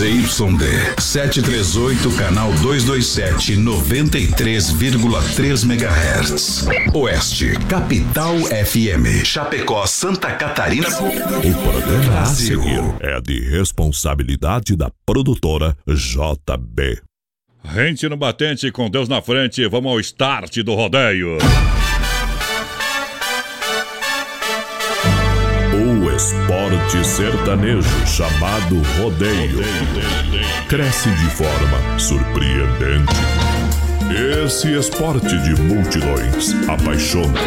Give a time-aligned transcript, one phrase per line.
[0.00, 6.66] ZYD 738, canal 227, 93,3 MHz.
[6.94, 9.22] Oeste, Capital FM.
[9.22, 10.88] Chapecó, Santa Catarina.
[10.88, 17.02] O programa a seguir é de responsabilidade da produtora JB.
[17.62, 21.36] Rente no batente com Deus na frente, vamos ao start do rodeio.
[26.20, 29.60] Esporte sertanejo chamado rodeio
[30.68, 33.14] cresce de forma surpreendente.
[34.44, 37.40] Esse esporte de multidões apaixona,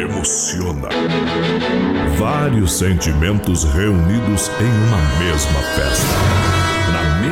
[0.00, 0.88] emociona.
[2.16, 6.54] Vários sentimentos reunidos em uma mesma festa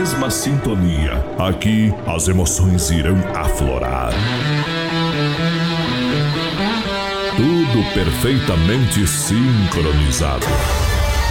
[0.03, 4.13] mesma sintonia, aqui as emoções irão aflorar.
[7.95, 10.47] Perfeitamente sincronizado.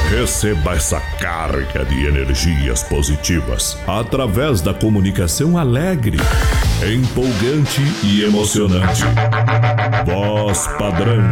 [0.09, 6.17] Receba essa carga de energias positivas através da comunicação alegre,
[6.85, 9.03] empolgante e emocionante.
[10.05, 11.23] Voz padrão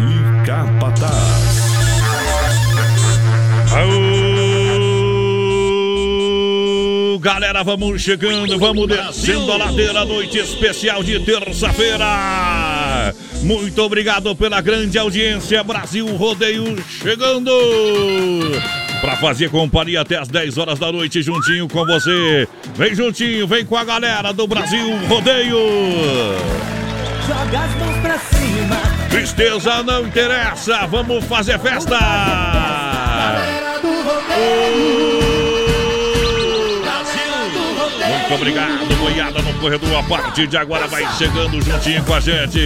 [0.00, 1.66] e capataz.
[3.72, 4.26] Aô!
[7.26, 12.75] galera, vamos chegando, vamos descendo a ladeira, noite especial de terça-feira.
[13.42, 17.50] Muito obrigado pela grande audiência, Brasil Rodeio chegando
[19.00, 22.48] para fazer companhia até as 10 horas da noite juntinho com você.
[22.74, 25.58] Vem juntinho, vem com a galera do Brasil Rodeio.
[27.26, 28.76] Joga as mãos pra cima.
[29.10, 31.98] Tristeza não interessa, vamos fazer festa.
[31.98, 35.05] Galera do rodeio.
[38.28, 39.98] Muito obrigado, boiada no corredor.
[39.98, 42.58] A partir de agora vai chegando juntinho com a gente.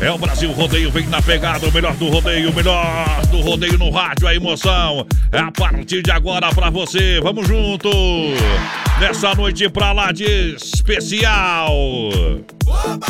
[0.00, 3.76] É o Brasil Rodeio, vem na pegada, o melhor do rodeio, o melhor do rodeio
[3.78, 5.04] no rádio, a emoção.
[5.32, 7.20] É a partir de agora pra você.
[7.20, 7.90] Vamos junto.
[9.00, 11.72] Nessa noite pra lá de especial.
[12.64, 13.06] Oba!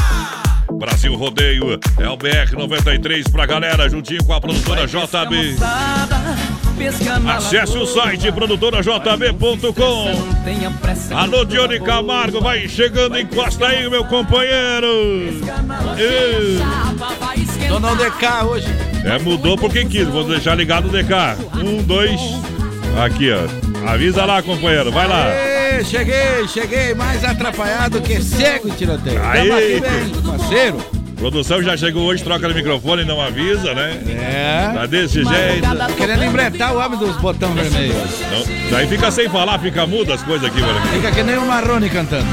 [0.79, 5.57] Brasil Rodeio é o BR 93 pra galera, juntinho com a produtora JB.
[7.37, 10.13] Acesse o site produtorajb.com.
[11.15, 15.41] Alô, Dione Camargo, vai chegando, encosta aí, meu companheiro.
[17.69, 18.67] Dona DK hoje.
[19.05, 21.37] É, mudou porque quis, vou deixar ligado o DK.
[21.63, 22.21] Um, dois,
[23.05, 23.89] aqui, ó.
[23.89, 25.27] Avisa lá, companheiro, vai lá.
[25.27, 29.21] Aê, cheguei, cheguei, mais atrapalhado que cego tiroteio.
[29.25, 29.81] Aí,
[30.25, 31.02] parceiro.
[31.23, 33.97] Produção já chegou hoje, troca no microfone e não avisa, né?
[34.09, 34.73] É.
[34.75, 35.95] Tá desse jeito.
[35.97, 37.95] Querendo embretar o homem dos botão vermelhos.
[38.33, 40.81] Não, daí fica sem falar, fica mudo as coisas aqui, mano.
[40.89, 42.27] Fica que nem o Marrone cantando.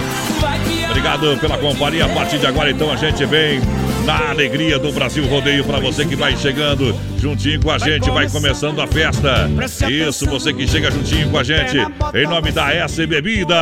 [0.90, 2.06] Obrigado pela companhia.
[2.06, 3.62] A partir de agora, então, a gente vem
[4.06, 8.30] na alegria do Brasil Rodeio para você que vai chegando juntinho com a gente, vai
[8.30, 9.50] começando a festa.
[9.90, 11.78] Isso, você que chega juntinho com a gente,
[12.14, 13.56] em nome da S Bebida.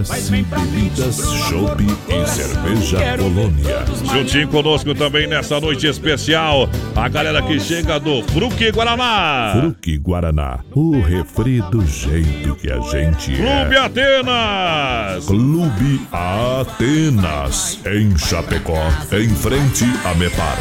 [0.00, 3.84] S Bebidas, Chopp e Cerveja Colônia.
[4.12, 9.52] Juntinho conosco também nessa noite especial, a galera que chega do Fruque Guaraná.
[9.60, 13.64] Fruque Guaraná, o refri do jeito que a gente é.
[13.64, 15.24] Clube Atenas.
[15.26, 18.82] Clube Atenas, em Chapecó,
[19.12, 20.58] em frente a Mepar.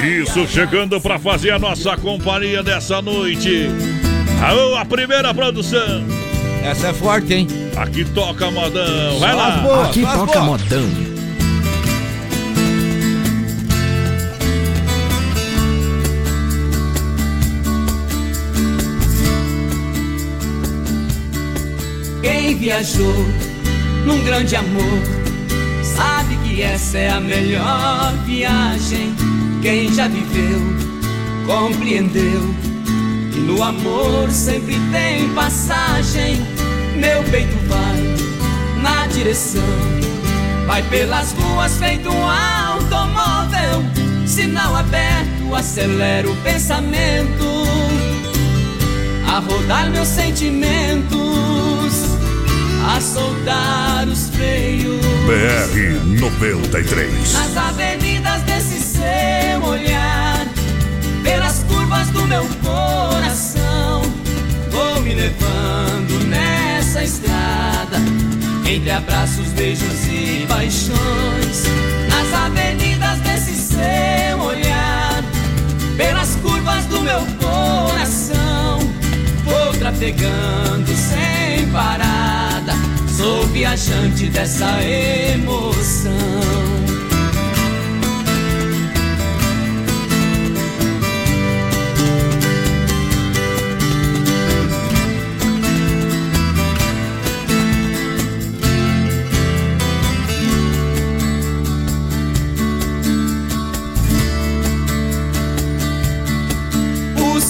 [0.00, 3.68] Isso, chegando para fazer a nossa companhia dessa noite.
[4.44, 6.04] Aô, a primeira produção.
[6.64, 7.46] Essa é forte, hein?
[7.76, 9.18] Aqui toca modão.
[9.18, 9.50] Vai lá.
[9.58, 10.62] Boas, Aqui toca boas.
[10.62, 11.12] modão.
[22.22, 23.14] Quem viajou
[24.06, 24.98] num grande amor
[25.82, 29.14] sabe que essa é a melhor viagem.
[29.60, 30.60] Quem já viveu,
[31.46, 32.42] compreendeu.
[33.34, 36.36] E no amor sempre tem passagem.
[36.96, 39.62] Meu peito vai na direção.
[40.66, 43.82] Vai pelas ruas feito um automóvel.
[44.26, 47.44] Sinal aberto, acelera o pensamento.
[49.26, 51.22] A rodar meus sentimentos
[52.84, 55.00] a soltar os freios.
[55.26, 57.32] BR 93.
[57.32, 58.01] Nas avenidas
[62.12, 64.02] do meu coração,
[64.70, 67.98] vou me levando nessa estrada,
[68.68, 71.64] entre abraços, beijos e paixões.
[72.08, 75.22] Nas avenidas desse seu olhar,
[75.96, 78.78] pelas curvas do meu coração,
[79.44, 82.32] vou trafegando sem parar
[83.22, 86.12] Sou viajante dessa emoção.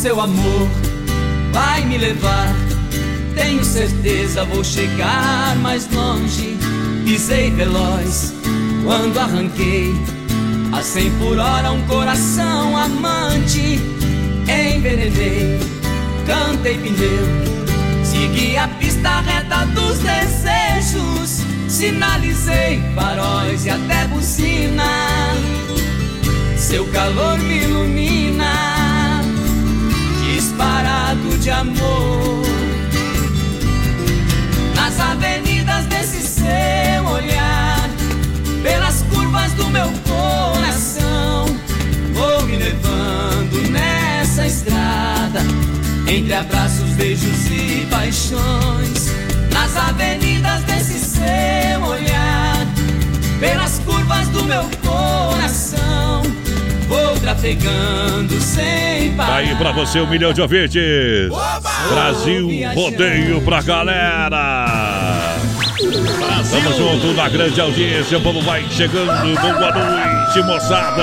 [0.02, 0.68] Seu amor
[1.52, 2.52] vai me levar.
[3.36, 6.58] Tenho certeza vou chegar mais longe.
[7.04, 8.34] Pisei veloz
[8.82, 9.94] quando arranquei
[10.72, 13.80] a cem por hora um coração amante.
[14.42, 15.60] Envenenei,
[16.26, 21.46] cantei pneu, segui a pista reta dos desejos.
[21.68, 24.82] Sinalizei faróis e até buzina.
[26.56, 28.71] Seu calor me ilumina,
[30.52, 32.42] disparado de amor.
[34.74, 37.88] Nas avenidas desse seu olhar,
[38.62, 41.46] pelas curvas do meu coração,
[42.12, 45.40] vou me levando nessa estrada,
[46.06, 49.10] entre abraços, beijos e paixões.
[49.52, 52.66] Nas avenidas desse seu olhar,
[53.40, 56.41] pelas curvas do meu coração
[56.92, 59.30] Vou trafegando sem parar.
[59.30, 61.30] Tá aí pra você um milhão de ouvintes.
[61.30, 61.70] Oba!
[61.88, 65.38] Brasil rodeio pra galera.
[65.78, 66.50] Brasil.
[66.50, 68.18] Tamo junto na grande audiência.
[68.18, 69.40] O povo vai chegando.
[69.40, 71.02] Boa noite, moçada.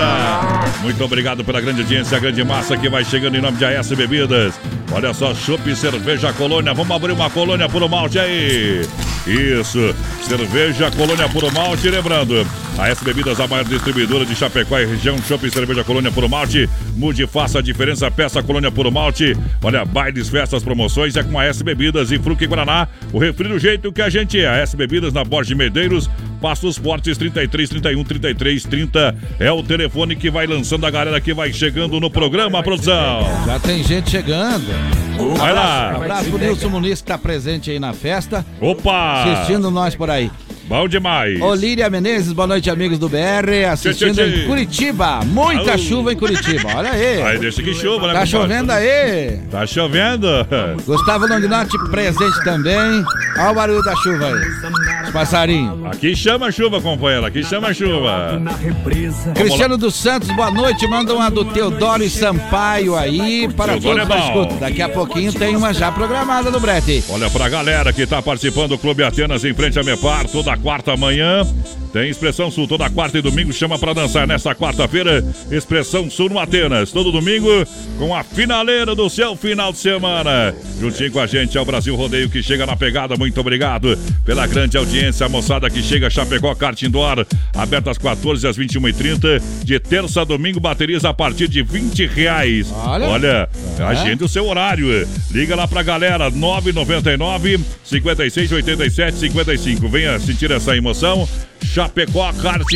[0.84, 3.92] Muito obrigado pela grande audiência, a grande massa que vai chegando em nome de AS
[3.92, 4.54] Bebidas.
[4.92, 6.74] Olha só, chopp cerveja colônia.
[6.74, 8.82] Vamos abrir uma colônia por malte aí.
[9.28, 11.90] Isso, cerveja colônia por malte.
[11.90, 12.46] Lembrando,
[12.80, 16.68] a S Bebidas, a maior distribuidora de Chapecó e região, Shopping Cerveja Colônia Puro Malte.
[16.96, 19.38] Mude faça a diferença, peça Colônia Puro Malte.
[19.62, 22.88] Olha, bailes, festas, promoções é com a S Bebidas e Fruque Guaraná.
[23.12, 24.48] O refri do jeito que a gente é.
[24.48, 26.10] A S Bebidas na Borges Medeiros,
[26.42, 31.34] Passos Fortes 33 31 33 30 é o telefone que vai lançando a galera que
[31.34, 33.28] vai chegando no programa, produção.
[33.46, 34.79] Já tem gente chegando.
[35.38, 35.96] Vai lá.
[35.96, 38.46] Abraço pro Nilson Muniz que tá presente aí na festa.
[38.62, 39.24] Opa!
[39.24, 40.32] Assistindo nós por aí.
[40.70, 41.42] Bom demais.
[41.42, 45.22] Olíria Menezes, boa noite, amigos do BR, assistindo tchê, tchê, em Curitiba.
[45.26, 45.78] Muita Alô.
[45.80, 47.24] chuva em Curitiba, olha aí.
[47.24, 48.14] Aí deixa que chuva, né?
[48.14, 49.40] Tá chovendo aí.
[49.50, 50.28] Tá chovendo.
[50.86, 53.04] Gustavo Longnotti presente também.
[53.40, 55.06] Olha o barulho da chuva aí.
[55.06, 55.86] Os passarinhos.
[55.88, 58.40] Aqui chama chuva, companheiro, aqui chama chuva.
[59.34, 60.86] Cristiano dos Santos, boa noite.
[60.88, 64.56] Manda uma do Teodoro e Sampaio aí para Teodoro todos é escuta.
[64.60, 67.04] Daqui a pouquinho tem uma já programada no brete.
[67.10, 70.96] Olha pra galera que tá participando do Clube Atenas em frente a Mepar, toda quarta
[70.96, 71.44] manhã.
[71.92, 73.52] Tem Expressão Sul toda quarta e domingo.
[73.52, 75.24] Chama para dançar nessa quarta-feira.
[75.52, 76.92] Expressão Sul no Atenas.
[76.92, 77.50] Todo domingo
[77.98, 80.54] com a finaleira do seu final de semana.
[80.80, 83.18] Juntinho com a gente é o Brasil Rodeio que chega na pegada.
[83.18, 85.26] Muito obrigado pela grande audiência.
[85.26, 87.26] A moçada que chega, Chapecó Kart Indoor.
[87.56, 89.42] Aberto às 14 às 21h30.
[89.64, 92.72] De terça a domingo, baterias a partir de 20 reais.
[92.72, 93.50] Olha, Olha
[93.80, 93.84] é.
[93.84, 95.08] agende o seu horário.
[95.32, 96.30] Liga lá pra galera.
[96.30, 99.90] 999 56 87 55.
[99.90, 101.28] Venha sentir essa emoção.
[101.80, 102.68] Chapecó Kart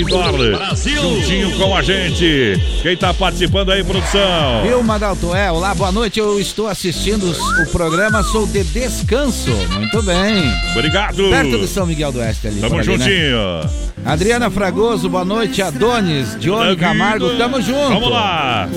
[0.55, 1.01] Brasil!
[1.01, 2.55] Juntinho com a gente.
[2.81, 4.63] Quem tá participando aí, produção?
[4.63, 6.21] Vilma Daltoé, olá, boa noite.
[6.21, 9.51] Eu estou assistindo o programa, sou de descanso.
[9.73, 10.45] Muito bem.
[10.71, 11.29] Obrigado.
[11.29, 12.61] Perto de São Miguel do Oeste ali.
[12.61, 12.97] Tamo ali, né?
[12.97, 13.63] juntinho.
[13.63, 13.69] Né?
[14.05, 15.61] Adriana Fragoso, boa noite.
[15.61, 17.89] Adonis, Diogo Camargo, tamo junto.
[17.89, 18.69] Vamos lá.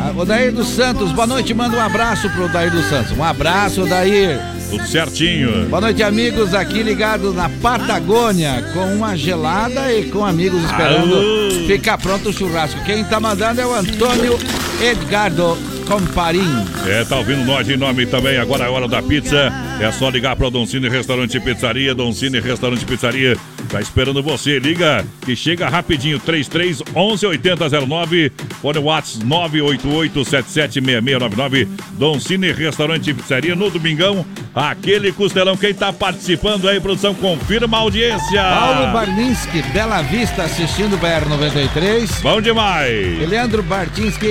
[0.00, 1.52] Ah, Odair dos Santos, boa noite.
[1.52, 3.10] Manda um abraço pro Odair dos Santos.
[3.18, 4.38] Um abraço, Odair.
[4.72, 5.66] Tudo certinho.
[5.68, 6.54] Boa noite, amigos.
[6.54, 12.82] Aqui ligados na Patagônia, com uma gelada e com amigos esperando ficar pronto o churrasco.
[12.84, 14.38] Quem tá mandando é o Antônio
[14.80, 16.64] Edgardo Comparim.
[16.86, 18.38] É, tá ouvindo nós em nome também.
[18.38, 19.52] Agora é hora da pizza.
[19.78, 21.94] É só ligar para o Doncini Restaurante e Pizzaria.
[21.94, 23.36] Doncini Restaurante e Pizzaria
[23.68, 24.58] Tá esperando você.
[24.58, 26.18] Liga que chega rapidinho.
[26.18, 28.32] 33 11 8009.
[28.60, 31.68] Fone WhatsApp 988 776699.
[31.92, 34.24] Dom Cine Restaurante e Pizzaria no Domingão.
[34.54, 35.56] Aquele costelão.
[35.56, 38.42] Quem tá participando aí, produção, confirma a audiência.
[38.42, 42.20] Paulo Barninski, Bela Vista, assistindo o BR93.
[42.20, 43.28] Bom demais.
[43.28, 44.26] Leandro Bartinski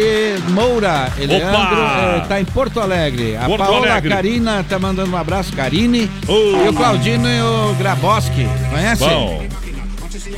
[0.50, 1.12] Moura.
[1.18, 3.36] Leandro é, tá em Porto Alegre.
[3.36, 4.10] A Porto Paola Alegre.
[4.10, 5.54] Karina tá mandando um abraço.
[5.54, 6.10] Karine.
[6.28, 6.66] Uh.
[6.66, 8.48] E o Claudino e o Graboski.
[8.70, 9.04] Conhece?
[9.04, 9.21] Bom.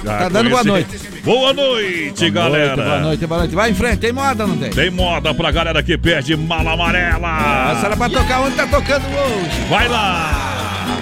[0.03, 0.99] Já tá dando boa noite.
[1.23, 2.75] Boa noite, boa galera.
[2.75, 3.55] Noite, boa noite, boa noite.
[3.55, 4.69] Vai em frente, tem moda, não tem?
[4.69, 7.71] Tem moda pra galera que perde mala amarela.
[7.71, 9.69] Essa era pra tocar onde tá tocando hoje.
[9.69, 10.99] Vai lá.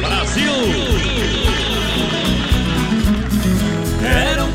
[0.00, 1.13] Brasil.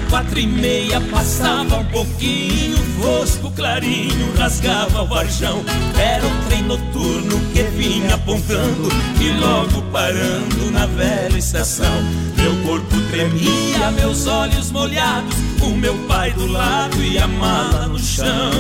[0.10, 5.63] Quatro e meia, passava um pouquinho Fosco clarinho rasgava o varjão
[5.98, 8.89] Era um trem noturno que vinha apontando
[9.22, 12.04] E logo parando na velha estação.
[12.36, 18.00] Meu corpo tremia, meus olhos molhados O meu pai do lado e a mala no
[18.00, 18.51] chão.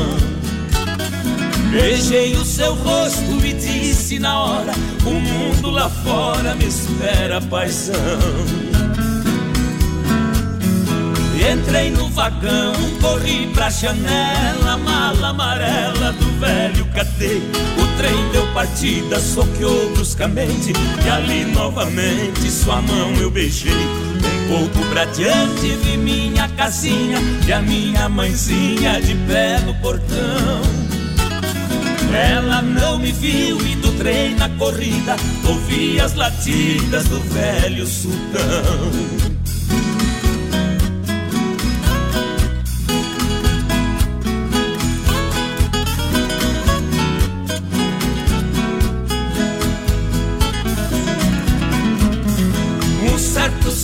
[1.71, 4.73] Beijei o seu rosto e disse na hora
[5.05, 8.68] O mundo lá fora me espera paixão
[11.51, 17.41] Entrei no vagão, corri pra janela, mala amarela do velho catei.
[17.75, 23.73] O trem deu partida, soqueou bruscamente, e ali novamente sua mão eu beijei.
[23.73, 30.61] Um pouco pra diante vi minha casinha e a minha mãezinha de pé no portão.
[32.13, 35.15] Ela não me viu e do trem na corrida
[35.47, 39.28] ouvi as latidas do velho sultão.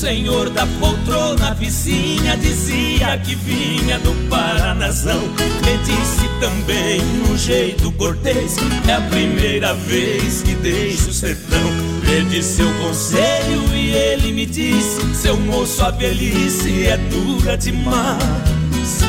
[0.06, 5.20] Senhor da poltrona vizinha dizia que vinha do Paranazão.
[5.20, 8.56] Me disse também um jeito cortês,
[8.88, 11.72] é a primeira vez que deixo o sertão.
[12.06, 19.00] Pedi seu conselho e ele me disse: Seu moço, a velhice é dura demais.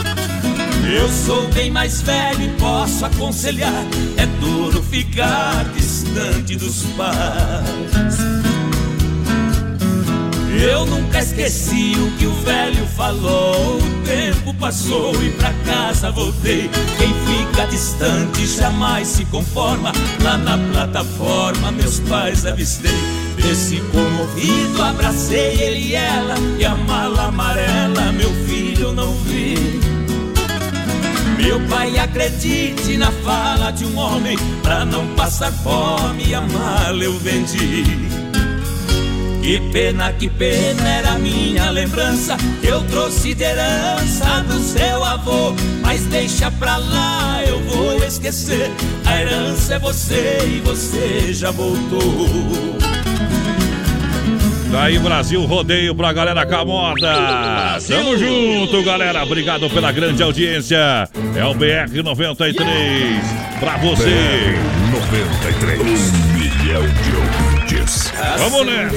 [0.90, 3.84] Eu sou bem mais velho e posso aconselhar:
[4.16, 8.45] é duro ficar distante dos pais.
[10.60, 13.76] Eu nunca esqueci o que o velho falou.
[13.76, 16.70] O tempo passou e pra casa voltei.
[16.98, 19.92] Quem fica distante jamais se conforma.
[20.22, 22.90] Lá na plataforma, meus pais avistei.
[23.36, 26.34] Desse comovido, abracei ele e ela.
[26.58, 29.80] E a mala amarela, meu filho, não vi.
[31.36, 34.38] Meu pai, acredite na fala de um homem.
[34.62, 38.05] Pra não passar fome, a mala eu vendi.
[39.46, 45.54] Que pena, que pena era minha lembrança que eu trouxe de herança do seu avô.
[45.82, 48.68] Mas deixa pra lá, eu vou esquecer.
[49.04, 52.02] A herança é você e você já voltou.
[54.72, 57.78] Daí Brasil Rodeio pra galera Camota.
[57.86, 59.22] Tamo junto, galera.
[59.22, 61.08] Obrigado pela grande audiência.
[61.36, 63.22] É o BR 93
[63.60, 64.10] pra você.
[64.10, 65.80] BR 93.
[65.80, 67.45] Um milhão de ouvintes.
[68.38, 68.96] Vamos nessa!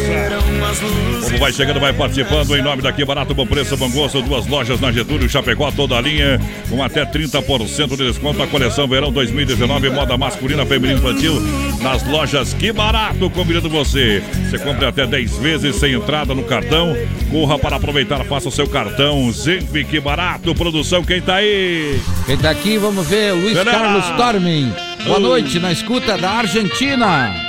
[1.23, 4.21] Como vai chegando, vai participando em nome daqui, barato, bom preço, bom gosto.
[4.21, 8.41] Duas lojas na Getúlio, Chapecó, toda a linha, com até 30% de desconto.
[8.41, 11.41] A coleção Verão 2019, moda masculina, feminina infantil,
[11.81, 14.23] nas lojas Que Barato, convidando você.
[14.49, 16.95] Você compra até 10 vezes sem entrada no cartão.
[17.31, 19.31] Corra para aproveitar, faça o seu cartão.
[19.31, 21.99] Zenf, Que Barato, produção, quem tá aí?
[22.25, 23.71] Quem tá aqui, vamos ver, Luiz Será?
[23.71, 24.73] Carlos Tormin.
[25.05, 27.48] Boa noite, na escuta da Argentina.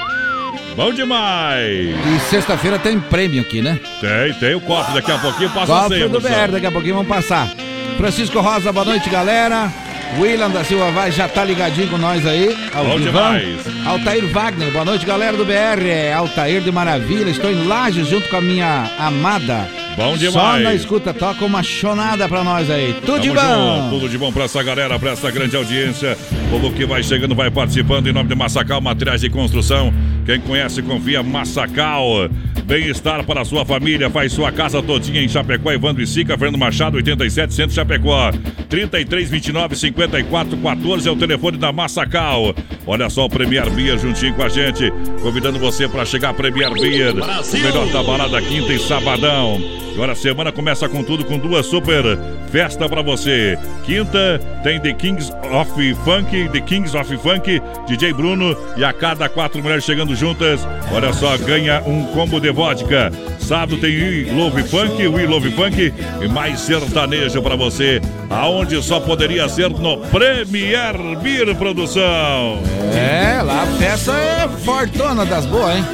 [0.77, 1.89] Bom demais!
[1.91, 3.79] E sexta-feira tem prêmio aqui, né?
[4.00, 4.95] Tem, tem o cofre.
[4.95, 7.49] Daqui a pouquinho passa Cofre do BR, daqui a pouquinho vamos passar.
[7.97, 9.71] Francisco Rosa, boa noite, galera.
[10.19, 12.57] William da Silva vai já tá ligadinho com nós aí.
[12.75, 13.61] Ao Bom demais.
[13.87, 15.87] Altair Wagner, boa noite, galera do BR.
[15.87, 17.31] É Altair de Maravilha.
[17.31, 20.32] Estou em Lages junto com a minha amada Bom demais.
[20.32, 22.94] Só na escuta, toca uma chonada pra nós aí.
[22.94, 23.82] Tudo Tamo de bom.
[23.82, 26.16] Junto, tudo de bom pra essa galera, pra essa grande audiência.
[26.50, 29.92] Povo que vai chegando, vai participando em nome de Massacal Materiais de Construção.
[30.25, 32.28] Quem conhece, confia Massacal.
[32.64, 34.09] Bem-estar para a sua família.
[34.09, 35.73] Faz sua casa todinha em Chapecó.
[35.73, 38.30] Evandro e Sica, Fernando Machado, 87 Centro Chapecó.
[38.68, 42.54] 33 29 54 14 é o telefone da Massacal.
[42.87, 44.90] Olha só o Premier Beer juntinho com a gente.
[45.20, 47.12] Convidando você para chegar a Premier Beer.
[47.12, 49.61] O melhor da balada quinta e sabadão.
[50.00, 52.02] Agora a semana começa com tudo, com duas super
[52.50, 53.59] festa para você.
[53.85, 59.28] Quinta tem The Kings of Funk, The Kings of Funk, DJ Bruno e a cada
[59.28, 60.66] quatro mulheres chegando juntas.
[60.90, 63.12] Olha só, ganha um combo de vodka.
[63.38, 65.92] Sábado tem We Love Funk, We Love Funk
[66.23, 72.59] e mais sertanejo para você, aonde só poderia ser no Premier Beer Produção.
[72.95, 75.85] É, lá a festa é fortuna das boas, hein?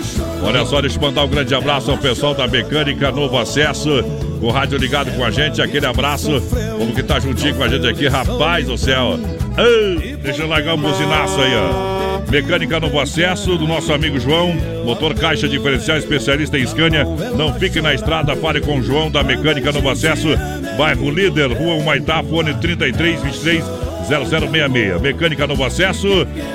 [0.42, 4.02] Olha só, deixa eu mandar um grande abraço ao pessoal da Mecânica Novo Acesso,
[4.38, 5.60] com o rádio ligado com a gente.
[5.60, 6.40] Aquele abraço,
[6.78, 9.18] como que tá juntinho com a gente aqui, rapaz do céu.
[9.58, 12.30] Ei, deixa eu largar um buzinaço aí, ó.
[12.30, 14.54] Mecânica Novo Acesso, do nosso amigo João.
[14.84, 17.04] Motor caixa diferencial, especialista em Scania.
[17.36, 20.28] Não fique na estrada, fale com o João da Mecânica Novo Acesso.
[20.76, 25.00] Bairro Líder, Rua Humaitá, fone 3323 0066.
[25.00, 26.08] Mecânica Novo Acesso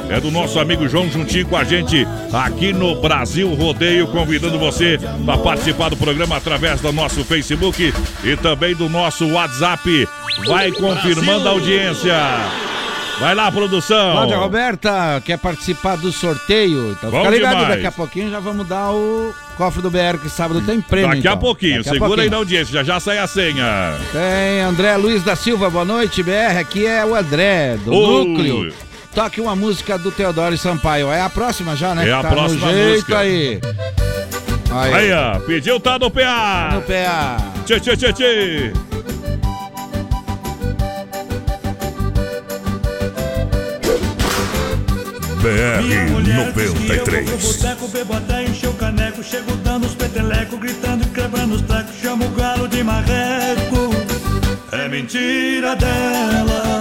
[0.10, 5.00] é do nosso amigo João juntinho com a gente aqui no Brasil Rodeio, convidando você
[5.26, 7.94] para participar do programa através do nosso Facebook
[8.24, 10.08] e também do nosso WhatsApp.
[10.48, 12.71] Vai confirmando a audiência.
[13.22, 14.14] Vai lá, produção.
[14.14, 16.94] Cláudia Roberta quer participar do sorteio.
[16.94, 17.76] Então Bom fica ligado, demais.
[17.76, 21.10] daqui a pouquinho já vamos dar o cofre do BR, que sábado tem prêmio.
[21.10, 21.34] Daqui então.
[21.34, 22.24] a pouquinho, daqui segura pouquinho.
[22.24, 23.94] aí na audiência, já já sai a senha.
[24.12, 26.58] Tem André Luiz da Silva, boa noite, BR.
[26.60, 28.74] Aqui é o André, do Núcleo.
[29.14, 31.12] Toque uma música do Teodoro Sampaio.
[31.12, 32.10] É a próxima já, né?
[32.10, 33.20] É a tá próxima jeito música.
[33.20, 33.62] aí.
[34.72, 36.22] Aí, aí ó, pediu, tá no PA.
[36.22, 37.38] Tá no PA.
[37.66, 38.91] Tchê, tchê, tchê, tchê.
[45.42, 47.42] BR-93.
[47.42, 51.96] Boteco, bebo até encher o caneco, chego dando os peteleco, gritando e quebrando os trecos,
[52.00, 53.90] chamo o galo de marreco.
[54.72, 56.80] É mentira dela.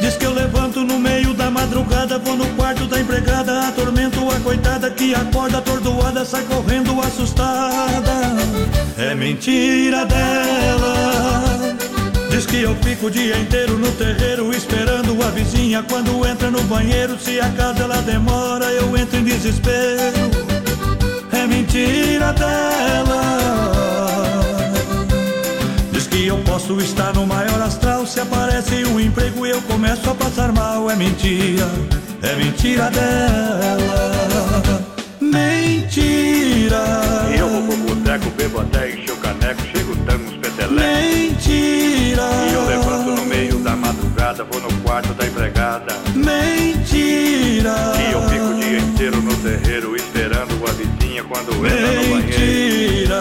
[0.00, 4.40] Diz que eu levanto no meio da madrugada, vou no quarto da empregada, atormento a
[4.40, 8.38] coitada que acorda atordoada, sai correndo assustada.
[8.96, 11.73] É mentira dela.
[12.34, 16.60] Diz que eu fico o dia inteiro no terreiro esperando a vizinha quando entra no
[16.64, 17.16] banheiro.
[17.16, 20.30] Se a casa ela demora, eu entro em desespero.
[21.30, 23.22] É mentira dela.
[25.92, 28.04] Diz que eu posso estar no maior astral.
[28.04, 30.90] Se aparece um emprego, eu começo a passar mal.
[30.90, 31.70] É mentira,
[32.20, 34.84] é mentira dela.
[35.20, 36.82] Mentira.
[37.38, 40.23] Eu vou pro boteco, bebo até encher o caneco, chego petelecos.
[40.74, 42.22] Mentira.
[42.50, 45.94] E eu levanto no meio da madrugada, vou no quarto da empregada.
[46.14, 47.74] Mentira.
[47.98, 52.16] E eu fico o dia inteiro no terreiro, esperando a vizinha quando entra no banheiro.
[52.16, 53.20] Mentira.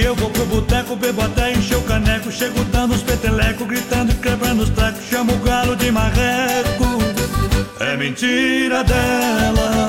[0.00, 4.12] Que eu vou pro boteco, bebo até encher o caneco, chego dando os peteleco, gritando
[4.12, 6.86] e quebrando os trecos, chamo o galo de marreco.
[7.78, 9.88] É mentira dela.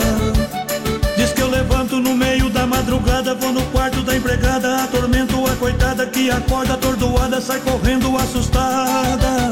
[1.16, 5.56] Diz que eu levanto no meio da madrugada, vou no quarto da empregada, atormento a
[5.56, 9.52] coitada que acorda atordoada, sai correndo assustada.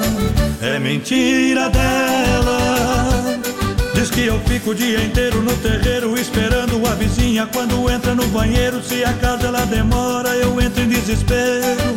[0.61, 3.58] É mentira dela.
[3.99, 8.25] Diz que eu fico o dia inteiro no terreiro esperando a vizinha quando entra no
[8.27, 8.81] banheiro.
[8.81, 11.93] Se a casa ela demora, eu entro em desespero.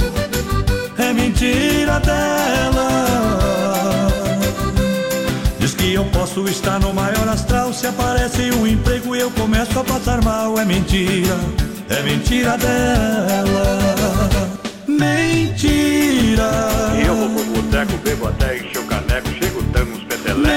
[0.98, 2.88] É mentira dela.
[5.60, 7.72] Diz que eu posso estar no maior astral.
[7.72, 10.58] Se aparece um emprego, eu começo a passar mal.
[10.58, 11.38] É mentira,
[11.88, 13.78] é mentira dela.
[14.88, 16.50] Mentira.
[17.00, 18.91] E eu vou pro boteco, bebo até encher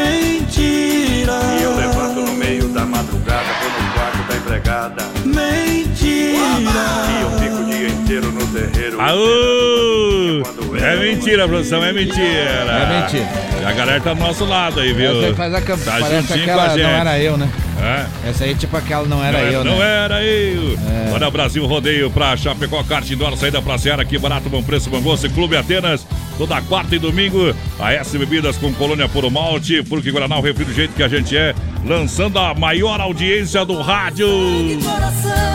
[0.06, 1.39] Mentira.
[1.60, 5.04] E eu levanto no meio da madrugada, vou no quarto da empregada.
[5.26, 6.86] Mentira.
[7.10, 7.75] E eu fico dia
[8.06, 9.02] inteiro no terreiro.
[9.02, 10.44] Aô!
[10.44, 12.24] Quando É mentira, produção, é mentira.
[12.24, 13.28] É mentira.
[13.62, 15.10] E a galera tá do nosso lado aí, viu?
[15.18, 15.86] Essa aí faz a campanha.
[15.86, 16.86] Tá Parece aquela não gente.
[16.86, 17.50] era eu, né?
[17.82, 18.30] É.
[18.30, 20.04] Essa aí, tipo aquela não era não, eu, não né?
[20.06, 20.78] era eu.
[21.13, 24.89] Olha o Brasil Rodeio pra Chapecó, kart indoor, saída pra Seara, aqui barato, bom preço,
[24.89, 25.30] bom gosto.
[25.32, 26.06] Clube Atenas,
[26.38, 27.54] toda quarta e domingo.
[27.80, 31.08] A S Bebidas com Colônia Puro Malte, porque Guaraná, o refri do jeito que a
[31.08, 31.54] gente é.
[31.88, 34.28] Lançando a maior audiência do rádio.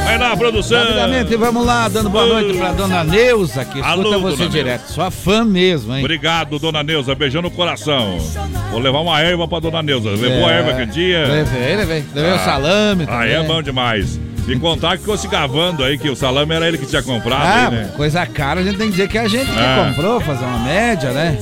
[0.05, 0.79] Vai lá, produção.
[0.81, 4.93] Rapidamente, vamos lá, dando boa noite pra dona Neuza, que escuta Alô, você direto.
[4.93, 6.05] Sua fã mesmo, hein?
[6.05, 7.15] Obrigado, dona Neuza.
[7.17, 8.19] Beijando no coração.
[8.71, 10.11] Vou levar uma erva pra dona Neuza.
[10.11, 11.27] Levou a É, erva aquele dia?
[11.27, 12.05] Levei, levei.
[12.15, 13.33] Levei o salame Ah, também.
[13.35, 14.21] é bom demais.
[14.47, 17.43] E contar que ficou se gavando aí, que o salame era ele que tinha comprado,
[17.45, 17.91] Ah, aí, né?
[17.97, 19.87] coisa cara, a gente tem que dizer que é a gente que Ah.
[19.89, 21.39] comprou, fazer uma média, né?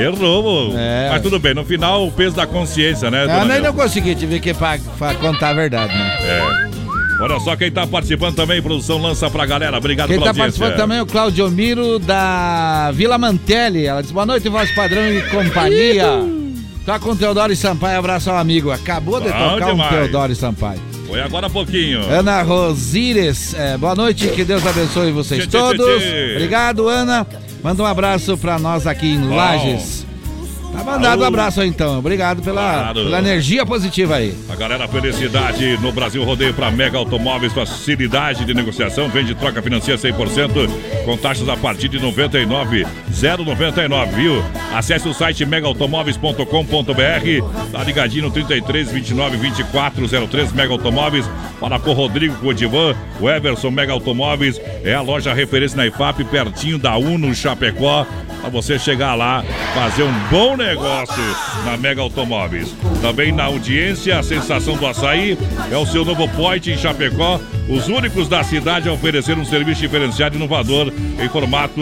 [0.00, 0.72] Errou.
[0.76, 1.08] É.
[1.10, 1.54] mas tudo bem.
[1.54, 3.62] No final, o peso da consciência, né, Ah, nem Neuza?
[3.62, 6.16] não consegui, tive que pra, pra contar a verdade, né?
[6.22, 6.66] É.
[7.18, 9.78] Olha só quem tá participando também, produção lança pra galera.
[9.78, 10.60] Obrigado Quem pela tá audiência.
[10.60, 13.86] participando também é o Claudio Miro da Vila Mantelli.
[13.86, 16.04] Ela diz boa noite, voz padrão e companhia.
[16.84, 18.70] Tá com o Teodoro e Sampaio, abraço ao amigo.
[18.70, 19.92] Acabou de Bom tocar demais.
[19.92, 20.80] um Teodoro e Sampaio.
[21.06, 22.02] Foi agora há pouquinho.
[22.10, 25.86] Ana Rosires, é, boa noite, que Deus abençoe vocês tchê, todos.
[25.86, 26.32] tchê, tchê.
[26.34, 27.26] Obrigado, Ana.
[27.66, 30.06] Manda um abraço pra nós aqui em Lages.
[30.72, 31.98] Tá mandado um abraço então.
[31.98, 33.02] Obrigado pela, Claro.
[33.04, 34.36] pela energia positiva aí.
[34.48, 40.00] A galera Felicidade no Brasil Rodeio para Mega Automóveis, facilidade de negociação, vende troca financeira
[40.00, 40.70] 100%,
[41.04, 44.44] com taxas a partir de 99, 099, viu?
[44.72, 51.90] Acesse o site megaautomóveis.com.br, tá ligadinho no 33 29 24 03 Mega Automóveis, fala com
[51.90, 56.96] o Rodrigo Codivan, o Everson Mega Automóveis, é a loja referência na IFAP, pertinho da
[56.96, 58.06] Uno Chapecó,
[58.40, 61.22] para você chegar lá, fazer um bom negócio
[61.64, 62.74] na Mega Automóveis.
[63.00, 65.36] Também na audiência, a sensação do açaí.
[65.70, 69.80] É o seu novo point em Chapecó, os únicos da cidade a oferecer um serviço
[69.80, 71.80] diferenciado e inovador em formato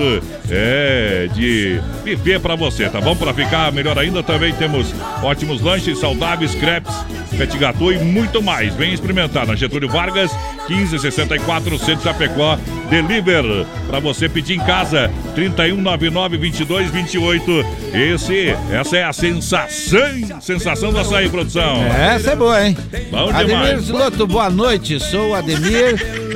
[0.50, 3.14] é, de buffet para você, tá bom?
[3.14, 6.94] Para ficar melhor ainda, também temos ótimos lanches saudáveis, crepes,
[7.36, 8.74] petit gâteau e muito mais.
[8.74, 10.30] Vem experimentar na Getúlio Vargas,
[10.68, 12.58] 1564, Centro Chapecó.
[12.88, 13.44] Deliver
[13.88, 17.66] para você pedir em casa, 3199 2228.
[17.92, 20.00] Esse, essa é a sensação
[20.40, 21.82] sensação do açaí, produção.
[21.86, 22.76] Essa é boa, hein?
[23.10, 23.82] Bom Ademir demais.
[23.84, 25.00] Ziloto, boa noite.
[25.00, 25.73] Sou o Ademir,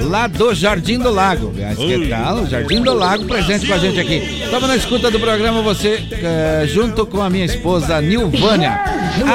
[0.02, 1.52] lá do Jardim do Lago.
[1.52, 2.46] Que tal?
[2.46, 4.46] Jardim do Lago, presente com a gente aqui.
[4.50, 8.80] Tava na escuta do programa, você, eh, junto com a minha esposa Nilvânia.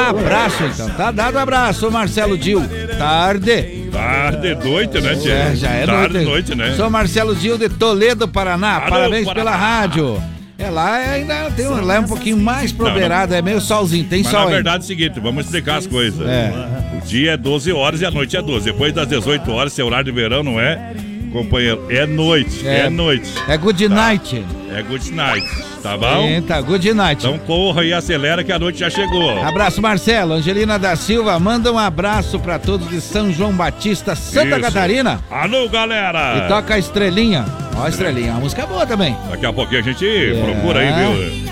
[0.09, 0.89] Abraço, então.
[0.89, 2.61] Tá dado abraço, Marcelo Dil.
[2.97, 3.83] Tarde.
[3.91, 5.33] Tarde, noite, né, tia?
[5.33, 6.29] É, já é Tarde, noite.
[6.29, 6.73] noite, né?
[6.75, 8.81] Sou Marcelo Dil de Toledo, Paraná.
[8.81, 9.51] Parabéns Paraná.
[9.51, 10.23] pela rádio.
[10.57, 14.05] É lá é ainda tem um, lá é um pouquinho mais proberado, é meio solzinho,
[14.05, 16.25] tem Mas sol na verdade é o seguinte, vamos explicar as coisas.
[16.27, 16.82] É.
[17.05, 18.65] Dia é 12 horas e a noite é 12.
[18.65, 20.93] Depois das 18 horas, se é horário de verão, não é,
[21.31, 21.85] companheiro?
[21.89, 22.89] É noite, é, É.
[22.89, 23.29] noite.
[23.47, 24.43] É good night.
[24.75, 25.47] É good night,
[25.83, 26.25] tá bom?
[26.27, 27.23] Eita, good night.
[27.23, 29.29] Então corra e acelera que a noite já chegou.
[29.43, 30.33] Abraço, Marcelo.
[30.33, 34.61] Angelina da Silva, manda um abraço pra todos de São João Batista, Santa Isso.
[34.61, 35.19] Catarina.
[35.29, 36.37] Alô, galera!
[36.45, 37.45] E toca a estrelinha.
[37.77, 39.15] Ó, a estrelinha, uma música boa também.
[39.29, 40.05] Daqui a pouquinho a gente
[40.43, 41.42] procura aí, viu?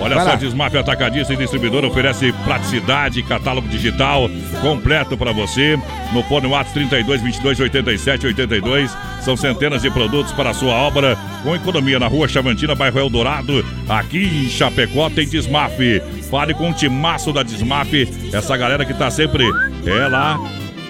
[0.00, 0.66] Olha Vai só, lá.
[0.80, 4.30] Atacadista e Distribuidor oferece praticidade, catálogo digital
[4.60, 5.78] completo para você.
[6.12, 8.96] No Fone Watts 32 22 87 82.
[9.22, 13.64] São centenas de produtos para a sua obra com economia na rua Chavantina, bairro Eldorado.
[13.88, 15.78] Aqui em Chapecó tem Desmaf.
[16.30, 17.92] Fale com o timaço da Desmaf,
[18.32, 19.44] essa galera que tá sempre
[19.86, 20.38] é lá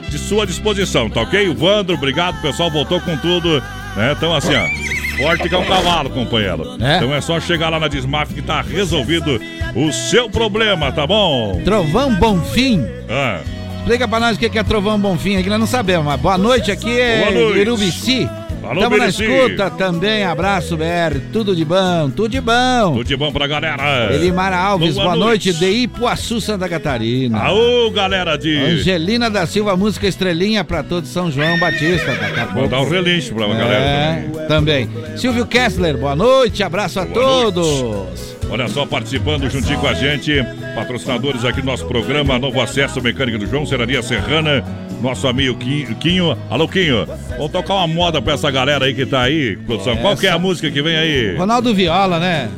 [0.09, 1.49] de sua disposição, tá ok?
[1.49, 3.63] O Vandro, obrigado, o pessoal voltou com tudo,
[3.97, 4.15] né?
[4.17, 5.08] Então assim, ó.
[5.19, 6.77] Forte que é um cavalo, companheiro.
[6.81, 6.97] É.
[6.97, 9.41] Então é só chegar lá na Desmaf que tá resolvido
[9.75, 11.61] o seu problema, tá bom?
[11.65, 12.87] Trovão Bonfim.
[13.09, 13.41] Ah,
[13.79, 16.71] Explica pra nós o que é Trovão Bonfim aqui, nós não sabemos, mas boa noite,
[16.71, 17.59] aqui é Boa noite.
[17.61, 18.29] Irubici.
[18.63, 19.25] Alô, Tamo na Birici.
[19.25, 22.93] escuta também, abraço, BR, tudo de bom, tudo de bom.
[22.93, 24.13] tudo de bom pra galera.
[24.13, 25.49] Elimara Alves, Boa boa, noite.
[25.49, 25.59] noite.
[25.61, 27.39] de Ipuaçu, Santa Catarina.
[27.39, 28.57] Aô, galera de.
[28.59, 32.13] Angelina da Silva, música estrelinha pra todo São João Batista.
[32.53, 34.87] Vou dar um relincho pra galera É, também.
[34.89, 35.17] também.
[35.17, 37.15] Silvio Kessler, boa noite, abraço a Boa
[37.53, 38.37] todos.
[38.51, 40.33] Olha só, participando juntinho com a gente,
[40.75, 44.65] patrocinadores aqui do nosso programa, Novo Acesso Mecânica do João, Serraria Serrana,
[45.01, 45.95] nosso amigo Quinho.
[45.97, 46.39] Quinho.
[46.51, 47.07] Alô, Quinho.
[47.31, 49.97] Vamos tocar uma moda pra essa galera aí que tá aí, produção.
[49.97, 51.37] Qual que é a música que vem aí?
[51.37, 52.51] Ronaldo Viola, né?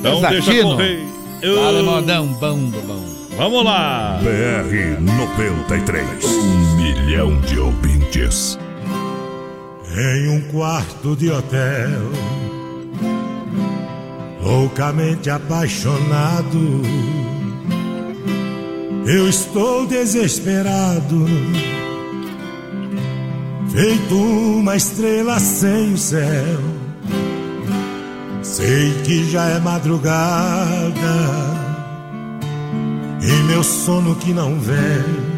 [0.00, 0.70] Então deixa Desatino.
[0.70, 0.98] correr.
[1.42, 3.12] Fala, modão, bom bom.
[3.36, 4.20] Vamos lá.
[4.22, 6.06] BR 93.
[6.24, 8.58] Um milhão de ouvintes.
[9.94, 12.10] Em um quarto de hotel,
[14.42, 16.82] loucamente apaixonado,
[19.06, 21.26] eu estou desesperado,
[23.70, 26.60] feito uma estrela sem o céu.
[28.42, 30.12] Sei que já é madrugada
[33.22, 35.32] e meu sono que não vem.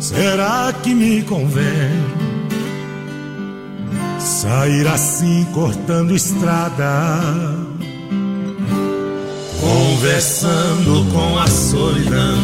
[0.00, 2.04] Será que me convém
[4.18, 7.65] sair assim cortando estrada?
[9.66, 12.38] Conversando com a solidão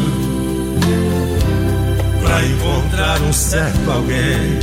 [2.21, 4.59] pra encontrar um certo alguém.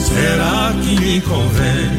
[0.00, 1.90] Será que me convém?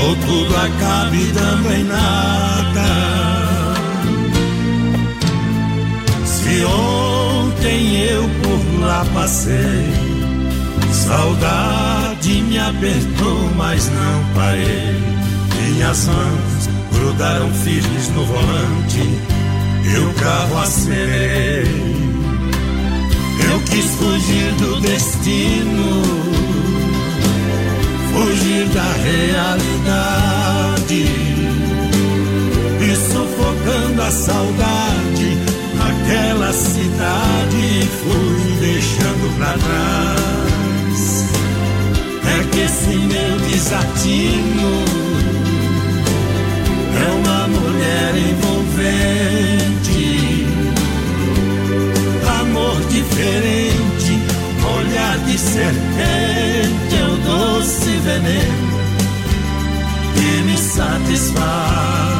[0.00, 2.86] Ou tudo acabe dando em nada?
[6.24, 9.84] Se ontem eu por lá passei,
[10.92, 15.25] saudade me apertou, mas não parei.
[15.66, 19.00] Minhas mãos grudaram firmes no volante
[19.84, 21.66] e o carro acelerei.
[23.50, 26.02] Eu quis fugir do destino,
[28.12, 29.96] fugir da realidade
[32.80, 35.36] e sufocando a saudade
[35.74, 40.26] naquela cidade fui deixando pra trás
[42.28, 45.05] é que esse meu desatino
[47.02, 50.06] é uma mulher envolvente.
[52.40, 53.86] Amor diferente
[54.78, 58.76] olhar de serpente é o doce veneno
[60.14, 62.15] que me satisfaz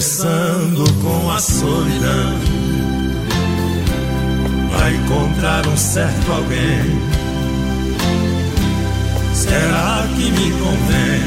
[0.00, 2.38] Conversando com a solidão
[4.72, 7.02] Vai encontrar um certo alguém
[9.34, 11.20] Será que me convém?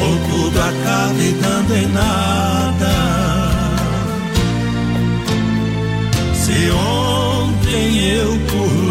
[0.00, 2.92] Ou tudo acabe dando em nada
[6.34, 7.68] Se ontem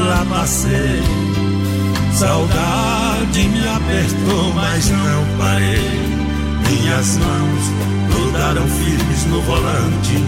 [0.05, 1.01] lá passei.
[2.11, 6.16] Saudade me apertou, mas não parei.
[6.79, 7.63] Minhas mãos
[8.13, 10.23] grudaram firmes no volante.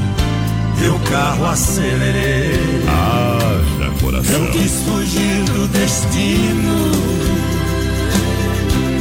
[0.87, 2.81] O carro acelerei.
[2.87, 4.45] Haja coração.
[4.45, 6.91] Eu quis fugir do destino,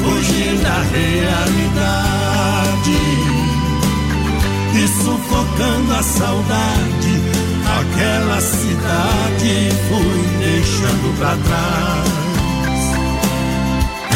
[0.03, 2.09] fugir da realidade.
[4.75, 7.23] E sufocando a saudade,
[7.81, 12.18] aquela cidade fui deixando pra trás.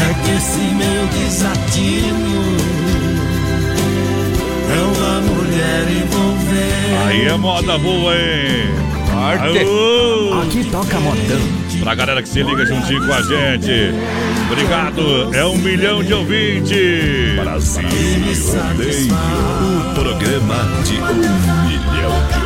[0.02, 2.56] É que esse meu desatino
[4.68, 7.06] é uma mulher envolvente.
[7.06, 8.82] Aí é moda boa, hein?
[9.14, 10.40] Aô!
[10.42, 11.62] Aqui toca modão.
[11.80, 13.94] Pra galera que se liga juntinho com a gente.
[14.50, 15.34] Obrigado.
[15.34, 17.40] É um milhão de ouvintes.
[17.40, 19.12] Brasil Rodeio.
[19.12, 22.41] O programa de um milhão de ouvintes.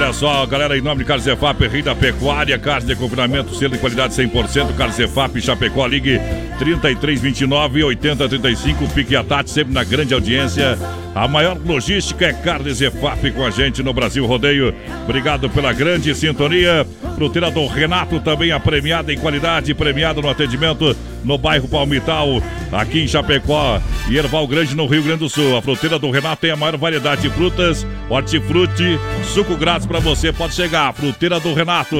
[0.00, 3.72] Olha só, galera, em nome de Carlos Zefap, Rei da Pecuária, carne de confinamento, selo
[3.72, 6.20] de qualidade 100%, Carlos Zefap, Chapecó, ligue
[6.56, 10.78] 3329 8035, Pique Atati, sempre na grande audiência.
[11.16, 14.72] A maior logística é Carne Zefap com a gente no Brasil Rodeio.
[15.02, 16.86] Obrigado pela grande sintonia.
[17.18, 23.00] Fruteira do Renato, também a premiada em qualidade, premiada no atendimento no bairro Palmital, aqui
[23.00, 25.56] em Chapecó e Erval Grande, no Rio Grande do Sul.
[25.56, 29.00] A fruteira do Renato tem a maior variedade de frutas, hortifruti,
[29.34, 30.32] suco grátis para você.
[30.32, 31.96] Pode chegar, fruteira do Renato.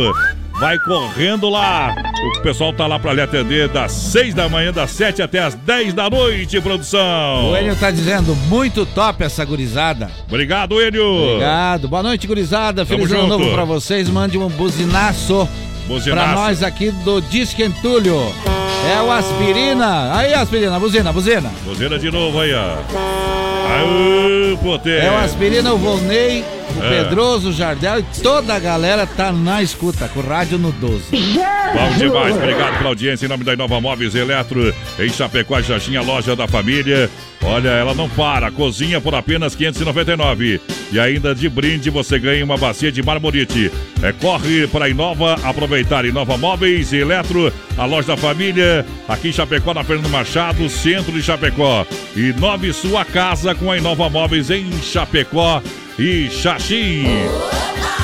[0.58, 1.94] Vai correndo lá.
[2.36, 5.54] O pessoal tá lá para lhe atender das 6 da manhã, das 7 até as
[5.54, 7.52] 10 da noite, produção.
[7.52, 10.10] O Enio tá dizendo, muito top essa gurizada.
[10.26, 11.04] Obrigado, Enio.
[11.34, 11.86] Obrigado.
[11.88, 12.84] Boa noite, gurizada.
[12.84, 13.38] Tamo Feliz ano junto.
[13.38, 14.08] novo pra vocês.
[14.08, 15.48] Mande um buzinaço,
[15.86, 16.10] Buzinaço.
[16.10, 18.16] pra nós aqui do Disque Entulho.
[18.96, 20.16] É o Aspirina.
[20.16, 21.52] Aí, Aspirina, buzina, buzina.
[21.64, 23.67] Buzina de novo aí, ó.
[24.62, 24.98] Potê.
[24.98, 26.44] É o Aspirina, o Volney,
[26.76, 27.04] o É.
[27.04, 31.04] Pedroso, o Jardel e toda a galera tá na escuta, com o rádio no 12.
[31.10, 36.34] Bom demais, obrigado pela audiência em nome da Inova Móveis Eletro, em Chapecó, Jaxinha, loja
[36.34, 37.10] da família.
[37.42, 40.60] Olha, ela não para, cozinha por apenas 599.
[40.90, 43.70] E ainda de brinde você ganha uma bacia de marmorite.
[44.02, 49.32] É, corre para a Inova, aproveitar Inova Móveis Eletro, a loja da família, aqui em
[49.32, 51.86] Chapecó, na Fernando Machado, centro de Chapecó.
[52.16, 55.62] E nove sua casa com a Inova Móveis em Chapecó
[55.98, 57.04] e Xaxim.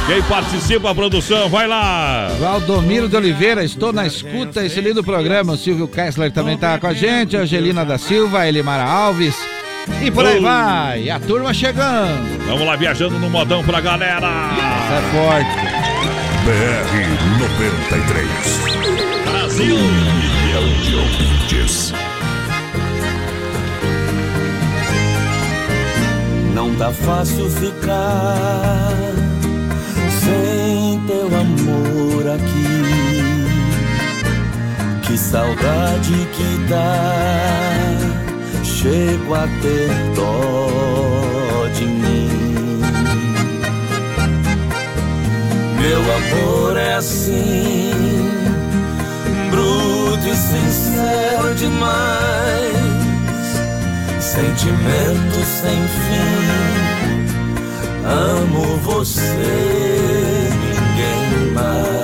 [0.07, 2.29] Quem participa, produção, vai lá!
[2.39, 5.55] Valdomiro de Oliveira, estou na escuta, esse lindo programa.
[5.55, 9.35] O Silvio Kessler também tá com a gente, Angelina da Silva, a Elimara Alves.
[10.03, 12.47] E por aí vai, a turma chegando.
[12.47, 14.29] Vamos lá, viajando no modão pra galera!
[14.85, 15.85] Isso é forte.
[16.45, 18.29] BR 93.
[19.25, 19.77] Brasil.
[19.77, 21.95] Um milhão de ouvintes.
[26.79, 28.91] Tá fácil ficar
[30.25, 32.75] sem teu amor aqui.
[35.03, 37.97] Que saudade que dá,
[38.65, 42.81] chego a ter dó de mim.
[45.81, 47.93] Meu amor é assim,
[49.51, 52.84] bruto e sincero demais
[54.35, 56.35] sentimento sem fim.
[58.05, 59.23] Amo você,
[60.65, 61.95] ninguém mais.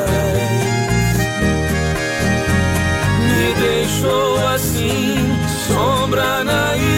[3.26, 5.16] Me deixou assim,
[5.66, 6.89] sombra na escuridão.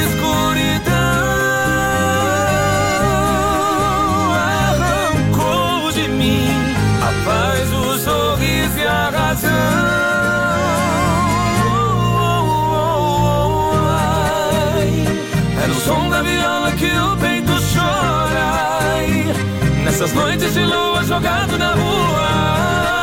[20.02, 22.28] Nessas noites de lua jogado na rua.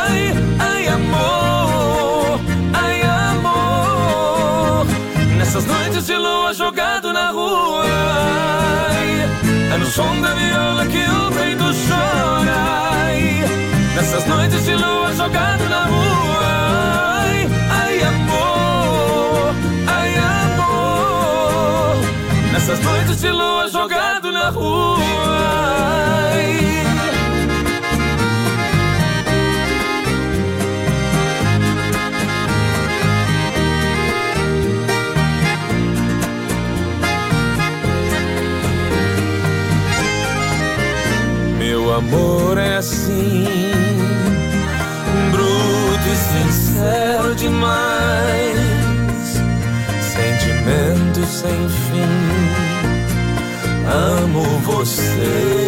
[0.10, 2.42] Ai, ai, amor,
[2.74, 4.86] ai, amor.
[5.38, 7.86] Nessas noites de lua jogado na rua.
[8.90, 9.22] Ai,
[9.74, 12.58] é no som da viola que o peito chora.
[12.92, 13.46] Ai,
[13.96, 16.50] nessas noites de lua jogado na rua.
[17.82, 19.56] Ai, amor,
[19.88, 21.96] ai, amor.
[22.52, 25.40] Nessas noites de lua jogado na rua.
[42.00, 43.46] Amor é assim,
[45.32, 48.58] bruto e sincero demais,
[50.02, 52.70] sentimento sem fim.
[53.86, 55.59] Amo você,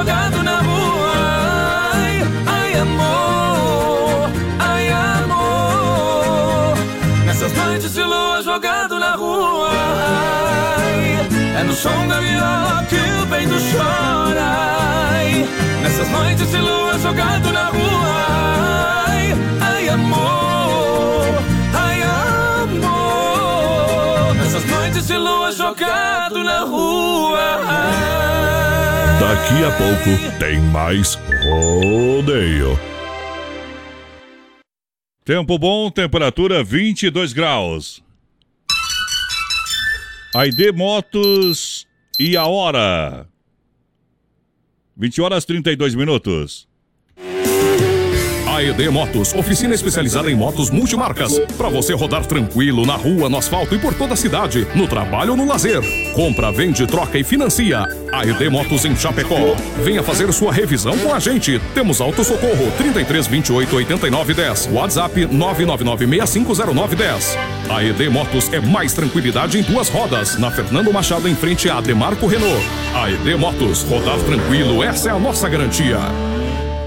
[0.00, 1.12] jogado na rua.
[1.92, 6.74] Ai, ai, amor, ai, amor.
[7.26, 9.70] Nessas noites de lua jogado na rua.
[10.78, 11.18] Ai,
[11.60, 14.48] é no som da viola que o peito chora.
[15.12, 15.46] Ai,
[15.82, 18.26] nessas noites de lua jogado na rua.
[19.06, 21.42] Ai, ai, amor,
[21.74, 22.02] ai,
[22.62, 24.34] amor.
[24.34, 27.10] Nessas noites de lua jogado na rua.
[29.20, 32.70] Daqui a pouco tem mais rodeio.
[35.22, 38.02] Tempo bom, temperatura 22 graus.
[40.34, 41.86] ID Motos
[42.18, 43.28] e a hora.
[44.96, 46.69] 20 horas 32 minutos.
[48.60, 51.38] AED Motos, oficina especializada em motos multimarcas.
[51.56, 55.30] Para você rodar tranquilo na rua, no asfalto e por toda a cidade, no trabalho
[55.30, 55.80] ou no lazer.
[56.12, 57.86] Compra, vende, troca e financia.
[58.12, 59.56] AED Motos em Chapecó.
[59.82, 61.58] Venha fazer sua revisão com a gente.
[61.72, 64.68] Temos auto socorro 33 28 89 10.
[64.72, 67.38] WhatsApp 999 6509 10.
[67.70, 70.36] AED Motos é mais tranquilidade em duas rodas.
[70.38, 72.62] Na Fernando Machado em frente a Demarco Renault.
[72.94, 75.98] AED Motos, rodar tranquilo, essa é a nossa garantia.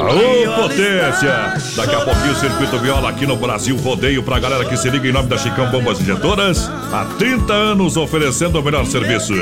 [0.00, 1.52] Aô, potência!
[1.76, 5.08] Daqui a pouquinho o Circuito Viola aqui no Brasil Rodeio pra galera que se liga
[5.08, 6.70] em nome da Chicão Bombas Injetoras.
[6.92, 9.34] Há 30 anos oferecendo o melhor serviço.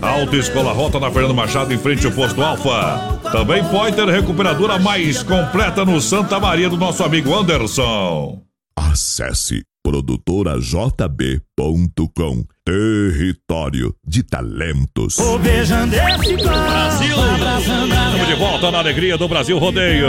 [0.00, 3.18] Autoescola Rota na Fernando Machado em frente ao posto Alfa.
[3.30, 8.40] Também pode ter recuperadora mais completa no Santa Maria do nosso amigo Anderson.
[8.76, 15.16] Acesse produtorajb.com Território de talentos.
[16.38, 17.14] Brasil!
[17.58, 20.06] Estamos de volta na alegria do Brasil Rodeio.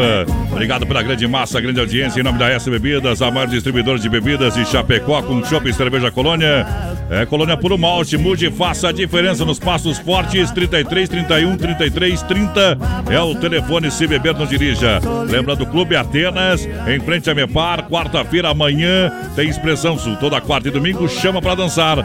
[0.50, 2.22] Obrigado pela grande massa, grande audiência.
[2.22, 5.74] Em nome da S Bebidas, a maior distribuidora de bebidas de Chapecó com Chopp e
[5.74, 6.66] Cerveja Colônia.
[7.10, 8.18] É Colônia Puro Malte.
[8.18, 10.50] Mude e faça a diferença nos passos fortes.
[10.52, 12.78] 33, 31, 33, 30
[13.10, 13.92] é o telefone.
[13.92, 15.00] Se beber, não dirija.
[15.30, 17.90] Lembra do Clube Atenas, em frente a Mepar.
[17.90, 20.16] Quarta-feira, amanhã, tem Expressão Sul.
[20.16, 21.98] Toda quarta e domingo, chama para dançar.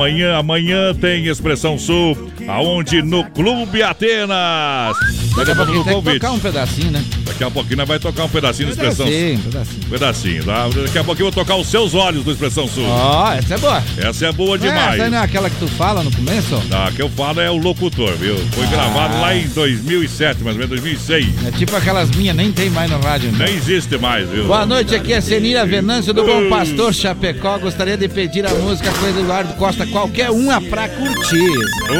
[0.00, 4.94] Amanhã, amanhã tem Expressão Sul, aonde no Clube Atenas.
[5.34, 6.20] Daqui a pouco no convite.
[6.20, 7.02] tocar um pedacinho, né?
[7.24, 9.50] Daqui a pouquinho nós vai tocar um pedacinho do Expressão Pedacinho, Sul.
[9.52, 9.80] pedacinho.
[9.90, 10.68] Pedacinho, tá?
[10.84, 12.84] Daqui a pouquinho eu vou tocar os seus olhos do Expressão Sul.
[12.86, 13.82] Ó, essa é boa.
[13.96, 15.00] Essa é boa É, demais.
[15.00, 16.62] essa não é aquela que tu fala no começo?
[16.70, 18.36] A que eu falo é o locutor, viu?
[18.52, 21.26] Foi gravado lá em 2007, mais ou menos 2006.
[21.46, 23.32] É tipo aquelas minhas, nem tem mais no rádio.
[23.32, 23.46] né?
[23.46, 24.44] Nem existe mais, viu?
[24.46, 27.58] Boa noite, aqui é Senira Venâncio do Bom Pastor Chapecó.
[27.58, 31.52] Gostaria de pedir a música com Eduardo Costa, qualquer uma pra curtir.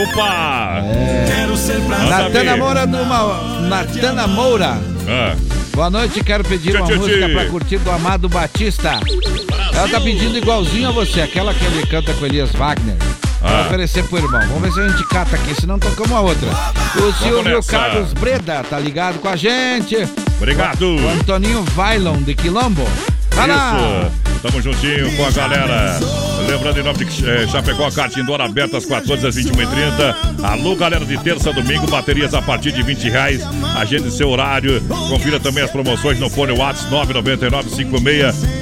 [0.03, 0.83] Opa!
[1.27, 2.57] Quero ser pra Natana.
[2.57, 3.41] Moura do Ma...
[3.69, 4.79] Natana Moura.
[5.09, 5.35] Ah,
[5.75, 7.33] Boa noite, quero pedir Tchê, uma tchê, música tchê.
[7.35, 8.99] pra curtir do Amado Batista.
[9.75, 12.97] Ela tá pedindo igualzinho a você, aquela que ele canta com Elias Wagner.
[13.43, 13.67] Ah.
[13.67, 14.41] oferecer pro irmão.
[14.49, 16.49] Vamos ver se a gente cata aqui, senão tocamos a outra.
[16.97, 17.63] O Silvio.
[17.63, 19.97] Carlos Breda tá ligado com a gente.
[20.39, 20.97] obrigado.
[20.97, 22.89] O Antoninho Vailon de Quilombo.
[23.33, 23.77] Vai lá.
[23.77, 24.41] Isso.
[24.43, 25.99] Tamo juntinho com a galera.
[26.47, 30.45] Lembrando em nome de eh, Chapecó, kart indoor aberta às 14 às 21h30.
[30.45, 33.43] Alô, galera de terça domingo, baterias a partir de 20 reais.
[33.77, 34.81] Agende seu horário.
[35.09, 37.13] Confira também as promoções no fone WhatsApp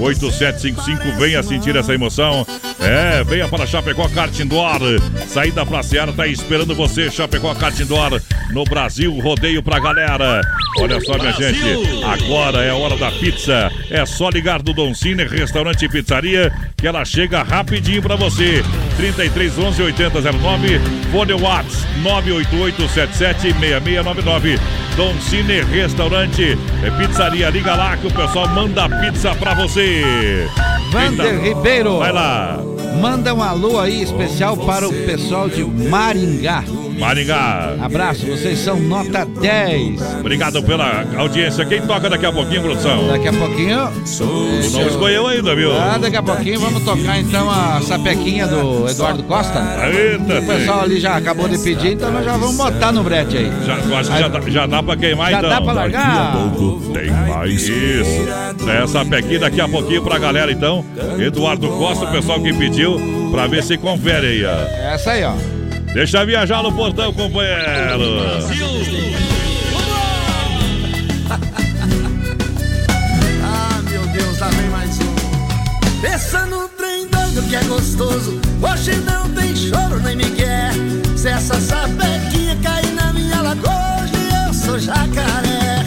[0.01, 1.19] 999-56-8755.
[1.19, 2.47] Venha sentir essa emoção.
[2.81, 4.81] É, venha para Chapecó Kart Indoor.
[5.29, 8.21] Saída pra Seara tá esperando você, Chapecó Kart Indoor.
[8.53, 10.41] No Brasil, rodeio pra galera.
[10.81, 13.71] Olha só, minha gente, agora é a hora da pizza.
[13.91, 18.63] É só ligar do Don Cine Restaurante e Pizzaria que ela chega rapidinho pra você.
[18.97, 20.81] 33 11 8009,
[21.13, 24.59] fone Whats 988776699.
[24.97, 27.51] Don Cine Restaurante e Pizzaria.
[27.51, 30.47] Liga lá que o pessoal manda pizza pra você.
[30.91, 31.43] Vander Eita.
[31.43, 31.99] Ribeiro.
[31.99, 32.59] Vai lá.
[33.01, 36.63] Manda um alô aí especial para o pessoal de Maringá.
[36.99, 37.75] Maringá.
[37.81, 40.01] Abraço, vocês são nota 10.
[40.21, 41.65] Obrigado pela audiência.
[41.65, 43.09] Quem toca daqui a pouquinho, produção?
[43.09, 43.89] Daqui a pouquinho.
[44.17, 44.25] Tu
[44.79, 45.73] não escolheu ainda, viu?
[45.73, 49.61] Ah, daqui a pouquinho vamos tocar então a sapequinha do Eduardo Costa.
[49.93, 53.37] Eita, O pessoal ali já acabou de pedir, então nós já vamos botar no brete
[53.37, 53.53] aí.
[53.67, 55.51] Já, eu acho que já, dá- já dá pra queimar Já então.
[55.51, 56.33] dá pra largar?
[56.93, 57.53] Tem mais.
[57.69, 58.25] Isso.
[58.83, 60.85] Essa pequinha daqui a pouquinho pra galera então.
[61.19, 64.93] Eduardo Costa, o pessoal que pediu, pra ver se confere aí, ó.
[64.95, 65.33] Essa aí, ó.
[65.95, 67.63] Deixa viajar no portão, companheiro.
[73.47, 76.01] Ah, meu Deus, lá vem mais um.
[76.01, 78.41] Pensa no trem doido que é gostoso.
[78.61, 80.73] Hoje não tem choro nem me quer.
[81.17, 85.85] Se essa sapequinha cair na minha lagoa, hoje eu sou jacaré.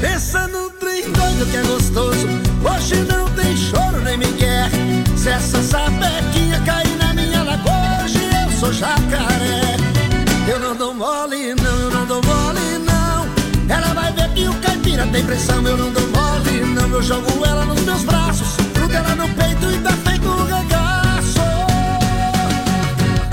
[0.00, 2.26] Pensa no trem doido que é gostoso.
[2.64, 4.70] Hoje não tem choro nem me quer.
[5.16, 6.91] Se essa sapequinha cair
[8.62, 9.76] sou jacaré.
[10.46, 13.26] Eu não dou mole, não, eu não dou mole, não.
[13.68, 16.88] Ela vai ver que o caipira tem pressão, eu não dou mole, não.
[16.88, 21.40] Eu jogo ela nos meus braços, grudo ela no peito e tá feito um regaço.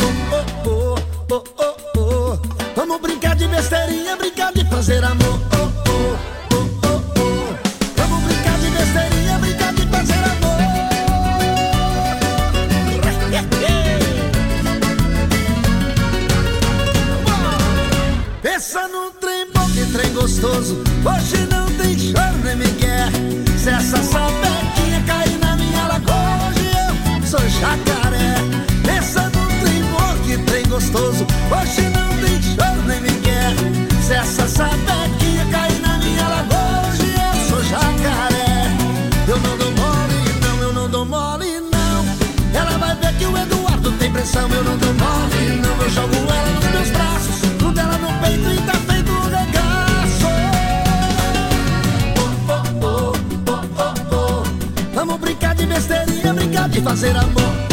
[0.02, 0.96] Oh, oh,
[1.30, 2.40] oh, oh, oh, oh.
[2.76, 5.49] Vamos brincar de besteirinha, brincar de fazer amor.
[20.30, 20.78] Gostoso.
[21.04, 23.10] Hoje não tem choro nem me quer.
[23.58, 28.36] Se essa sapequinha cair na minha lagoa, hoje eu sou jacaré.
[28.86, 31.26] Pensa num trem bom, que trem gostoso.
[31.50, 33.56] Hoje não tem choro nem me quer.
[34.06, 38.70] Se essa sapequinha cair na minha lagoa, hoje eu sou jacaré.
[39.28, 42.06] Eu não dou mole, não, eu não dou mole, não.
[42.54, 45.84] Ela vai ver que o Eduardo tem pressão, eu não dou mole, não.
[45.84, 48.89] Eu jogo ela nos meus braços, grudo ela no peito e tá
[56.68, 57.69] de fazer amor.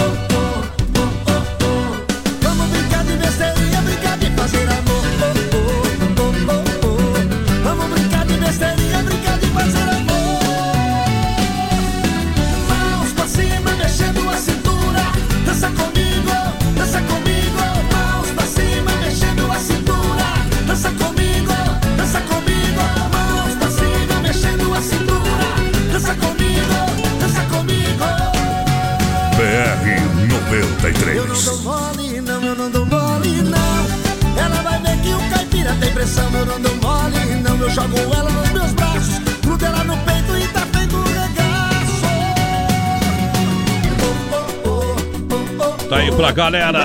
[46.17, 46.81] Pra galera.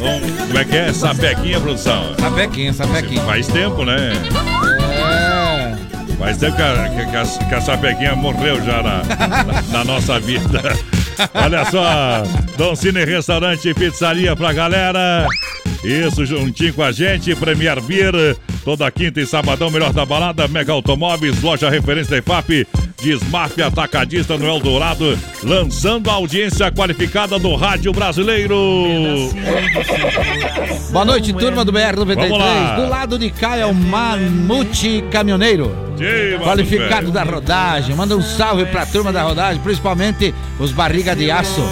[0.00, 0.92] Um, como é que é?
[0.92, 2.14] Sapequinha, produção?
[2.18, 3.20] Sapequinha, sapequinha.
[3.22, 4.12] Faz tempo, né?
[4.98, 6.14] É.
[6.16, 10.18] Faz tempo que a, que, a, que a sapequinha morreu já na, na, na nossa
[10.18, 10.62] vida.
[11.34, 12.22] Olha só,
[12.56, 15.26] Dom Cine Restaurante e Pizzaria pra galera.
[15.84, 20.72] Isso, juntinho com a gente, Premier Beer, toda quinta e sabadão, melhor da balada, Mega
[20.72, 22.66] Automóveis, loja referência da IFAP,
[23.00, 28.56] Desmaf Atacadista no Eldorado, lançando a audiência qualificada do Rádio Brasileiro.
[30.90, 32.16] Boa noite, turma do BR-93.
[32.16, 32.74] Vamos lá.
[32.74, 35.74] Do lado de cá é o Mamute Caminhoneiro.
[35.96, 37.94] Sim, Qualificado da rodagem.
[37.94, 41.62] Manda um salve pra turma da rodagem, principalmente os barriga de aço.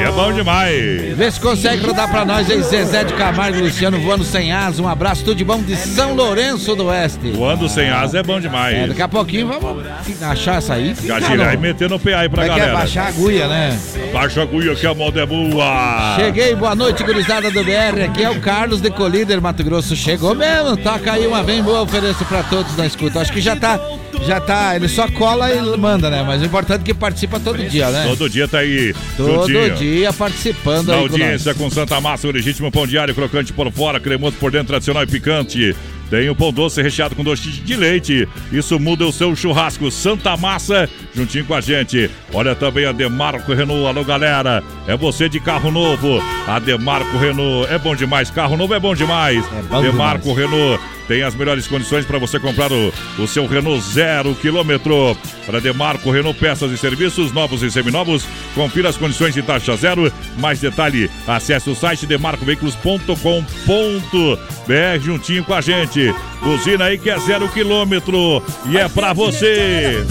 [0.00, 1.14] Aí é bom demais.
[1.14, 4.82] Vê se consegue rodar pra nós aí, Zezé de Camargo e Luciano voando sem asa.
[4.82, 7.32] Um abraço, tudo de bom de São Lourenço do Oeste.
[7.32, 8.74] Voando sem asa é bom demais.
[8.78, 9.84] É, daqui a pouquinho vamos
[10.22, 10.94] achar essa aí.
[11.02, 12.78] Gatilhar e meter no PA aí pra Como é é galera.
[12.78, 13.78] baixar a agulha, né?
[14.10, 16.14] Baixa a agulha que a moda é boa.
[16.16, 18.02] Cheguei, boa noite, gurizada do BR.
[18.06, 19.94] Aqui é o Carlos de Colíder, Mato Grosso.
[19.94, 23.20] Chegou mesmo, toca aí uma bem boa, ofereço pra todos na escuta.
[23.20, 23.78] Acho que já tá,
[24.26, 26.22] já tá, ele só cola e manda, né?
[26.22, 28.04] Mas o importante é que participa todo dia, né?
[28.06, 28.94] Todo dia tá aí.
[29.16, 29.74] Todo juntinho.
[29.76, 31.62] dia participando Na aí com audiência nós.
[31.62, 35.06] com Santa Massa, o legítimo pão diário, crocante por fora, cremoso por dentro, tradicional e
[35.06, 35.74] picante.
[36.10, 38.28] Tem o pão doce recheado com doce de leite.
[38.50, 39.92] Isso muda o seu churrasco.
[39.92, 42.10] Santa Massa, juntinho com a gente.
[42.34, 43.86] Olha também a Demarco Renault.
[43.86, 44.60] Alô, galera.
[44.88, 46.20] É você de carro novo.
[46.48, 47.72] A Demarco Renault.
[47.72, 48.28] É bom demais.
[48.28, 49.44] Carro novo é bom demais.
[49.70, 50.82] bom Demarco Renault.
[51.10, 55.16] Tem as melhores condições para você comprar o, o seu Renault zero quilômetro.
[55.44, 58.24] Para Demarco Renault Peças e Serviços, novos e seminovos.
[58.54, 60.12] Confira as condições de taxa zero.
[60.38, 66.14] Mais detalhe, acesse o site demarcoveículos.com.br juntinho com a gente.
[66.42, 70.04] Buzina aí que é zero quilômetro e é pra você.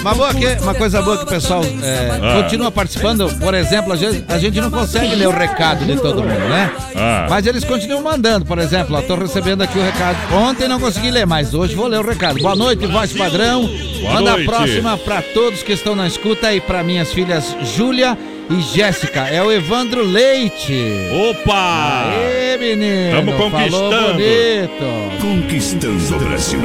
[0.00, 2.42] Uma, boa que, uma coisa boa que o pessoal é, Ah.
[2.42, 6.22] continua participando, por exemplo, a gente, a gente não consegue ler o recado de todo
[6.22, 6.70] mundo, né?
[6.94, 7.26] Ah.
[7.28, 10.16] Mas eles continuam mandando, por exemplo, ó, tô recebendo aqui o recado.
[10.32, 12.38] Ontem não consegui ler, mas hoje vou ler o recado.
[12.40, 13.68] Boa noite, voz padrão.
[14.00, 14.48] Boa Manda noite.
[14.48, 18.16] a próxima pra todos que estão na escuta e pra minhas filhas Júlia
[18.50, 19.28] e Jéssica.
[19.28, 21.08] É o Evandro Leite.
[21.30, 22.10] Opa!
[22.10, 23.16] Aê, menino.
[23.16, 24.12] Tamo Falou conquistando.
[24.14, 25.20] bonito.
[25.20, 26.60] Conquistando o Brasil.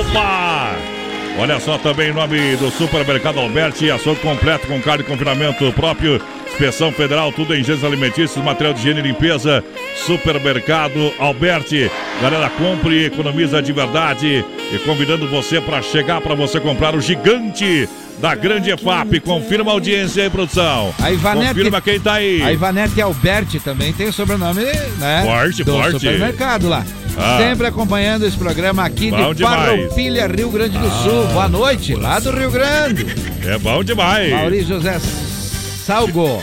[0.00, 0.74] Opa!
[1.38, 6.18] Olha só também em nome do Supermercado Alberti, açougue completo com carne de confinamento próprio,
[6.46, 9.62] inspeção federal, tudo em gêneros alimentícios, material de higiene e limpeza.
[10.06, 11.90] Supermercado Alberti.
[12.22, 14.42] Galera, compre e economiza de verdade.
[14.72, 17.86] E convidando você para chegar para você comprar o gigante
[18.18, 19.20] da grande EFAP.
[19.20, 20.94] Confirma a audiência aí, produção.
[21.00, 22.42] A Ivanete, Confirma quem tá aí.
[22.42, 24.62] A Ivanete Alberti também tem o sobrenome,
[24.98, 25.22] né?
[25.24, 25.92] Forte, do forte.
[25.92, 26.84] supermercado lá.
[27.18, 27.38] Ah.
[27.38, 29.94] Sempre acompanhando esse programa aqui Bom de demais.
[30.36, 31.26] Rio Grande do Sul.
[31.28, 33.06] Boa noite, lá do Rio Grande.
[33.44, 34.32] É bom demais.
[34.32, 36.42] Maurício José Salgo.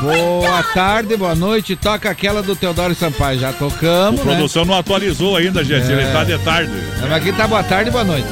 [0.00, 1.74] Boa tarde, boa noite.
[1.74, 3.40] Toca aquela do Teodoro Sampaio.
[3.40, 4.34] Já tocamos, A né?
[4.34, 5.90] produção não atualizou ainda, gente.
[5.90, 5.92] É.
[5.92, 6.72] Ele tá de tarde.
[7.00, 8.28] Mas aqui tá boa tarde, boa noite.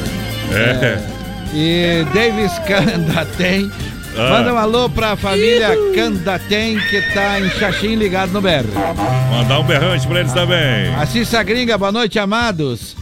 [0.52, 1.23] É.
[1.54, 3.70] E Davis Candatem.
[4.16, 4.30] Ah.
[4.30, 8.64] Manda um alô pra família Candatem que tá em Xaxim ligado no BR.
[9.30, 10.94] Mandar um berrante pra eles também.
[10.94, 12.96] A Cissa Gringa, boa noite, amados.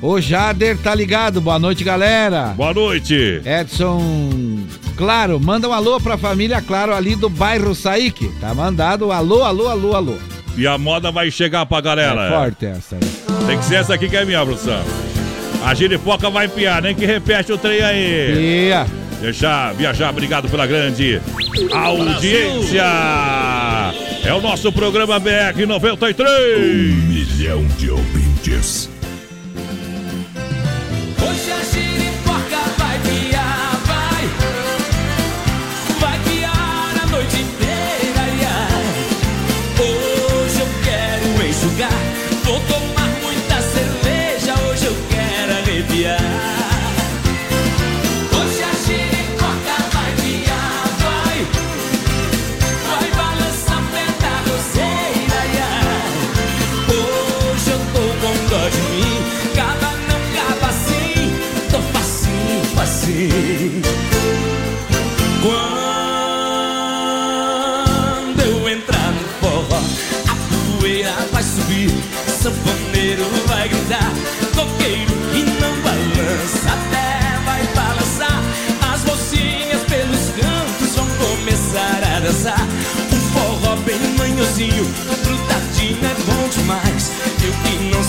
[0.00, 2.54] O Jader tá ligado, boa noite, galera.
[2.56, 3.40] Boa noite.
[3.44, 4.60] Edson,
[4.96, 8.30] claro, manda um alô pra família Claro ali do bairro Saíque.
[8.40, 10.14] Tá mandado alô, alô, alô, alô.
[10.56, 12.26] E a moda vai chegar pra galera.
[12.26, 12.96] É forte essa.
[12.96, 13.46] aí.
[13.46, 14.82] Tem que ser essa aqui que é minha, produção.
[15.64, 18.66] A giripoca vai piar, nem que repete o trem aí.
[18.68, 18.86] Ia.
[19.20, 21.20] Deixar viajar, obrigado pela grande
[21.72, 22.84] audiência.
[24.22, 26.94] É o nosso programa BR 93.
[27.08, 28.93] Milhão de ouvintes.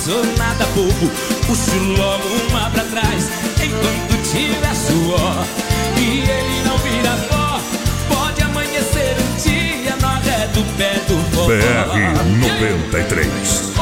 [0.06, 1.12] Sou nada bobo.
[1.48, 3.30] Puxo logo uma pra trás
[3.64, 5.46] Enquanto tiver suor.
[5.98, 7.60] E ele não vira pó
[8.14, 12.24] Pode amanhecer um dia No ré do pé do forró BR
[12.62, 13.75] 93.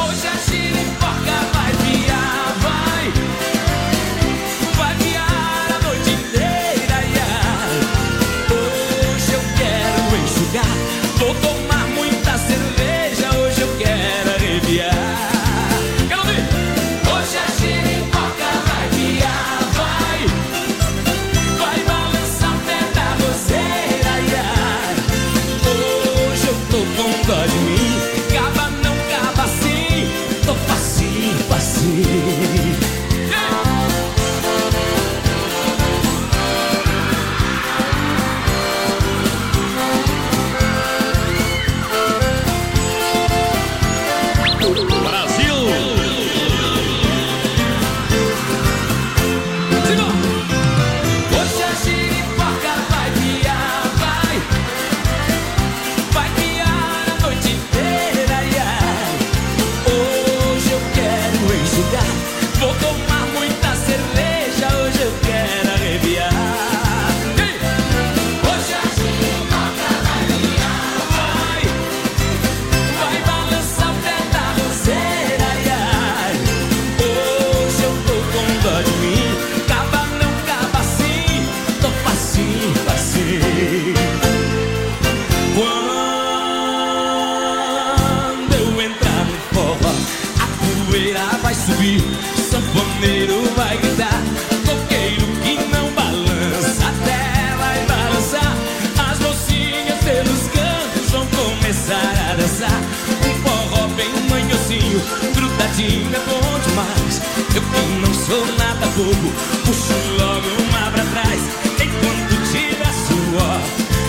[108.26, 109.32] sou nada bobo
[109.64, 111.40] Puxo logo uma pra trás
[111.80, 113.60] Enquanto tira suor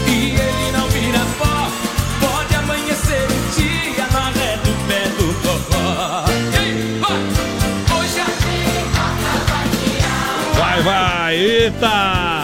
[0.08, 1.70] E ele não vira pó
[2.20, 6.26] Pode amanhecer um dia Na ré do pé do forró
[7.98, 8.28] Hoje é a
[10.58, 12.35] vai, vai, eita!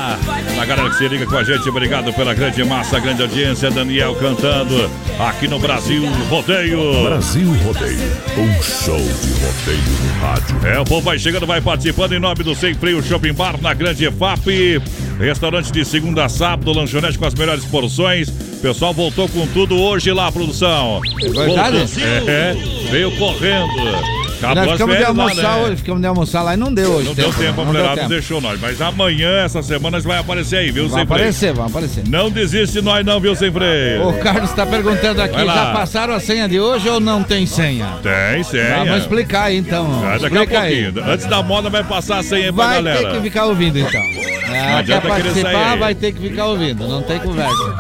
[0.61, 3.71] A galera que se liga com a gente, obrigado pela grande massa, grande audiência.
[3.71, 7.03] Daniel cantando aqui no Brasil Rodeio.
[7.03, 7.97] Brasil Rodeio,
[8.37, 10.67] um show de rodeio no rádio.
[10.67, 13.73] É, o povo vai chegando, vai participando em nome do Sem Freio Shopping Bar na
[13.73, 14.79] Grande EFAP.
[15.17, 18.29] Restaurante de segunda a sábado, lanchonete com as melhores porções.
[18.61, 21.01] Pessoal voltou com tudo hoje lá, produção.
[21.23, 21.77] É verdade?
[22.27, 22.55] É,
[22.91, 24.20] veio correndo.
[24.41, 25.63] Acabou Nós ficamos de lá, almoçar né?
[25.63, 27.07] hoje, ficamos de almoçar lá e não deu hoje.
[27.07, 28.09] Não deu tempo, a mulherada não tempo.
[28.09, 28.59] deixou nós.
[28.59, 31.21] Mas amanhã, essa semana, nós vai aparecer aí, viu, Vai Sem Freio?
[31.21, 32.03] aparecer, vai aparecer.
[32.07, 34.09] Não desiste de nós não, viu, Sem Freio?
[34.09, 35.53] O Carlos está perguntando aqui, Vai lá.
[35.55, 37.87] já passaram a senha de hoje ou não tem senha?
[38.01, 38.79] Tem, senha.
[38.85, 39.85] Vamos explicar aí então.
[40.03, 40.83] Ah, daqui a Explica aí.
[40.91, 41.11] pouquinho.
[41.13, 43.09] Antes da moda vai passar a senha aí pra Vai galera.
[43.09, 44.01] ter que ficar ouvindo então.
[44.01, 45.79] Não É, quer participar, sair.
[45.79, 47.75] vai ter que ficar ouvindo, não tem conversa.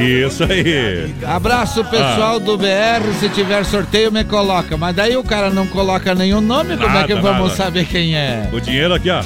[0.00, 1.14] Isso aí.
[1.26, 2.38] Abraço pessoal Ah.
[2.38, 4.76] do BR, se tiver sorteio me coloca.
[4.76, 7.56] Mas daí o cara não coloca nenhum nome, como é que Nada, vamos nada.
[7.56, 8.48] saber quem é?
[8.52, 9.22] O dinheiro aqui, ó.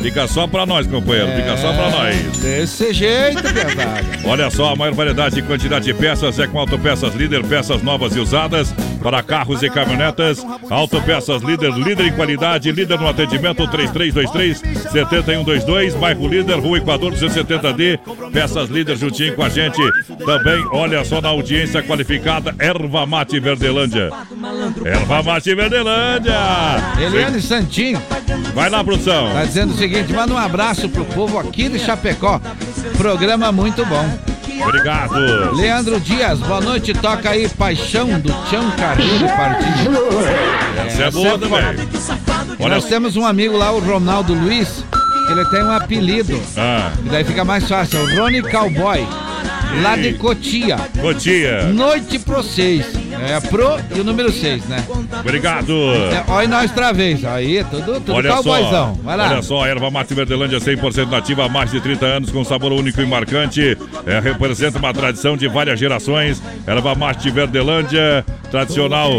[0.00, 1.32] Fica só pra nós, companheiro.
[1.32, 2.16] Fica só pra nós.
[2.38, 4.06] Desse jeito, verdade.
[4.24, 8.14] Olha só, a maior variedade e quantidade de peças é com Autopeças Líder, peças novas
[8.14, 8.72] e usadas
[9.02, 10.44] para carros e caminhonetas.
[10.70, 17.98] Autopeças Líder, líder em qualidade, líder no atendimento 3323-7122, bairro Líder, Rua Equador 270D.
[18.32, 19.80] Peças Líder juntinho com a gente.
[20.24, 24.10] Também, olha só na audiência qualificada, Erva Mate Verdelândia.
[24.84, 26.34] Erva Mate Verdelândia.
[27.00, 28.00] Eliane Santinho
[28.54, 29.32] Vai lá, produção.
[29.32, 32.40] tá dizendo o seguinte: manda um abraço pro povo aqui de Chapecó.
[32.96, 34.18] Programa muito bom.
[34.62, 35.14] Obrigado.
[35.54, 36.92] Leandro Dias, boa noite.
[36.92, 39.98] Toca aí Paixão do Tião Carreiro Partido.
[40.86, 41.60] Essa é boa também.
[42.60, 44.84] Olha Nós temos um amigo lá, o Ronaldo Luiz,
[45.26, 46.40] que ele tem um apelido.
[46.56, 49.06] Ah, E daí fica mais fácil, é o Rony Cowboy,
[49.82, 50.76] lá de Cotia.
[51.00, 51.64] Cotia.
[51.72, 52.86] Noite pro 6.
[53.20, 54.84] É pro e o número 6, né?
[55.20, 55.72] Obrigado.
[56.12, 57.24] É, olha nós outra vez.
[57.24, 59.30] Aí, tudo, tudo Olha só, Vai lá.
[59.30, 63.00] olha só, erva mate Verdelândia 100% nativa há mais de 30 anos, com sabor único
[63.00, 63.76] e marcante.
[64.06, 66.40] É, representa uma tradição de várias gerações.
[66.66, 69.10] Erva mate Verdelândia, tradicional.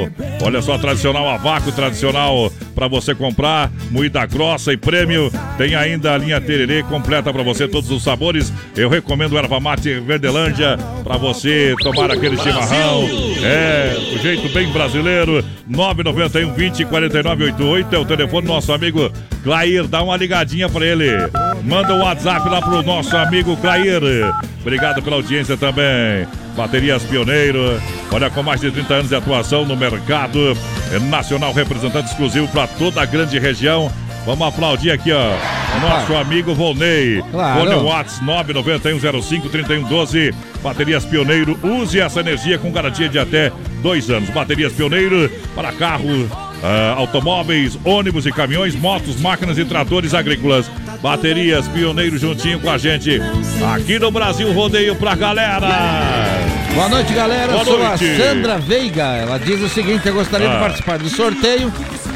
[0.42, 3.70] Olha só, tradicional a vácuo, tradicional para você comprar.
[3.92, 5.30] Moída grossa e prêmio.
[5.58, 8.54] Tem ainda a linha Tererê completa para você, todos os sabores.
[8.74, 13.06] Eu recomendo erva mate Verdelândia para você tomar aquele chimarrão.
[13.44, 15.44] É, o jeito bem brasileiro.
[15.68, 19.12] 991 20 49 88 é o telefone do nosso amigo
[19.44, 19.86] Clair.
[19.86, 21.10] Dá uma ligadinha para ele.
[21.66, 24.02] Manda um WhatsApp lá pro nosso amigo Clair.
[24.62, 26.28] Obrigado pela audiência também.
[26.56, 27.82] Baterias Pioneiro.
[28.12, 30.56] Olha, com mais de 30 anos de atuação no mercado
[31.10, 33.92] nacional, representante exclusivo para toda a grande região.
[34.26, 35.32] Vamos aplaudir aqui, ó,
[35.78, 37.24] o nosso amigo Volney.
[37.32, 37.62] Claro.
[37.62, 40.34] Fone Whats 991053112.
[40.62, 41.58] Baterias Pioneiro.
[41.64, 43.52] Use essa energia com garantia de até
[43.82, 44.30] dois anos.
[44.30, 46.30] Baterias Pioneiro para carro,
[46.64, 50.70] ah, automóveis, ônibus e caminhões, motos, máquinas e tratores agrícolas.
[51.02, 53.22] Baterias Pioneiro juntinho com a gente.
[53.74, 55.68] Aqui no Brasil Rodeio pra galera.
[56.74, 57.48] Boa noite, galera.
[57.54, 58.06] Boa eu sou noite.
[58.06, 59.04] a Sandra Veiga.
[59.04, 60.54] Ela diz o seguinte: eu gostaria Ah.
[60.56, 61.72] de participar do sorteio.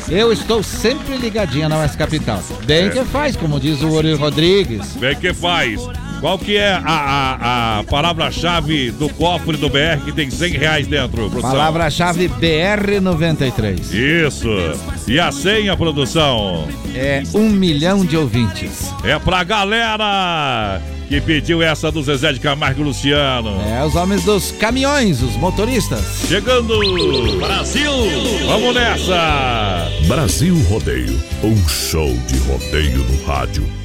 [0.09, 2.43] Eu estou sempre ligadinha na Oeste Capital.
[2.65, 2.89] Bem É.
[2.89, 4.95] que faz, como diz o Ori Rodrigues.
[4.97, 5.79] Bem que faz.
[6.23, 10.87] Qual que é a, a- a palavra-chave do cofre do BR que tem 100 reais
[10.87, 11.41] dentro, produção?
[11.51, 13.91] Palavra-chave BR93.
[13.91, 14.47] Isso.
[15.05, 16.65] E a senha, produção?
[16.95, 18.89] É um milhão de ouvintes.
[19.03, 23.59] É pra galera que pediu essa do Zezé de Camargo e Luciano.
[23.67, 26.23] É, os homens dos caminhões, os motoristas.
[26.29, 26.79] Chegando!
[27.37, 27.91] Brasil!
[28.47, 29.89] Vamos nessa!
[30.07, 33.82] Brasil Rodeio, um show de rodeio no rádio.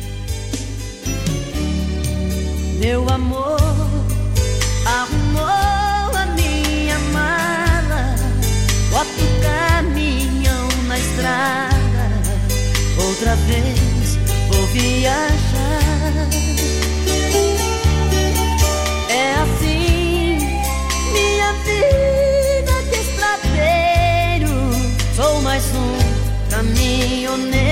[2.79, 3.59] Meu amor
[4.87, 8.15] arrumou a minha mala,
[8.89, 9.11] bota
[9.43, 12.09] caminhão na estrada.
[13.05, 14.17] Outra vez
[14.49, 16.29] vou viajar.
[19.11, 20.39] É assim
[21.13, 24.55] minha vida de estradeiro.
[25.17, 27.68] Sou mais um caminhoneiro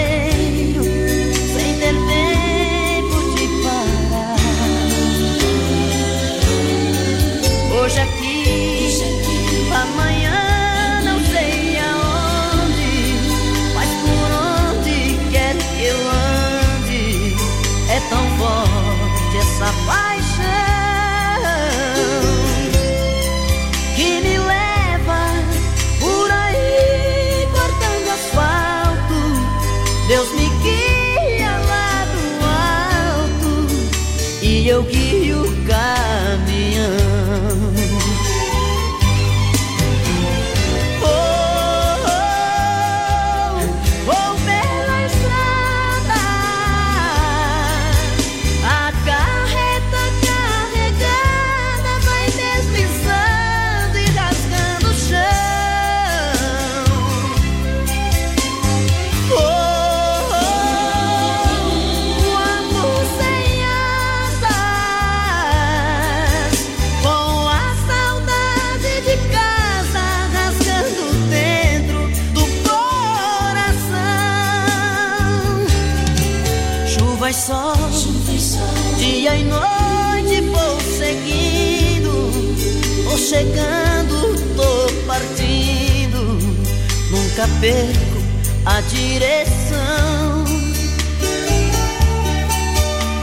[87.61, 88.17] perco
[88.65, 90.45] a direção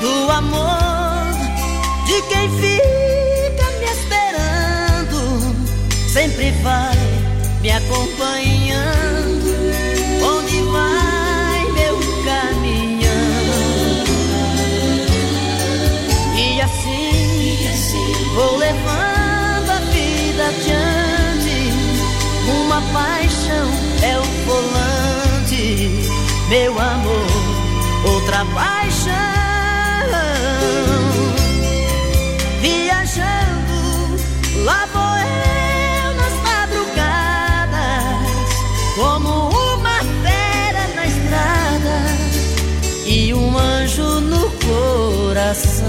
[0.01, 1.23] do amor
[2.05, 5.55] de quem fica me esperando,
[6.07, 6.97] sempre vai
[7.61, 8.52] me acompanhando.
[26.53, 27.25] Meu amor,
[28.05, 29.11] outra paixão.
[32.61, 34.21] Viajando,
[34.63, 37.73] lá vou eu nas madrugadas,
[38.95, 41.97] como uma fera na estrada
[43.07, 45.83] e um anjo no coração.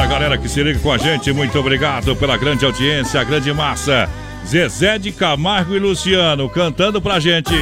[0.00, 3.52] Pra galera que se liga com a gente, muito obrigado pela grande audiência, a grande
[3.52, 4.08] massa.
[4.46, 7.52] Zezé de Camargo e Luciano cantando pra gente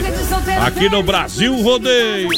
[0.64, 2.28] aqui no Brasil Rodeio.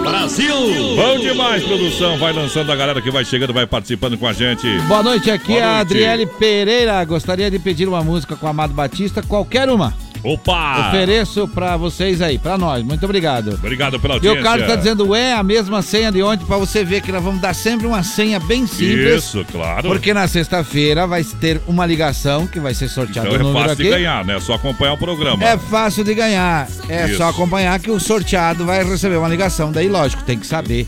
[0.00, 0.56] Brasil!
[0.96, 2.16] Bom demais, produção.
[2.16, 4.66] Vai lançando a galera que vai chegando, vai participando com a gente.
[4.88, 5.80] Boa noite, aqui Boa é a noite.
[5.82, 7.04] Adriele Pereira.
[7.04, 9.92] Gostaria de pedir uma música com o Amado Batista, qualquer uma.
[10.22, 10.88] Opa!
[10.88, 12.82] Ofereço pra vocês aí, pra nós.
[12.84, 13.54] Muito obrigado.
[13.54, 14.40] Obrigado pela E audiência.
[14.40, 17.22] o Carlos tá dizendo, é a mesma senha de ontem, pra você ver que nós
[17.22, 19.24] vamos dar sempre uma senha bem simples.
[19.24, 19.88] Isso, claro.
[19.88, 23.82] Porque na sexta-feira vai ter uma ligação que vai ser sorteado Então é fácil aqui.
[23.84, 24.36] de ganhar, né?
[24.36, 25.44] É só acompanhar o programa.
[25.44, 26.68] É fácil de ganhar.
[26.88, 27.16] É Isso.
[27.16, 29.72] só acompanhar que o sorteado vai receber uma ligação.
[29.72, 30.86] Daí, lógico, tem que saber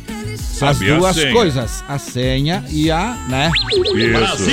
[0.55, 1.33] Saber a as duas senha.
[1.33, 1.85] coisas.
[1.89, 3.51] A senha e a, né?
[3.73, 4.51] Isso.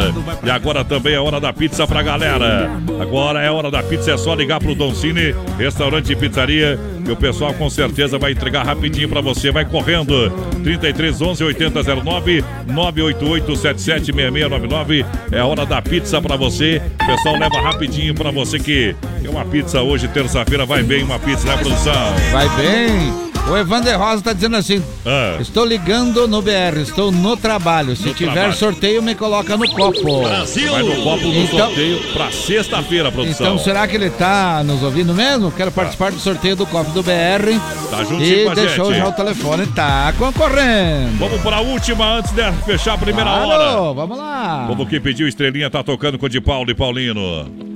[0.43, 2.71] E agora também é hora da pizza pra galera.
[2.99, 6.79] Agora é hora da pizza, é só ligar pro Don Cine, restaurante e pizzaria.
[7.07, 9.51] E o pessoal com certeza vai entregar rapidinho pra você.
[9.51, 10.29] Vai correndo.
[10.63, 15.05] 33 11 8009 988 77 6699.
[15.31, 16.81] É hora da pizza pra você.
[17.01, 20.65] O pessoal leva rapidinho pra você que é uma pizza hoje, terça-feira.
[20.65, 22.13] Vai bem uma pizza, né, produção?
[22.31, 23.32] Vai bem.
[23.49, 25.37] O Evander Rosa tá dizendo assim: Ah.
[25.39, 27.95] Estou ligando no BR, estou no trabalho.
[27.95, 28.53] Se No tiver trabalho.
[28.55, 30.21] sorteio, me coloca no copo.
[30.23, 33.45] Vai no copo do Então- sorteio pra sexta-feira, produção.
[33.53, 35.51] Então, será que ele tá nos ouvindo mesmo?
[35.51, 37.59] Quero participar do sorteio do copo do BR.
[37.91, 38.97] Tá juntinho E com a deixou gente.
[39.03, 41.17] já o telefone, tá concorrendo.
[41.19, 43.93] Vamos para a última antes de fechar a primeira Claro, hora.
[43.93, 44.65] Vamos lá.
[44.67, 47.72] Como quem pediu estrelinha tá tocando com o de Paulo e Paulino.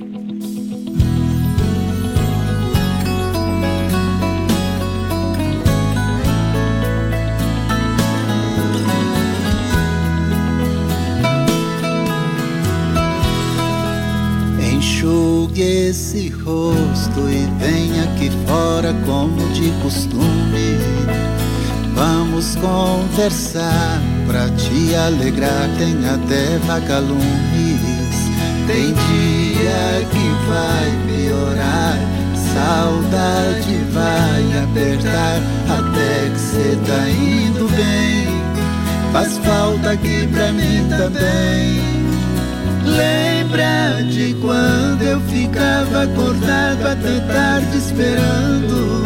[15.58, 20.78] Enxugue esse rosto e venha aqui fora como de costume.
[21.94, 27.18] Vamos conversar pra te alegrar, tem até vagalumes.
[28.68, 31.98] Tem dia que vai piorar,
[32.54, 38.28] saudade vai apertar, até que cê tá indo bem.
[39.12, 41.97] Faz falta aqui pra mim também.
[42.96, 49.02] Lembra de quando eu ficava acordado até tarde esperando?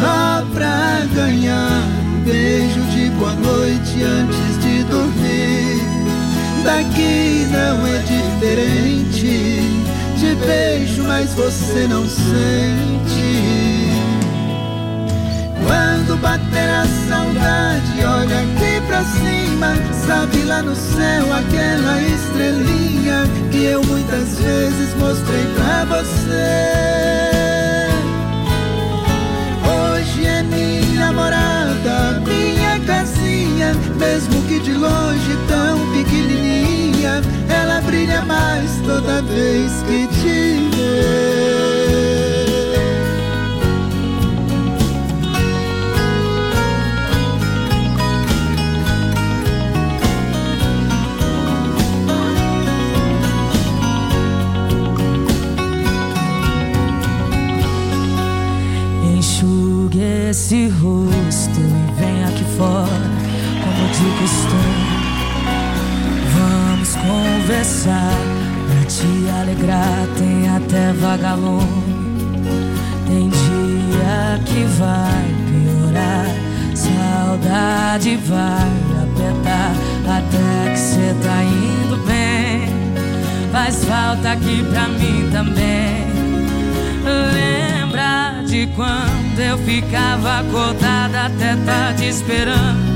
[0.00, 1.82] Só pra ganhar
[2.14, 5.80] um beijo de boa noite antes de dormir.
[6.64, 9.60] Daqui não é diferente
[10.18, 13.79] Te beijo, mas você não sente
[15.70, 19.76] quando bater a saudade, olha aqui pra cima.
[20.04, 26.80] Sabe lá no céu aquela estrelinha que eu muitas vezes mostrei pra você.
[29.70, 38.72] Hoje é minha morada, minha casinha, mesmo que de longe tão pequenininha, ela brilha mais
[38.84, 40.59] toda vez que te
[89.80, 92.90] ficava acordada até tarde esperando.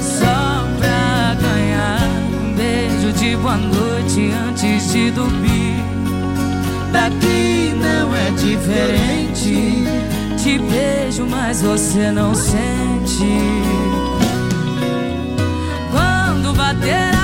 [0.00, 2.00] Só pra ganhar
[2.42, 5.82] um beijo de boa noite antes de dormir.
[6.92, 9.86] Daqui não é diferente
[10.36, 13.32] Te beijo, mas você não sente.
[15.90, 17.21] Quando bater a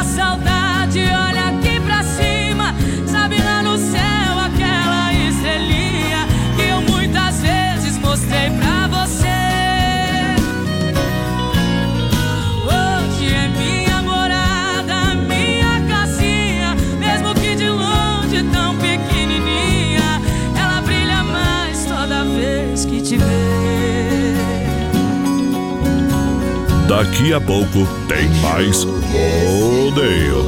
[26.89, 30.43] Daqui a pouco tem mais rodeio.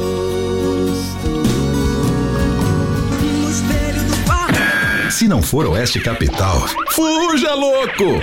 [5.11, 8.19] Se não for Oeste Capital, fuja louco!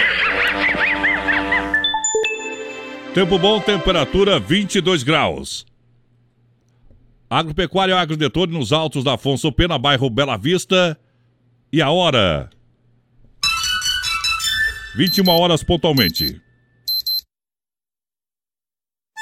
[3.15, 5.65] Tempo bom, temperatura 22 graus.
[7.31, 10.99] Agropecuário Agrodetone nos altos da Afonso Pena, bairro Bela Vista.
[11.73, 12.51] E a hora?
[14.97, 16.48] 21 horas pontualmente.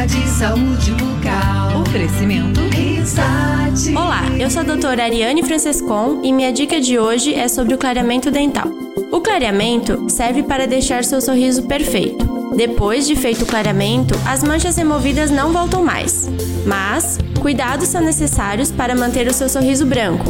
[0.00, 1.82] Dica de saúde bucal.
[1.82, 3.94] Oferecimento Risate.
[3.94, 7.78] Olá, eu sou a doutora Ariane Francescon e minha dica de hoje é sobre o
[7.78, 8.68] clareamento dental.
[9.12, 12.29] O clareamento serve para deixar seu sorriso perfeito.
[12.54, 16.28] Depois de feito o clareamento, as manchas removidas não voltam mais.
[16.66, 20.24] Mas, cuidados são necessários para manter o seu sorriso branco,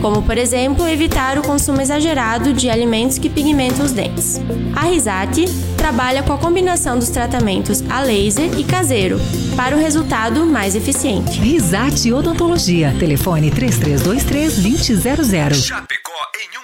[0.00, 4.40] como por exemplo evitar o consumo exagerado de alimentos que pigmentam os dentes.
[4.74, 5.44] A Risate
[5.76, 9.18] trabalha com a combinação dos tratamentos a laser e caseiro
[9.56, 11.38] para o resultado mais eficiente.
[11.38, 12.94] Risate Odontologia.
[12.98, 14.62] Telefone 3323
[15.02, 16.63] 2000.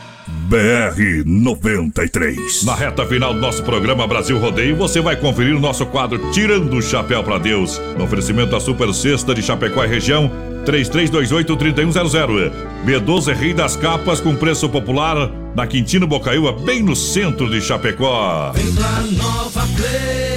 [0.51, 2.65] BR-93.
[2.65, 6.75] Na reta final do nosso programa Brasil Rodeio, você vai conferir o nosso quadro Tirando
[6.75, 7.79] o Chapéu para Deus.
[7.97, 10.29] No oferecimento da Super Sexta de Chapecó e região,
[10.65, 12.51] 3328-3100.
[12.85, 18.51] B12 Rei das Capas com preço popular na Quintino Bocaiúva, bem no centro de Chapecó.
[18.53, 20.30] Vem pra Nova Play.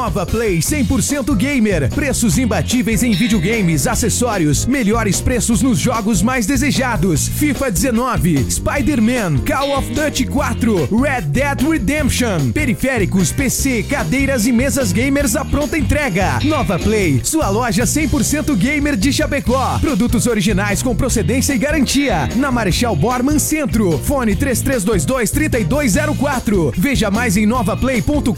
[0.00, 1.90] Nova Play 100% Gamer.
[1.90, 9.76] Preços imbatíveis em videogames, acessórios, melhores preços nos jogos mais desejados: FIFA 19, Spider-Man, Call
[9.76, 12.50] of Duty 4, Red Dead Redemption.
[12.50, 16.38] Periféricos, PC, cadeiras e mesas gamers à pronta entrega.
[16.44, 19.78] Nova Play, sua loja 100% gamer de Chapecó.
[19.80, 22.26] Produtos originais com procedência e garantia.
[22.36, 23.98] Na Marechal Borman Centro.
[23.98, 26.72] Fone 3322 3204.
[26.74, 28.32] Veja mais em novaplay.com.br.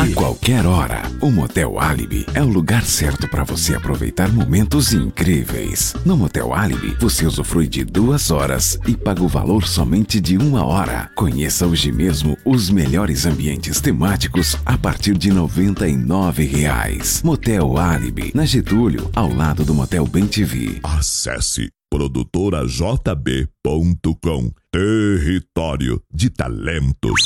[0.00, 5.94] A qualquer hora, o Motel Alibi é o lugar certo para você aproveitar momentos incríveis.
[6.04, 10.64] No Motel Alibi, você usufrui de duas horas e paga o valor somente de uma
[10.64, 11.10] hora.
[11.16, 17.20] Conheça hoje mesmo os melhores ambientes temáticos a partir de 99 reais.
[17.24, 20.78] Motel Alibi, na Getúlio, ao lado do Motel Bem TV.
[20.82, 27.22] Acesse produtorajb.com Território de Talentos.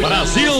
[0.00, 0.52] Brasil!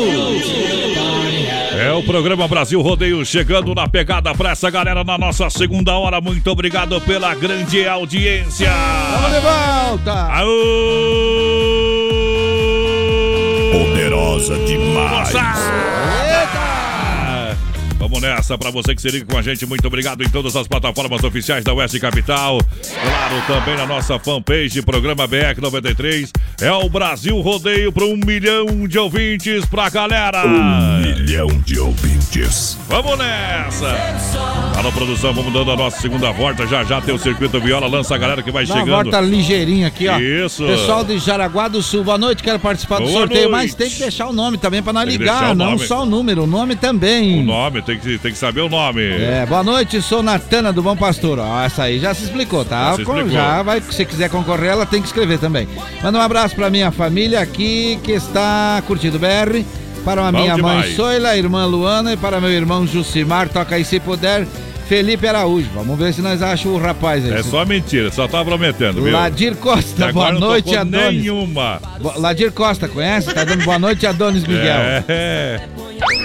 [1.80, 6.20] É o programa Brasil Rodeio chegando na pegada pra essa galera na nossa segunda hora.
[6.20, 8.70] Muito obrigado pela grande audiência.
[8.70, 10.28] Vamos de volta!
[13.72, 15.89] Poderosa demais.
[18.11, 20.66] Vamos nessa, pra você que se liga com a gente, muito obrigado em todas as
[20.66, 22.58] plataformas oficiais da Oeste Capital.
[23.00, 26.28] Claro, também na nossa fanpage, programa BR93.
[26.61, 30.44] É o Brasil Rodeio para um milhão de ouvintes pra galera.
[30.44, 32.76] Um milhão de ouvintes.
[32.88, 33.96] Vamos nessa!
[34.76, 36.66] Alô, produção, vamos dando a nossa segunda volta.
[36.66, 39.02] Já já tem o circuito viola, lança a galera que vai Dá uma chegando.
[39.04, 40.18] volta ligeirinha aqui, ó.
[40.18, 40.66] Isso.
[40.66, 43.52] Pessoal de Jaraguá do Sul, boa noite, quero participar do Boa sorteio, noite.
[43.52, 45.86] mas tem que deixar o nome também pra nós ligar, não nome.
[45.86, 47.38] só o número, o nome também.
[47.40, 49.03] O nome, tem que, tem que saber o nome.
[49.03, 51.38] É, boa noite, sou Natana do Bom Pastor.
[51.38, 52.90] Ó, essa aí já se explicou, tá?
[52.90, 53.30] Já se explicou.
[53.30, 55.68] já vai, se quiser concorrer, ela tem que escrever também.
[56.03, 59.64] Manda um abraço pra minha família aqui que está curtindo o BR.
[60.05, 60.96] Para a minha mãe demais.
[60.96, 64.46] Soila, irmã Luana e para meu irmão Jucimar, toca aí se puder,
[64.91, 65.68] Felipe Araújo.
[65.72, 67.32] Vamos ver se nós achamos o rapaz aí.
[67.32, 69.12] É só mentira, só tá prometendo, viu?
[69.12, 71.22] Ladir Costa, boa noite, Adonis.
[71.22, 71.80] Nenhuma.
[72.01, 73.32] Bo- Ladir Costa, conhece?
[73.32, 75.05] Tá dando boa noite, Adonis Miguel.
[75.09, 75.61] É.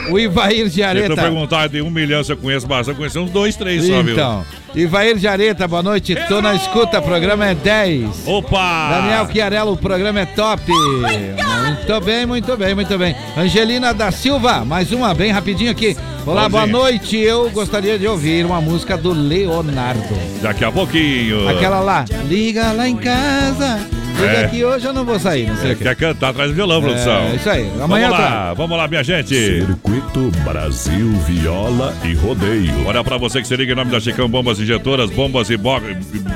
[0.10, 1.14] O Ivair de Se Areta.
[1.16, 4.14] perguntar de um milhão se eu conheço bastante, eu conheço uns dois, três só, viu?
[4.14, 4.44] Então,
[4.74, 6.16] Ivair de Areta, boa noite.
[6.28, 8.24] Tô na escuta, programa é 10.
[8.26, 8.90] Opa!
[8.90, 10.64] Daniel Chiarello, o programa é top.
[10.72, 13.16] Muito bem, muito bem, muito bem.
[13.38, 15.96] Angelina da Silva, mais uma, bem rapidinho aqui.
[16.26, 16.78] Olá, boa Bonzinho.
[16.80, 17.18] noite.
[17.18, 20.02] Eu gostaria de ouvir uma música do Leonardo.
[20.42, 21.48] Daqui a pouquinho.
[21.50, 23.80] Aquela lá, liga lá em casa.
[24.18, 24.48] Liga É.
[24.48, 25.84] que hoje eu não vou sair, não sei o que.
[25.84, 27.18] Quer cantar atrás do violão, produção.
[27.18, 27.70] É, isso aí.
[27.82, 29.36] Amanhã vamos lá, vamos lá, minha gente.
[29.36, 32.88] Circuito Brasil Viola e Rodeio.
[32.88, 35.82] Olha pra você que se liga em nome da Chicão Bombas Injetoras, bombas e Bo-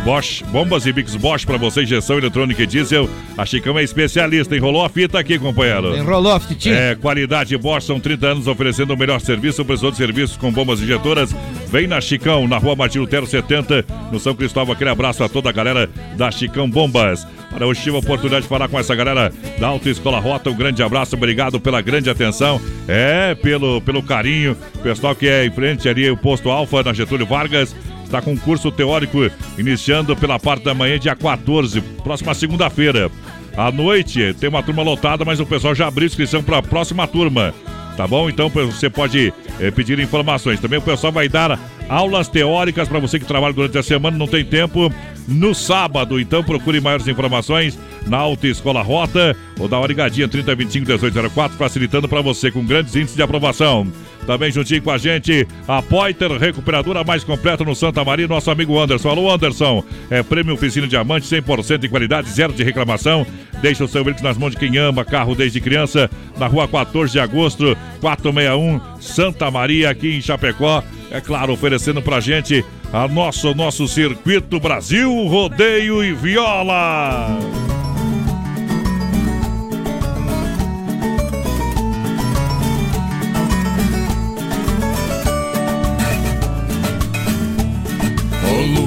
[0.04, 3.10] Bosch, bombas e Bix Bosch pra você, injeção eletrônica e diesel.
[3.38, 5.96] A Chicão é especialista, enrolou a fita aqui, companheiro.
[5.96, 6.76] Enrolou a fitinha?
[6.76, 10.82] É, qualidade Bosch, são 30 anos oferecendo o melhor serviço, prestador de serviços com bombas
[10.82, 11.34] injetoras.
[11.72, 14.74] Vem na Chicão, na rua Martin Lutero 70, no São Cristóvão.
[14.74, 17.28] Aquele abraço a toda a galera da Chicão Bombas.
[17.52, 20.50] Para hoje tive a oportunidade de falar com essa galera da Autoescola Rota.
[20.50, 22.60] Um grande abraço, obrigado pela grande atenção.
[22.88, 24.58] É, pelo, pelo carinho.
[24.82, 27.76] Pessoal que é em frente ali, o posto Alfa na Getúlio Vargas.
[28.04, 33.12] Está com curso teórico iniciando pela parte da manhã, dia 14, próxima segunda-feira.
[33.56, 37.06] À noite tem uma turma lotada, mas o pessoal já abriu inscrição para a próxima
[37.06, 37.54] turma.
[38.00, 38.30] Tá bom?
[38.30, 40.58] Então você pode eh, pedir informações.
[40.58, 44.26] Também o pessoal vai dar aulas teóricas para você que trabalha durante a semana, não
[44.26, 44.90] tem tempo,
[45.28, 46.18] no sábado.
[46.18, 47.78] Então procure maiores informações
[48.08, 53.22] na Autoescola Rota ou da Origadinha 3025 1804, facilitando para você com grandes índices de
[53.22, 53.88] aprovação.
[54.26, 58.80] Também juntinho com a gente, a Poiter Recuperadora mais completa no Santa Maria, nosso amigo
[58.80, 59.10] Anderson.
[59.10, 59.84] Alô, Anderson.
[60.10, 63.26] É prêmio Oficina Diamante, 100% de qualidade, zero de reclamação.
[63.62, 67.12] Deixa o seu veículo nas mãos de quem ama carro desde criança, na rua 14
[67.12, 70.84] de agosto, 461, Santa Maria, aqui em Chapecó.
[71.12, 77.79] É claro, oferecendo pra gente a nosso, nosso circuito Brasil, rodeio e viola.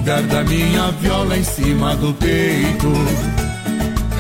[0.03, 2.92] Lugar da minha viola em cima do peito.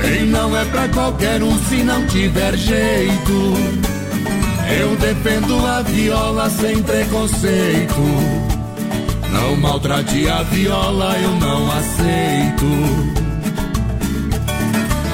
[0.06, 3.54] E não é pra qualquer um se não tiver jeito.
[4.80, 8.00] Eu defendo a viola sem preconceito.
[9.32, 12.66] Não maltrate a viola, eu não aceito.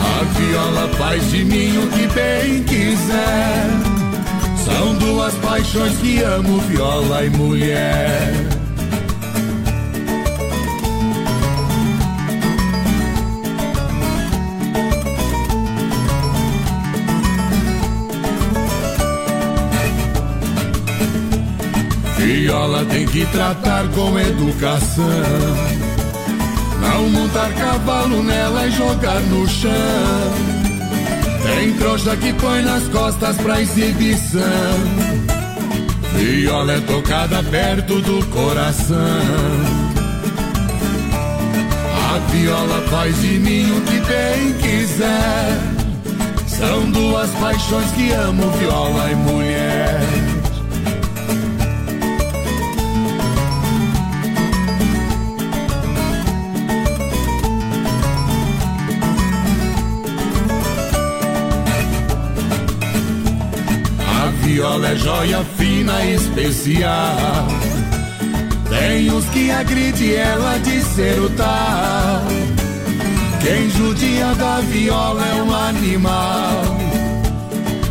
[0.05, 3.71] A viola faz de mim o que bem quiser.
[4.67, 8.58] São duas paixões que amo, viola e mulher.
[22.79, 25.05] Viola tem que tratar com educação.
[26.81, 29.73] Não montar cavalo nela e jogar no chão.
[31.43, 34.43] Tem trouxa que põe nas costas pra exibição.
[36.15, 38.97] Viola é tocada perto do coração.
[42.13, 45.59] A viola faz de mim o que bem quiser.
[46.47, 50.38] São duas paixões que amo, viola e mulher.
[64.59, 67.47] Viola é joia fina especial.
[68.69, 72.25] Tem os que agride ela de ser o tal.
[73.41, 76.77] Quem judia da viola é um animal.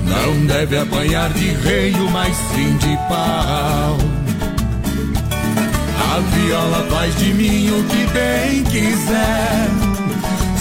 [0.04, 3.98] Não deve apanhar de reio, mas sim de pau.
[6.12, 9.70] A viola faz de mim o que bem quiser.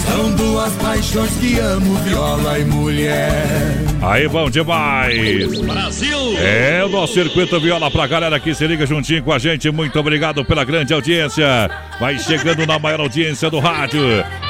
[0.05, 3.96] São duas paixões que amo, viola e mulher.
[4.01, 5.59] Aí, bom demais!
[5.59, 6.37] Brasil!
[6.37, 9.69] É o nosso circuito viola pra galera que se liga juntinho com a gente.
[9.71, 11.69] Muito obrigado pela grande audiência.
[11.99, 14.01] Vai chegando na maior audiência do rádio.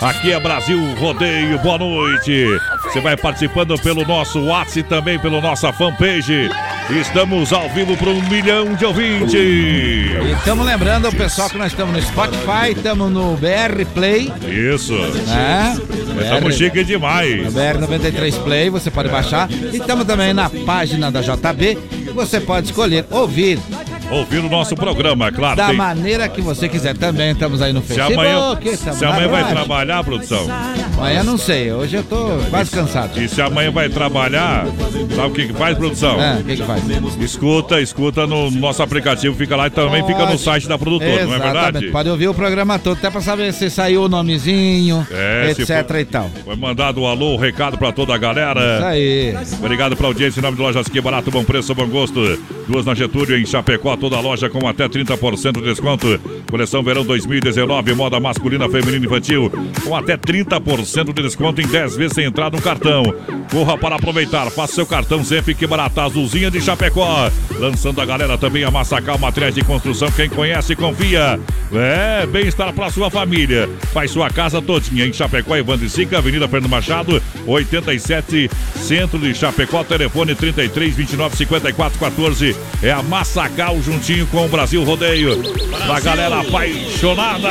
[0.01, 1.57] Aqui é Brasil Rodeio.
[1.59, 2.45] Boa noite.
[2.83, 6.49] Você vai participando pelo nosso WhatsApp e também pela nossa fanpage.
[6.89, 9.33] Estamos ao vivo para um milhão de ouvintes.
[9.33, 14.31] E estamos lembrando o pessoal que nós estamos no Spotify, estamos no BR Play.
[14.45, 14.93] Isso.
[14.93, 15.77] Né?
[16.21, 17.43] Estamos chique demais.
[17.43, 19.36] No BR93 Play, você pode baixar.
[19.71, 21.77] E estamos também na página da JB.
[22.15, 23.59] Você pode escolher ouvir
[24.09, 25.57] Ouvir o nosso programa, é claro.
[25.57, 26.95] da tem- maneira que você quiser.
[26.95, 28.13] Também estamos aí no Se Facebook.
[28.13, 30.47] amanhã, estamos se amanhã vai trabalhar, produção.
[30.97, 33.21] Amanhã não sei, hoje eu tô quase cansado.
[33.21, 34.65] E se amanhã vai trabalhar,
[35.13, 36.21] sabe o que, que faz, produção?
[36.21, 36.81] É, o que, que faz?
[37.19, 40.41] Escuta, escuta no nosso aplicativo, fica lá e também fica no Pode.
[40.41, 41.61] site da produtora, não é Exatamente.
[41.63, 41.87] verdade?
[41.91, 45.85] Pode ouvir o programa todo, até pra saber se saiu o nomezinho, É, se etc
[45.85, 46.31] for- e tal.
[46.45, 48.77] Foi mandado um alô, um recado pra toda a galera.
[48.77, 49.37] Isso aí.
[49.59, 52.39] Obrigado pela audiência em nome de Lojas Que Barato, bom preço, bom gosto.
[52.67, 56.19] Duas na Getúlio, em Chapecó, toda loja com até 30% de desconto.
[56.49, 59.51] Coleção Verão 2019, moda masculina, feminina e infantil,
[59.83, 63.03] com até 30% de desconto em 10 vezes sem entrada no cartão.
[63.51, 67.29] Corra para aproveitar, faça seu cartão sempre que barata, azulzinha de Chapecó.
[67.59, 71.39] Lançando a galera também a Massacal Materiais de Construção, quem conhece, confia.
[71.73, 73.69] É, bem-estar para sua família.
[73.93, 79.83] Faz sua casa todinha em Chapecó, Evandro Sica, Avenida Fernando Machado, 87, centro de Chapecó,
[79.83, 82.55] telefone 33 29 54 14.
[82.81, 85.41] É a Massacal juntinho com o Brasil Rodeio.
[85.85, 87.49] Pra galera apaixonada.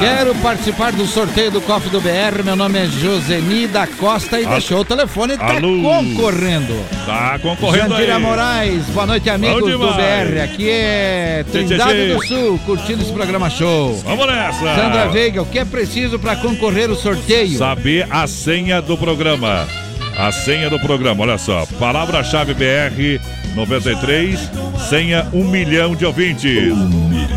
[0.00, 2.42] Quero participar do sorteio do cofre do BR.
[2.44, 5.82] Meu nome é Joseni da Costa e Al- deixou o telefone tá Alô.
[5.82, 6.74] concorrendo.
[7.06, 8.22] Tá concorrendo Jandira aí.
[8.22, 9.78] Moraes, boa noite, amigos do.
[9.78, 10.40] BR.
[10.42, 12.14] Aqui é Trindade tchê.
[12.14, 13.94] do Sul, curtindo esse programa show.
[14.04, 14.74] Vamos nessa.
[14.74, 17.56] Sandra Veiga, o que é preciso para concorrer o sorteio?
[17.58, 19.66] Saber a senha do programa.
[20.16, 21.64] A senha do programa, olha só.
[21.78, 23.18] Palavra-chave BR
[23.54, 24.38] 93,
[24.88, 26.72] senha 1 milhão de ouvintes.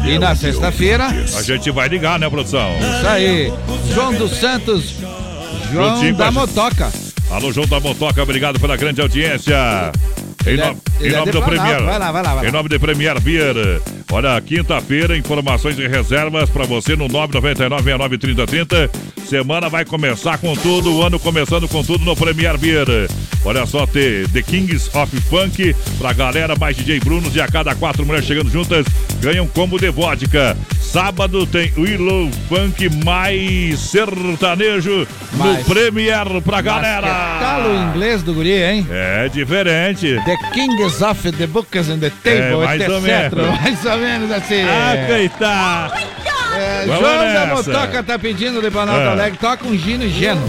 [0.08, 2.76] E na sexta-feira, A gente vai ligar, né, produção?
[2.80, 3.52] isso aí,
[3.94, 4.96] João dos Santos,
[5.72, 6.32] João Juntinho da.
[6.32, 6.92] Motoca.
[7.32, 9.56] Alô, João da Motoca, obrigado pela grande audiência.
[10.46, 11.44] Em, é- no- ele em é nome de do.
[11.44, 11.82] Premier.
[11.84, 12.48] Vai lá, vai lá, vai lá.
[12.48, 13.56] Em nome do Premier Beer.
[14.12, 18.90] Olha, quinta-feira, informações e reservas para você no 999-693030.
[19.28, 22.86] Semana vai começar com tudo, o ano começando com tudo no Premier Beer.
[23.48, 27.76] Olha só, ter The Kings of Funk pra galera, mais DJ Brunos e a cada
[27.76, 28.86] quatro mulheres chegando juntas
[29.22, 30.58] ganham combo de vodka.
[30.82, 35.60] Sábado tem Willow Funk mais sertanejo Mais.
[35.60, 37.08] no Premier pra galera.
[37.08, 38.88] Tá o inglês do guri, hein?
[38.90, 40.20] É diferente.
[40.26, 42.94] The Kings of the Books and the Table, É, mais etc.
[42.96, 43.36] ou menos.
[43.62, 44.62] Mais ou menos assim.
[44.64, 45.94] Ah, coitado.
[46.56, 47.72] É, Vamos João da nessa.
[47.74, 49.08] Motoca tá pedindo de Planalto É.
[49.10, 50.42] Alegre, toca um Gino e Geno.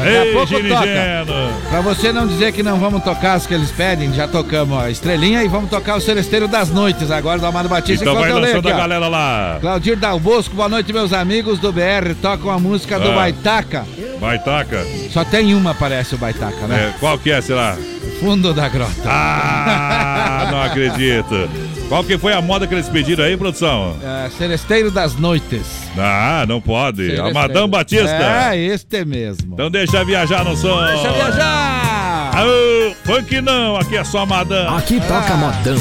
[0.00, 0.86] Daqui Ei, a pouco toca.
[0.86, 1.52] Geno.
[1.68, 4.90] Pra você não dizer que não vamos tocar as que eles pedem, já tocamos a
[4.90, 8.04] estrelinha e vamos tocar o Celesteiro das Noites agora do Amado Batista.
[8.04, 9.58] Então vai lançando a galera lá.
[9.60, 12.14] Claudir Dal Bosco, boa noite, meus amigos do BR.
[12.20, 13.14] Tocam a música do Ah.
[13.14, 13.84] Baitaca.
[14.18, 14.86] Vai, taca.
[15.10, 16.92] Só tem uma, parece o Baitaca, né?
[16.94, 17.76] É, qual que é, será?
[18.20, 18.92] Fundo da grota.
[19.06, 21.48] Ah, não acredito.
[21.90, 23.96] Qual que foi a moda que eles pediram aí, produção?
[24.00, 25.90] É, Celesteiro das Noites.
[25.98, 26.98] Ah, não pode.
[26.98, 27.30] Celesteiro.
[27.30, 28.52] A Madame Batista.
[28.52, 29.54] É, este mesmo.
[29.54, 30.86] Então deixa viajar no som.
[30.86, 32.30] Deixa viajar!
[32.32, 34.78] Aô, funk não, aqui é só Madame.
[34.78, 35.74] Aqui toca modão.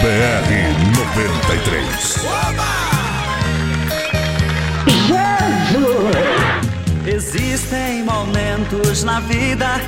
[0.00, 0.50] BR
[0.98, 2.24] 93.
[7.06, 9.80] Existem momentos na vida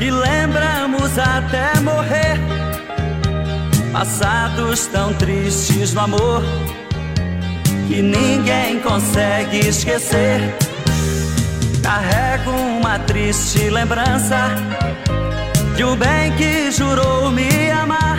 [0.00, 2.40] que lembramos até morrer.
[3.92, 6.42] Passados tão tristes no amor
[7.86, 10.40] que ninguém consegue esquecer.
[11.82, 14.48] Carrego uma triste lembrança
[15.76, 18.16] de um bem que jurou me amar.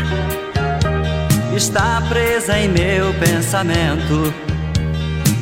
[1.56, 4.32] Está presa em meu pensamento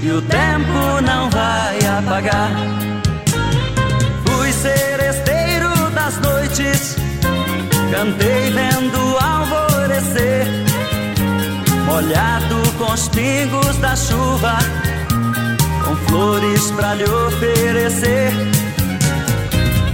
[0.02, 2.52] e o tempo não vai apagar.
[4.26, 5.29] Fui seresteiro
[6.10, 6.96] das noites,
[7.92, 10.48] cantei vendo alvorecer,
[11.86, 14.58] molhado com os pingos da chuva,
[15.84, 18.32] com flores pra lhe oferecer.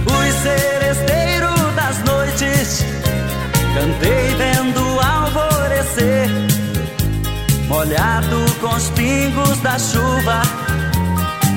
[0.06, 2.82] Fui seresteiro das noites,
[3.74, 6.30] cantei vendo alvorecer
[7.68, 10.40] molhado com os pingos da chuva,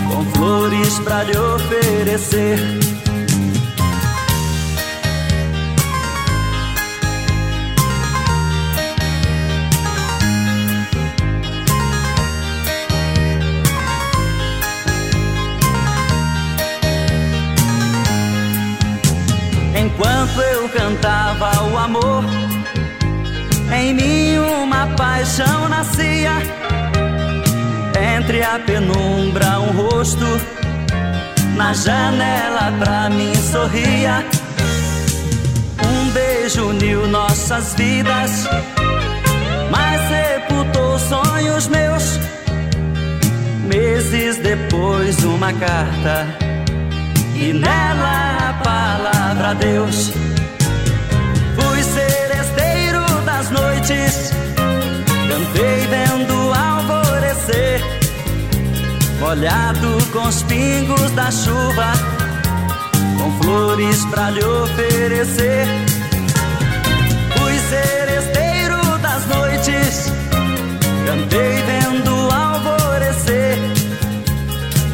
[0.10, 2.89] com flores pra lhe oferecer.
[19.80, 22.26] Enquanto eu cantava o amor
[23.74, 26.32] em mim uma paixão nascia.
[28.18, 30.26] Entre a penumbra, um rosto
[31.56, 34.26] na janela pra mim sorria.
[35.82, 38.48] Um beijo uniu nossas vidas,
[39.72, 42.20] mas sepultou sonhos meus.
[43.66, 46.49] Meses depois, uma carta
[47.42, 50.12] e nela a palavra Deus.
[51.56, 54.32] Fui seresteiro das noites,
[55.30, 57.82] cantei vendo alvorecer,
[59.22, 61.94] molhado com os pingos da chuva,
[63.18, 65.66] com flores pra lhe oferecer.
[67.38, 70.12] Fui seresteiro das noites,
[71.06, 72.09] cantei vendo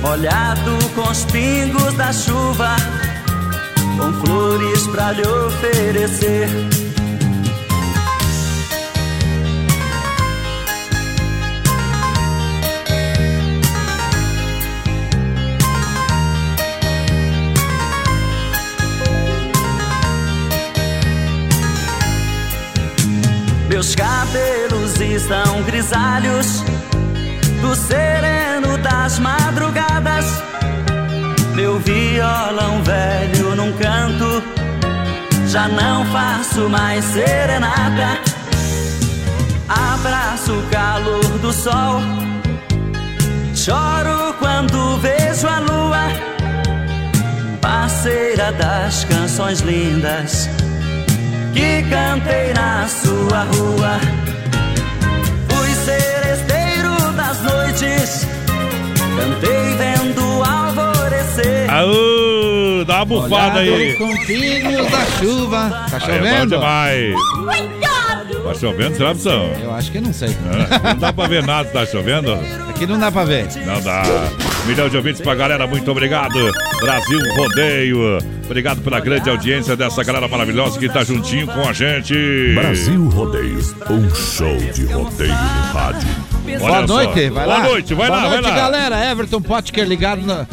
[0.05, 2.75] molhado com os pingos da chuva,
[3.97, 6.47] com flores pra lhe oferecer.
[23.67, 26.63] Meus cabelos estão grisalhos
[27.65, 30.25] do sereno das madrugadas.
[31.55, 34.43] Meu violão velho num canto,
[35.47, 38.19] já não faço mais serenata.
[39.67, 42.01] Abraço o calor do sol,
[43.55, 46.03] choro quando vejo a lua,
[47.59, 50.47] parceira das canções lindas
[51.51, 54.24] que cantei na sua rua.
[58.05, 58.27] Noites,
[59.17, 61.69] cantei vendo alvorecer.
[61.69, 63.95] Aô, dá uma bufada aí.
[63.95, 65.87] Com pingos da chuva.
[65.89, 66.55] Tá Aí é bom chovendo?
[66.55, 67.15] demais.
[68.43, 69.49] Tá chovendo, será, opção?
[69.61, 70.29] Eu acho que não sei.
[70.83, 72.33] Não dá pra ver nada, tá chovendo?
[72.69, 73.47] Aqui não dá pra ver.
[73.65, 74.03] Não dá.
[74.67, 76.51] Milhão de ouvintes pra galera, muito obrigado.
[76.81, 78.17] Brasil Rodeio.
[78.45, 82.13] Obrigado pela grande audiência dessa galera maravilhosa que tá juntinho com a gente.
[82.55, 83.59] Brasil Rodeio,
[83.89, 86.07] um show de rodeio no rádio.
[86.59, 86.93] Boa Olha só.
[86.93, 87.55] noite, vai lá.
[87.59, 88.57] Boa noite, vai Boa lá, noite, vai lá.
[88.57, 89.11] galera.
[89.11, 90.47] Everton Potker ligado no-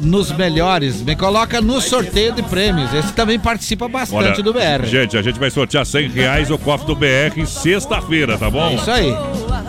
[0.00, 1.02] nos melhores.
[1.02, 2.92] Me coloca no sorteio de prêmios.
[2.94, 4.84] Esse também participa bastante do BR.
[4.86, 8.68] Gente, a gente vai sortear 100 reais o cofre do BR sexta-feira, tá bom?
[8.70, 9.14] É isso aí.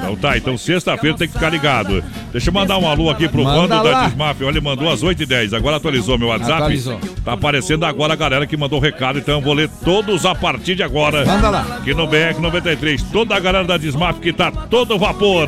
[0.06, 2.04] Então tá, então sexta-feira tem que ficar ligado.
[2.32, 4.02] Deixa eu mandar um alô aqui pro Manda Vando lá.
[4.02, 4.42] da Desmaf.
[4.44, 5.54] Olha, ele mandou às 8h10.
[5.54, 6.54] Agora atualizou meu WhatsApp.
[6.54, 7.00] Atualizou.
[7.24, 10.36] Tá aparecendo agora a galera que mandou o recado, então eu vou ler todos a
[10.36, 11.26] partir de agora.
[11.26, 11.62] Manda lá.
[11.80, 13.04] Aqui no BR 93.
[13.04, 15.48] Toda a galera da Desmaf que tá todo vapor.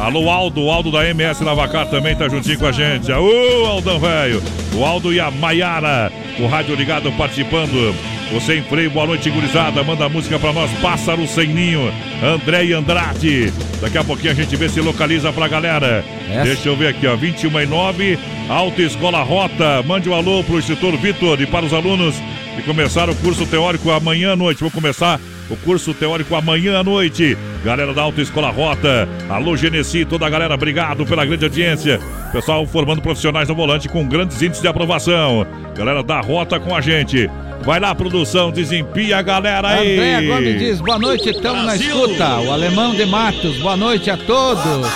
[0.00, 3.10] Alô, Aldo, o Aldo da MS Lavacar também tá juntinho com a gente.
[3.12, 4.42] Ô, Aldão, velho.
[4.74, 7.94] O Aldo e a Maiara, o rádio ligado participando.
[8.32, 9.82] Você em freio, boa noite, gurizada.
[9.82, 11.92] Manda música pra nós, Pássaro Sem Ninho,
[12.22, 13.52] André e Andrade.
[13.80, 16.04] Daqui a pouquinho a gente vê se localiza pra galera.
[16.30, 16.44] Essa.
[16.44, 19.82] Deixa eu ver aqui, ó, 21 e 9, Alta Escola Rota.
[19.84, 22.14] Mande um alô pro instrutor Vitor e para os alunos
[22.56, 24.60] e começar o curso teórico amanhã à noite.
[24.60, 25.18] Vou começar
[25.50, 27.36] o curso teórico amanhã à noite.
[27.64, 31.98] Galera da Autoescola Rota, alô Genesi, toda a galera, obrigado pela grande audiência.
[32.30, 35.44] Pessoal formando profissionais no volante com grandes índices de aprovação.
[35.76, 37.28] Galera da Rota com a gente.
[37.62, 39.94] Vai lá, produção, desempia a galera aí.
[39.94, 42.38] André Gomes diz, boa noite, estamos na escuta.
[42.40, 44.86] O Alemão de Matos, boa noite a todos.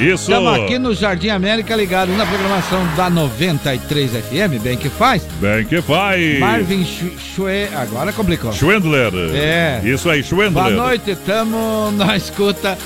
[0.00, 0.30] Isso.
[0.30, 5.22] Estamos aqui no Jardim América ligado na programação da 93 FM, bem que faz.
[5.40, 6.38] Bem que faz.
[6.40, 7.68] Marvin Schwe...
[7.76, 8.52] Agora complicou.
[8.52, 9.12] Schwendler.
[9.34, 9.80] É.
[9.84, 10.52] Isso aí, Schwendler.
[10.52, 12.76] Boa noite, estamos na escuta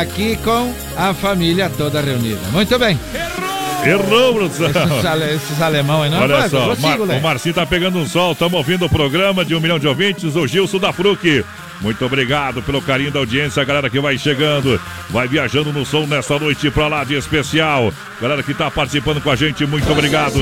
[0.00, 2.40] aqui com a família toda reunida.
[2.52, 2.98] Muito bem.
[3.84, 4.68] Errou, produção.
[4.68, 8.06] Esses, ale, esses alemão aí, não Olha vai, só, Mar- o Marcinho tá pegando um
[8.06, 11.44] sol, estamos ouvindo o programa de um milhão de ouvintes, o Gilson da Fruc.
[11.80, 14.78] Muito obrigado pelo carinho da audiência, a galera que vai chegando,
[15.08, 17.90] vai viajando no som nessa noite pra lá de especial.
[18.20, 20.38] Galera que tá participando com a gente, muito obrigado.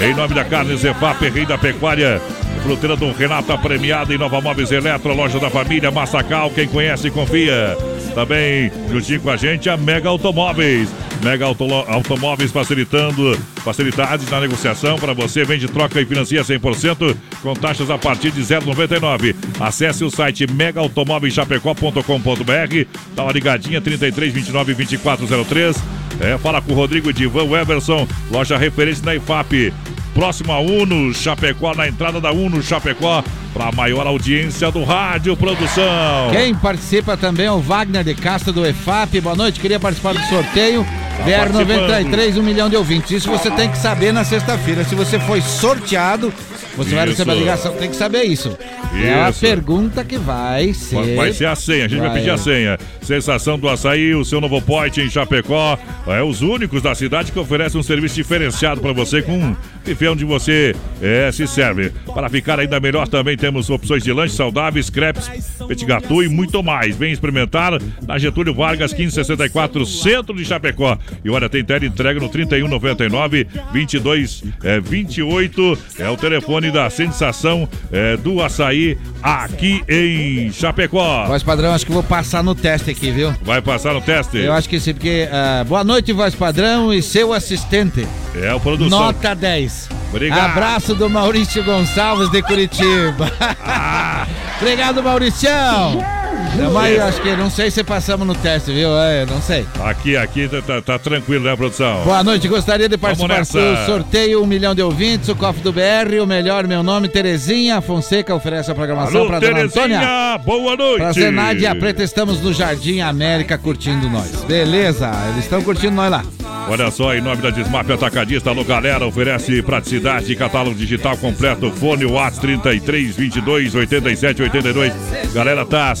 [0.00, 2.20] Em nome da Carne Zefap, Rei da Pecuária,
[2.64, 7.76] fruteira do Renata premiada em Nova Móveis Eletro, loja da família Massacal, quem conhece confia.
[8.12, 10.88] Também, juntinho com a gente, a Mega Automóveis.
[11.22, 15.44] Mega Auto- Automóveis facilitando facilidades na negociação para você.
[15.44, 19.34] Vende, troca e financia 100% com taxas a partir de 0,99.
[19.60, 22.86] Acesse o site megaautomóveischapecó.com.br.
[23.14, 25.76] Dá uma ligadinha 33 29 2403.
[26.20, 29.72] É, fala com o Rodrigo Divan Weberson, loja referência na IFAP.
[30.14, 33.22] Próximo a Uno Chapecó, na entrada da Uno Chapecó,
[33.56, 36.28] para a maior audiência do rádio produção.
[36.30, 39.18] Quem participa também é o Wagner de Castro do EFAP.
[39.22, 40.86] Boa noite, queria participar do sorteio.
[41.24, 43.10] BR93, um milhão de ouvintes.
[43.10, 44.84] Isso você tem que saber na sexta-feira.
[44.84, 46.30] Se você foi sorteado,
[46.76, 47.12] você vai Isso.
[47.12, 47.72] receber a ligação.
[47.72, 48.54] Tem que saber isso.
[49.02, 49.40] É a Isso.
[49.40, 50.94] pergunta que vai ser.
[50.94, 52.18] Vai- Vai ser a senha, a gente vai, Vai.
[52.18, 52.78] pedir a senha.
[53.00, 55.78] Sensação do açaí, o seu novo point em Chapecó.
[56.06, 59.56] É os únicos da cidade que oferecem um serviço diferenciado para você com um
[59.86, 61.90] buffet onde você é, se serve.
[62.14, 65.30] Para ficar ainda melhor, também temos opções de lanche saudáveis, crepes,
[65.68, 66.96] petit gâteau e muito mais.
[66.96, 70.98] Vem experimentar na Getúlio Vargas, 1564, centro de Chapecó.
[71.24, 75.78] E olha, tem tele entrega no 3199 22 é, 28.
[76.00, 81.26] É o telefone da sensação é, do açaí aqui em Chapecó.
[81.28, 83.32] Voz padrão, acho que vou passar no teste aqui, viu?
[83.42, 84.38] Vai passar no teste?
[84.38, 85.28] Eu acho que sim, porque.
[85.30, 88.04] ah, boa noite, voz padrão e seu assistente.
[88.34, 88.98] É o produção.
[88.98, 89.88] Nota 10.
[90.10, 90.50] Obrigado.
[90.50, 93.30] Abraço do Maurício Gonçalves de Curitiba.
[94.60, 96.25] Obrigado, Mauricião.
[96.56, 98.88] Não, mas eu acho que não sei se passamos no teste, viu?
[98.98, 99.66] É, não sei.
[99.84, 102.02] Aqui, aqui tá, tá- tá tranquilo, né, produção?
[102.04, 106.18] Boa noite, gostaria de participar do sorteio Um Milhão de Ouvintes, o cofre do BR,
[106.22, 110.38] o melhor, meu nome, Terezinha Fonseca, oferece a programação para dona Antônia.
[110.44, 110.98] boa noite.
[110.98, 114.44] Pra Zenaide Preta, estamos no Jardim América curtindo nós.
[114.44, 116.24] Beleza, eles estão curtindo nós lá.
[116.68, 122.04] Olha só, em nome da Desmap Atacadista, alô galera, oferece praticidade, catálogo digital completo, fone
[122.04, 124.92] Watts 33 22 87 82.
[125.32, 125.94] Galera, tá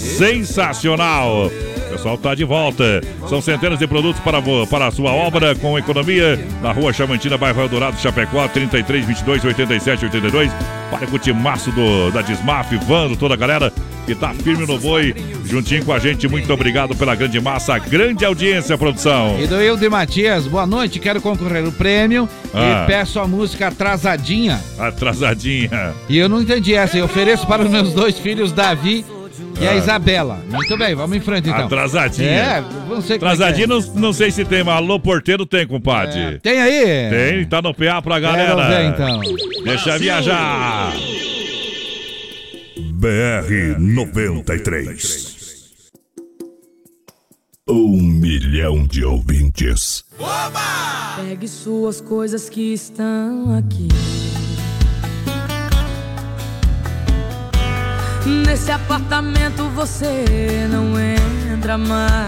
[0.46, 1.46] sensacional.
[1.46, 3.00] O pessoal tá de volta.
[3.28, 7.62] São centenas de produtos para, para a sua obra com economia na rua Chamantina, bairro
[7.62, 10.50] Eldorado, Chapecó, 33 22 87 82.
[10.90, 13.72] Para com o timaço do, da Desmaf, Vando, toda a galera
[14.06, 15.12] que tá firme no boi,
[15.44, 16.28] juntinho com a gente.
[16.28, 19.36] Muito obrigado pela grande massa, grande audiência, produção.
[19.40, 22.84] E do Hilde Matias, boa noite, quero concorrer no prêmio Ah.
[22.84, 24.60] e peço a música Atrasadinha.
[24.78, 25.92] Atrasadinha.
[26.08, 29.04] E eu não entendi essa, eu ofereço para os meus dois filhos, Davi
[29.60, 29.74] e a.
[29.74, 30.42] Isabela.
[30.48, 31.66] Muito bem, vamos em frente então.
[31.66, 32.28] Atrasadinha.
[32.28, 33.68] É, não sei como é que Atrasadinha, é.
[33.68, 36.38] não, não sei se tem, mas alô porteiro tem, compadre.
[36.40, 37.10] Tem aí?
[37.10, 38.56] Tem, tá no PA pra galera.
[38.56, 39.20] Quero ver, então.
[39.64, 40.92] Deixa viajar.
[42.76, 45.36] BR 93.
[47.68, 50.04] Um milhão de ouvintes.
[51.16, 53.88] Pegue suas coisas que estão aqui.
[58.26, 62.26] Nesse apartamento você não entra mais.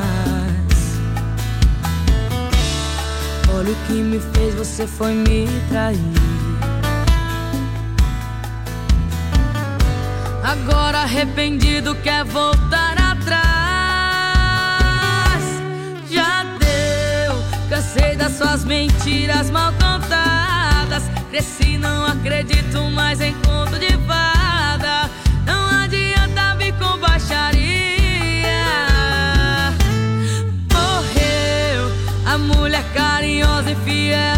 [3.53, 5.99] Olha o que me fez, você foi me trair.
[10.45, 13.43] Agora arrependido quer voltar atrás.
[16.09, 21.03] Já deu, cansei das suas mentiras mal contadas.
[21.29, 24.38] Cresci, não acredito mais em conto de fada.
[33.39, 34.38] Carinhosa e fiel.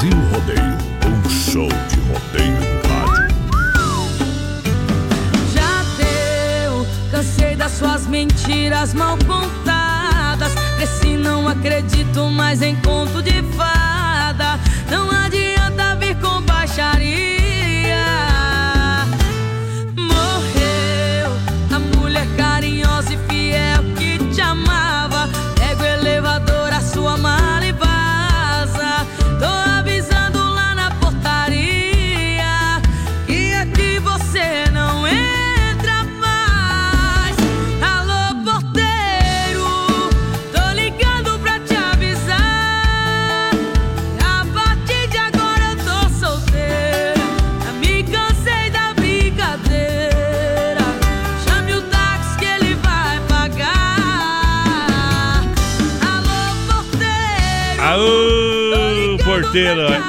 [0.00, 3.36] Brasil Rodeio, um show de rodeio no rádio.
[5.52, 10.54] Já deu, cansei das suas mentiras mal contadas.
[10.78, 13.79] Cresci, não acredito mais em conto de fada.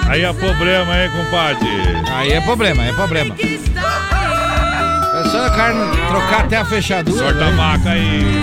[0.08, 1.68] Aí é problema, hein, compadre?
[2.14, 3.36] Aí é problema, é problema.
[3.40, 7.18] É só a carne trocar até a fechadura.
[7.18, 7.56] Sorta a né?
[7.56, 8.42] maca aí.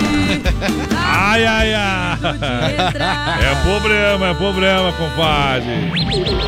[1.10, 2.17] Ai, ai, ai.
[2.22, 5.90] É problema, é problema, compadre.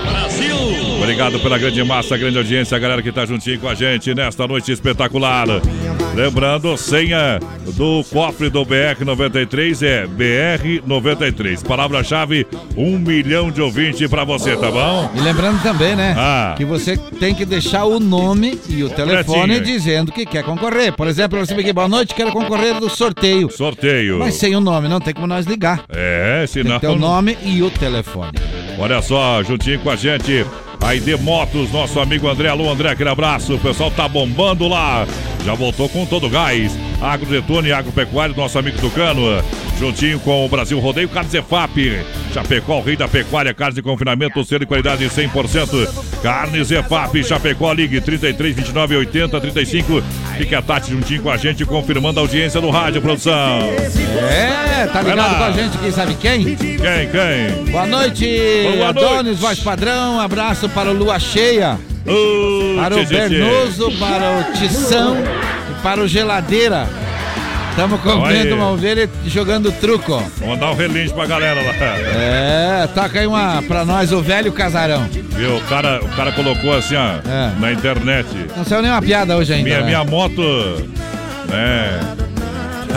[0.08, 0.56] Brasil!
[0.96, 4.46] Obrigado pela grande massa, grande audiência, a galera que tá juntinho com a gente nesta
[4.46, 5.46] noite espetacular.
[6.14, 7.38] Lembrando, senha
[7.74, 11.64] do cofre do BR-93 é BR-93.
[11.66, 15.10] Palavra-chave, um milhão de ouvintes pra você, tá bom?
[15.14, 16.14] E lembrando também, né?
[16.18, 16.54] Ah.
[16.56, 20.92] Que você tem que deixar o nome e o telefone dizendo que quer concorrer.
[20.92, 23.50] Por exemplo, você aqui, boa noite, quero concorrer do sorteio.
[23.50, 24.18] Sorteio.
[24.18, 25.59] Mas sem o nome, não tem como nós ligar.
[25.88, 26.80] É, Tem senão...
[26.80, 28.32] ter o nome e o telefone.
[28.78, 30.46] Olha só, juntinho com a gente,
[30.80, 32.48] a ID Motos, nosso amigo André.
[32.48, 33.54] Alô, André, aquele abraço.
[33.54, 35.06] O pessoal tá bombando lá.
[35.44, 36.72] Já voltou com todo o gás.
[37.00, 39.42] Agro Detone, Agropecuário, nosso amigo Tucano.
[39.78, 42.04] Juntinho com o Brasil Rodeio, Carnes EFAP.
[42.34, 45.88] Chapecó, o rei da pecuária, carnes de confinamento, selo de qualidade 100%.
[46.22, 50.02] Carnes EFAP, Chapecó, ligue 33, 29, 80, 35.
[50.36, 53.32] Fique a Tati juntinho com a gente, confirmando a audiência do rádio, produção.
[54.30, 56.44] É, tá ligado com a gente aqui, sabe quem?
[56.54, 57.72] Quem, quem?
[57.72, 58.26] Boa noite,
[58.76, 59.40] Boa Adonis, noite.
[59.40, 60.20] voz padrão.
[60.20, 61.78] Abraço para o Lua Cheia.
[62.76, 63.06] para o.
[63.06, 65.39] Bernoso, para o Tição e
[65.82, 66.88] para o Geladeira.
[67.70, 70.22] Estamos comendo uma ovelha e jogando truco.
[70.38, 71.72] Vamos dar um relincho pra galera lá.
[71.72, 75.08] É, toca aí uma pra nós, o velho casarão.
[75.10, 75.56] Viu?
[75.56, 77.20] O cara, o cara colocou assim, ó,
[77.58, 78.28] na internet.
[78.56, 79.64] Não saiu nenhuma piada hoje ainda.
[79.64, 79.86] Minha, né?
[79.86, 80.42] minha moto.
[81.48, 82.00] Né?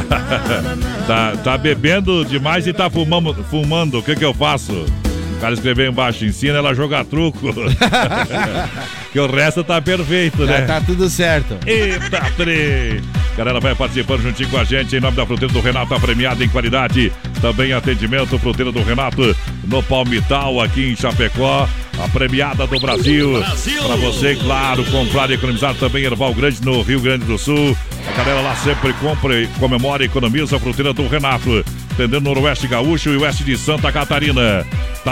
[1.07, 3.34] tá, tá bebendo demais e tá fumando.
[3.49, 3.99] fumando.
[3.99, 4.85] O que que eu faço?
[5.44, 7.53] O cara escreveu embaixo, ensina ela a jogar truco.
[9.11, 10.60] que o resto tá perfeito, né?
[10.60, 11.57] Já tá tudo certo.
[11.68, 13.02] Eita, trê!
[13.36, 16.45] Galera vai participando juntinho com a gente em nome da Fruteira do Renato, a premiada
[16.45, 17.11] em qualidade.
[17.41, 21.68] Também atendimento Fruteira do Renato no Palmital, aqui em Chapecó.
[22.02, 23.44] A premiada do Brasil.
[23.86, 27.78] Para você, claro, comprar e economizar também Erval Grande no Rio Grande do Sul.
[28.07, 31.65] A galera lá sempre compra, e comemora e economiza a Fruteira do Renato.
[31.91, 34.65] Atendendo o Noroeste Gaúcho e Oeste de Santa Catarina.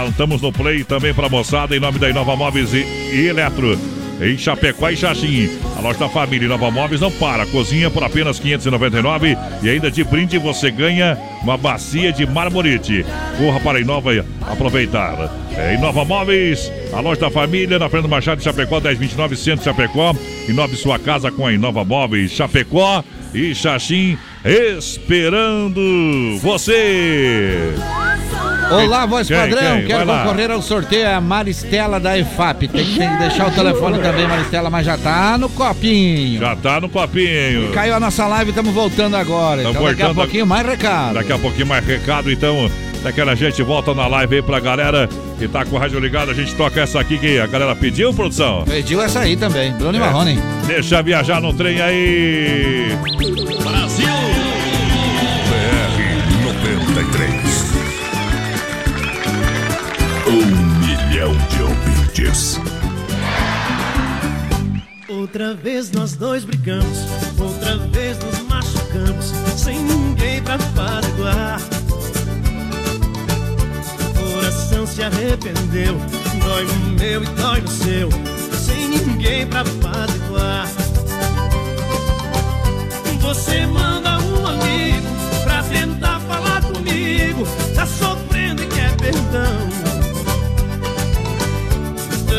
[0.08, 3.78] Estamos no Play também para moçada em nome da Inova Móveis e, e Eletro
[4.22, 5.50] em Chapecó e Xaxim.
[5.76, 7.44] A loja da família Nova Móveis não para.
[7.46, 13.04] Cozinha por apenas 599 e ainda de brinde você ganha uma bacia de marmorite.
[13.36, 14.10] Corra para a Inova
[14.42, 15.30] aproveitar.
[15.56, 20.14] É Inova Móveis, a loja da família na Fernando Machado de Chapecó, 1029 Centro Chapecó.
[20.48, 23.02] Inove sua casa com a Inova Móveis Chapecó
[23.34, 27.74] e Xaxim esperando você.
[28.70, 29.76] Olá, voz Quem, padrão.
[29.78, 29.86] quem?
[29.86, 30.22] Quero Vai lá.
[30.22, 31.02] concorrer ao sorteio.
[31.04, 32.68] É a Maristela da EFAP.
[32.68, 36.40] Tem, que- tem que deixar o telefone também, Maristela, mas já tá no copinho.
[36.40, 37.70] Já tá no copinho.
[37.72, 39.62] Caiu a nossa live, estamos voltando agora.
[39.62, 41.14] Tamo então daqui a pouquinho mais recado.
[41.14, 42.70] Daqui a pouquinho mais recado, então.
[43.02, 46.30] Daquela gente volta na live aí pra galera que tá com o rádio ligado.
[46.30, 48.62] A gente toca essa aqui que a galera pediu, produção.
[48.64, 50.00] Pediu essa aí também, Bruno e É.
[50.00, 50.38] Marrone.
[50.68, 52.96] Deixa viajar no trem aí.
[53.60, 53.81] Brasil!
[65.08, 66.98] Outra vez nós dois brigamos,
[67.38, 71.60] outra vez nos machucamos, sem ninguém pra apaziguar.
[74.14, 75.96] Coração se arrependeu,
[76.44, 78.10] dói no meu e dói no seu,
[78.58, 80.68] sem ninguém pra apaziguar.
[83.20, 85.08] Você manda um amigo
[85.44, 89.91] pra tentar falar comigo, tá sofrendo e quer perdão.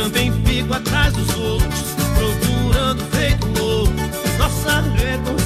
[0.04, 3.94] Também fico atrás dos outros, procurando feito louco
[4.38, 5.24] nossa reconciliação.
[5.24, 5.43] Apaziguar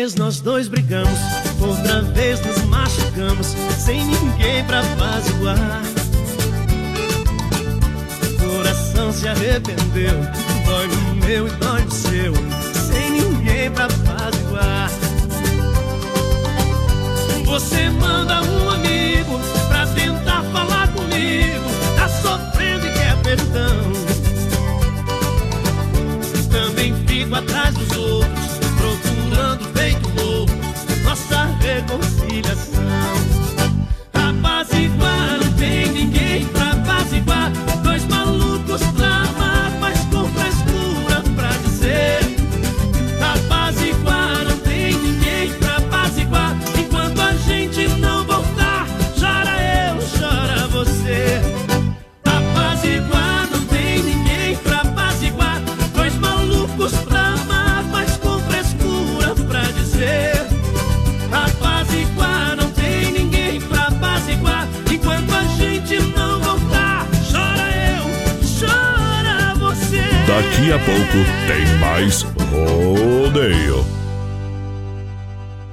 [0.00, 1.18] vez nós dois brigamos,
[1.60, 5.82] outra vez nos machucamos, sem ninguém pra apaziguar.
[8.40, 10.18] Coração se arrependeu,
[10.64, 12.32] dói no meu e dói no seu,
[12.88, 14.90] sem ninguém pra apaziguar.
[17.44, 21.66] Você manda um amigo pra tentar falar comigo,
[21.96, 23.92] tá sofrendo e quer perdão.
[26.50, 28.39] Também fico atrás dos outros,
[31.60, 33.49] reconciliação.
[70.50, 73.86] Daqui a pouco tem mais rodeio.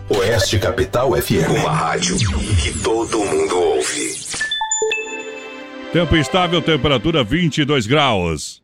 [0.07, 1.49] Oeste Capital FM.
[1.61, 4.17] Uma rádio que todo mundo ouve.
[5.91, 8.61] Tempo estável, temperatura 22 graus.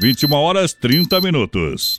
[0.00, 1.98] 21 horas 30 minutos.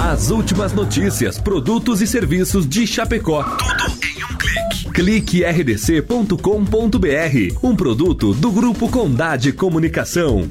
[0.00, 3.42] As últimas notícias, produtos e serviços de Chapecó.
[3.44, 4.90] Tudo em um clique.
[4.90, 6.38] Clique rdc.com.br.
[7.62, 10.48] Um produto do Grupo Condade Comunicação.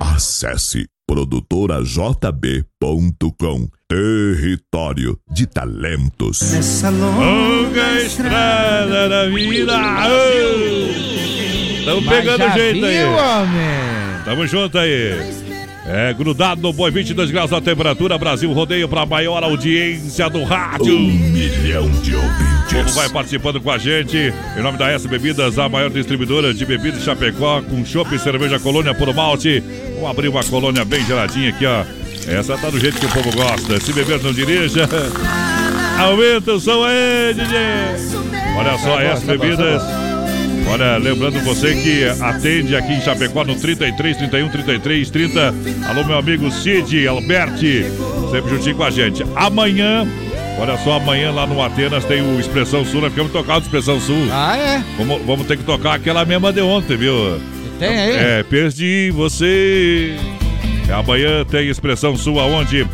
[0.00, 3.68] Acesse produtorajb.com.
[3.86, 6.40] Território de talentos.
[6.52, 9.74] Nessa longa estrada da vida.
[11.80, 12.98] Estamos pegando jeito aí.
[12.98, 14.24] viu, homem?
[14.24, 15.47] Tamo junto aí.
[15.90, 18.18] É, grudado no boi, 22 graus da temperatura.
[18.18, 20.94] Brasil rodeio para a maior audiência do rádio.
[20.94, 22.72] Um milhão de ouvintes.
[22.72, 24.30] Como vai participando com a gente?
[24.54, 28.18] Em nome da S Bebidas, a maior distribuidora de bebidas de Chapecó, com chopp e
[28.18, 29.64] cerveja colônia por malte.
[29.94, 31.84] Vamos abrir uma colônia bem geladinha aqui, ó.
[32.30, 33.80] Essa tá do jeito que o povo gosta.
[33.80, 34.86] Se beber, não dirija.
[35.98, 37.58] Aumenta o som aí, DJ.
[38.58, 39.82] Olha só, S Bebidas.
[40.70, 45.54] Olha, lembrando você que atende aqui em Chapecó no 33 31 33 30.
[45.88, 47.84] Alô, meu amigo Cid Alberti,
[48.30, 49.24] sempre juntinho com a gente.
[49.34, 50.06] Amanhã,
[50.58, 54.28] olha só, amanhã lá no Atenas tem o Expressão Sul, nós ficamos tocando Expressão Sul.
[54.30, 54.84] Ah, é?
[54.98, 57.40] Vamos, vamos ter que tocar aquela mesma de ontem, viu?
[57.78, 58.16] Tem aí?
[58.16, 60.16] É, perdi você.
[60.92, 62.86] Amanhã tem Expressão Sul aonde?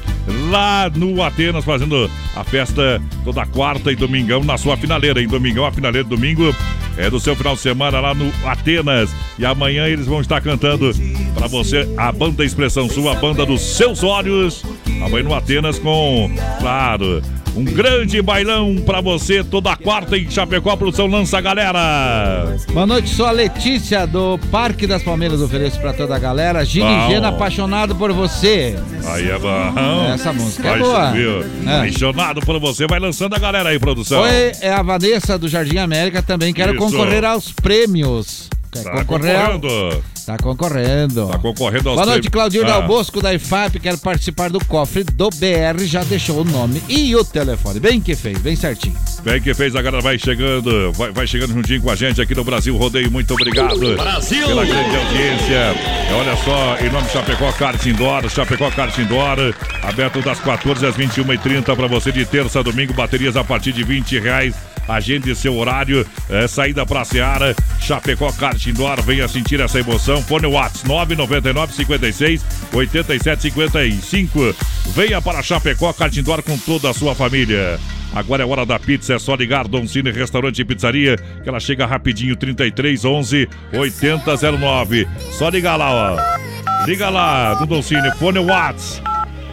[0.51, 5.23] Lá no Atenas, fazendo a festa toda quarta e domingão na sua finaleira.
[5.23, 6.55] Em domingão, a finaleira domingo
[6.97, 9.11] é do seu final de semana lá no Atenas.
[9.39, 10.91] E amanhã eles vão estar cantando
[11.35, 14.65] para você a banda Expressão Sul, a banda dos seus olhos.
[15.05, 16.31] Amanhã no Atenas com,
[16.61, 17.21] claro,
[17.57, 20.77] um grande bailão para você toda quarta em Chapecó.
[20.77, 22.57] Produção lança a galera.
[22.73, 25.41] Boa noite, sou a Letícia do Parque das Palmeiras.
[25.41, 26.65] Ofereço pra toda a galera.
[26.65, 27.09] Gini Bom.
[27.09, 28.77] Gena, apaixonado por você.
[29.07, 29.73] Aí é bom.
[30.13, 31.13] Essa música é boa.
[31.17, 31.75] É.
[31.77, 32.87] Apaixonado por você.
[32.87, 34.23] Vai lançando a galera aí, produção.
[34.23, 36.23] Oi, é a Vanessa do Jardim América.
[36.23, 36.81] Também quero Isso.
[36.81, 38.49] concorrer aos prêmios.
[38.73, 40.05] Quer Tá concorrer ao- concorrendo.
[40.27, 41.27] Tá concorrendo.
[41.29, 42.31] Tá concorrendo aos Boa noite.
[42.31, 42.89] Claudio Ah.
[43.23, 43.79] Da IFAP.
[43.79, 45.85] Quero participar do cofre do BR.
[45.85, 47.79] Já deixou o nome e o telefone.
[47.79, 48.97] Bem que fez, bem certinho.
[49.23, 52.35] Bem que fez, a galera vai chegando, vai, vai chegando juntinho com a gente aqui
[52.35, 53.11] no Brasil Rodeio.
[53.11, 54.47] Muito obrigado Brasil!
[54.47, 55.55] pela grande audiência.
[55.55, 60.87] É, Olha só, em nome de Chapecó Kart Indoor, Chapecó Kart Indoor, aberto das 14
[60.87, 64.55] às 21h30 para você de terça a domingo, baterias a partir de 20 reais.
[64.89, 70.23] Agende seu horário, é, saída pra Seara, Chapecó Kart Indoor, venha sentir essa emoção.
[70.23, 74.55] Fone Whats 999 56 87 55.
[74.95, 77.79] Venha para Chapecó Kart Indoor com toda a sua família.
[78.15, 81.59] Agora é hora da pizza, é só ligar Dom Cine Restaurante e Pizzaria, que ela
[81.59, 85.09] chega rapidinho, 33 11 8009.
[85.33, 86.87] Só ligar lá, ó.
[86.87, 89.03] Liga lá do Dom Cine, fone Whats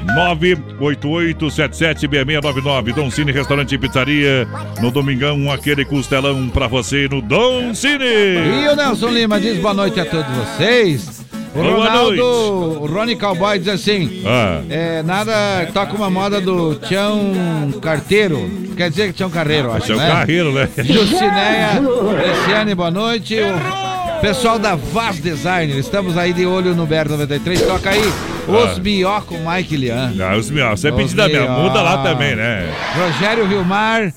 [0.07, 2.93] 988776699.
[2.93, 4.47] Dom Cine Restaurante e Pizzaria.
[4.81, 8.03] No domingão, aquele costelão pra você no Dom Cine.
[8.05, 11.21] E o Nelson Lima diz boa noite a todos vocês.
[11.53, 12.21] O Boa Ronaldo, noite.
[12.21, 14.61] o Rony Cowboy diz assim: Ah.
[14.69, 17.33] é, nada, toca uma moda do Tião
[17.81, 18.49] Carteiro.
[18.77, 20.07] Quer dizer que Tião Carreiro, acho, Tião né?
[20.07, 20.69] Carreiro, né?
[20.77, 23.35] Jucineia, Luciane, boa noite.
[23.35, 23.90] O
[24.21, 27.65] pessoal da Vaz Designer, estamos aí de olho no BR-93.
[27.65, 28.01] Toca aí
[28.47, 28.79] Os Ah.
[28.79, 30.13] Bió com Mike Lian.
[30.19, 31.47] Ah, os mió, você é pedida mió.
[31.47, 32.67] Muda lá também, né?
[32.95, 34.11] Rogério Vilmar,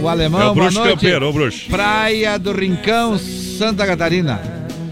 [0.00, 1.68] o alemão, É o bruxo campeiro, ô bruxo.
[1.68, 4.40] Praia do Rincão, Santa Catarina.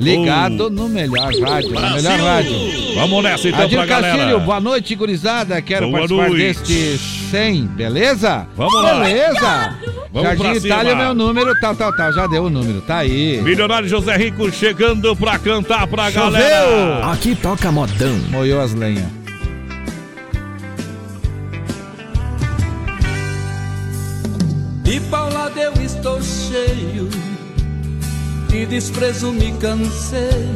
[0.00, 2.54] Ligado no melhor rádio, na melhor rádio.
[2.94, 4.16] Vamos nessa então Adir pra galera.
[4.18, 5.60] Castilho, boa noite, gurizada.
[5.62, 6.42] Quero Boa participar noite.
[6.62, 6.98] deste
[7.30, 8.46] 100, beleza?
[8.56, 8.94] Vamos lá.
[9.04, 9.78] Beleza.
[10.12, 10.66] Vamos Jardim pra cima.
[10.66, 12.12] Itália, meu número, tal, tal, tal.
[12.12, 13.40] Já deu o número, tá aí.
[13.42, 16.30] Milionário José Rico chegando pra cantar pra Choveu.
[16.32, 17.12] galera.
[17.12, 18.16] Aqui toca modão.
[18.30, 19.06] Moiou as lenhas.
[24.82, 27.08] De paulada eu estou cheio,
[28.54, 30.48] de desprezo me cansei.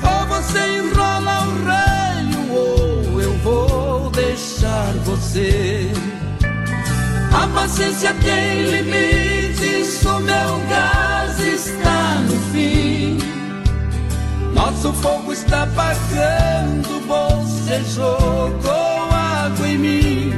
[0.00, 5.90] Ou você enrola o reio, ou eu vou deixar você.
[7.32, 13.18] A paciência tem limites, o meu gás está no fim.
[14.54, 20.32] Nosso fogo está apagando, você jogou água em mim.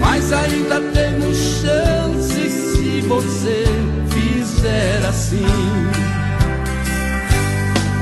[0.00, 3.65] Mas ainda temos chance se você
[4.66, 5.46] fizer assim.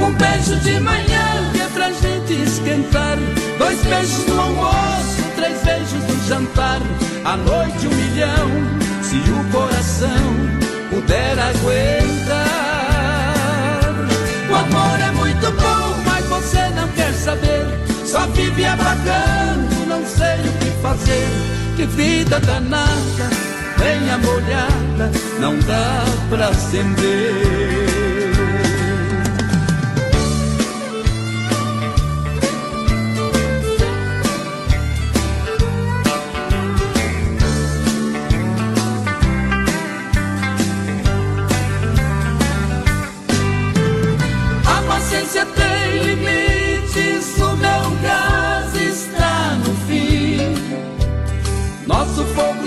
[0.01, 3.19] Um beijo de manhã que é pra gente esquentar.
[3.59, 6.81] Dois beijos no almoço, três beijos no jantar.
[7.25, 8.51] À noite um milhão,
[9.03, 10.09] se o coração
[10.91, 12.55] puder aguentar.
[14.51, 17.67] O amor é muito bom, mas você não quer saber.
[18.05, 21.29] Só vive abacando, não sei o que fazer.
[21.77, 23.31] Que vida danada,
[23.79, 25.11] venha molhada,
[25.41, 28.04] não dá pra acender.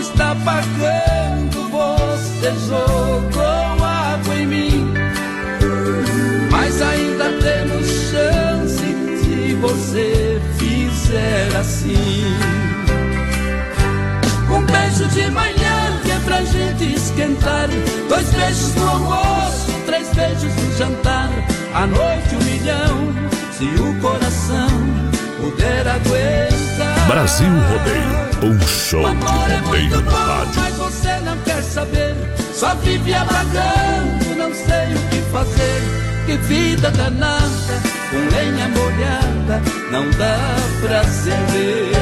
[0.09, 4.93] Está apagando, você jogou água em mim.
[6.51, 8.85] Mas ainda temos chance
[9.21, 12.23] se você fizer assim.
[14.49, 17.67] Um beijo de manhã que é pra gente esquentar.
[18.09, 21.29] Dois beijos no almoço, três beijos no jantar.
[21.73, 23.13] À noite um milhão,
[23.51, 24.69] se o coração
[25.39, 26.56] puder aguentar.
[27.07, 30.61] Brasil Rodeio, um show de rodeio no rádio.
[30.61, 32.13] Mas você não quer saber,
[32.53, 35.81] só vive alagando, não sei o que fazer.
[36.25, 37.81] Que vida danada,
[38.11, 40.38] com lenha molhada, não dá
[40.81, 41.95] pra acender.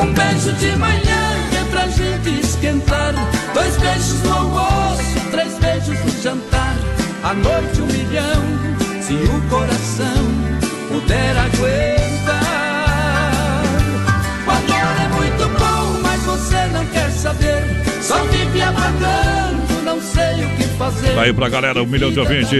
[0.00, 3.12] Um beijo de manhã é pra gente esquentar.
[3.52, 6.76] Dois beijos no almoço, três beijos no jantar.
[7.24, 8.44] À noite um milhão,
[9.02, 10.24] se o coração
[10.88, 12.19] puder aguentar.
[17.20, 17.62] Saber.
[18.00, 21.14] Só vive apagando, não sei o que fazer.
[21.14, 22.50] Tá aí pra galera, um milhão de ouvintes.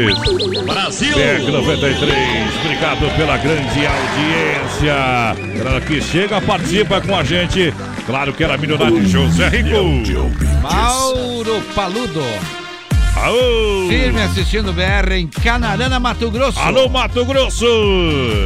[0.65, 1.15] Brasil!
[1.15, 5.55] PEC 93, obrigado pela grande audiência.
[5.57, 7.73] Galera que chega, participa com a gente.
[8.05, 10.31] Claro que era milionário José Rico.
[10.63, 12.60] Mauro Paludo.
[13.23, 13.87] Aô!
[13.89, 16.59] Firme assistindo o BR em Canarana, Mato Grosso.
[16.59, 17.67] Alô, Mato Grosso!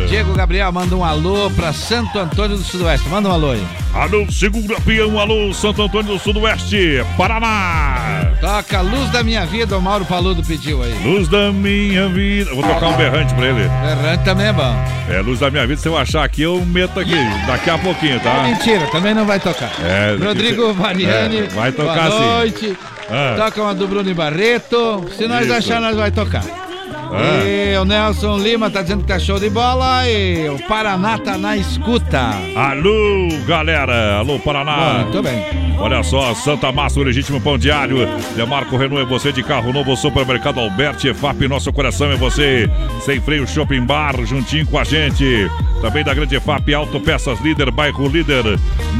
[0.09, 3.09] Diego Gabriel manda um alô pra Santo Antônio do Sudoeste.
[3.09, 3.65] Manda um alô aí.
[3.95, 8.33] Alô, segunda peão, alô, Santo Antônio do Sudoeste, Paraná.
[8.41, 10.93] Toca Luz da Minha Vida, o Mauro Paludo pediu aí.
[11.05, 12.53] Luz da minha vida.
[12.53, 13.69] Vou tocar um berrante pra ele.
[13.69, 14.75] Berrante também é bom.
[15.09, 17.15] É, luz da minha vida, se eu achar aqui, eu meto aqui.
[17.47, 18.43] Daqui a pouquinho, tá?
[18.43, 19.71] Mentira, também não vai tocar.
[19.81, 22.77] É, Rodrigo Variani, É, vai tocar boa sim.
[23.11, 23.35] Ah.
[23.37, 25.05] Toca uma do Bruno Barreto.
[25.17, 25.55] Se nós Isso.
[25.55, 26.45] achar, nós vai tocar.
[27.13, 27.45] Ah.
[27.47, 31.39] E o Nelson Lima tá dizendo que tá show de bola e o Paraná tá
[31.39, 32.31] na escuta.
[32.57, 34.17] Alô, galera.
[34.17, 35.05] Alô, Paraná.
[35.05, 35.65] Muito bem.
[35.79, 37.99] Olha só, Santa Massa, o legítimo pão diário.
[38.37, 42.71] Demarco Renault é você de carro novo, supermercado Alberti, EFAP, nosso coração é você.
[43.05, 45.51] Sem freio Shopping Bar, juntinho com a gente.
[45.83, 48.45] Também da grande EFAP, Autopeças Líder, bairro Líder,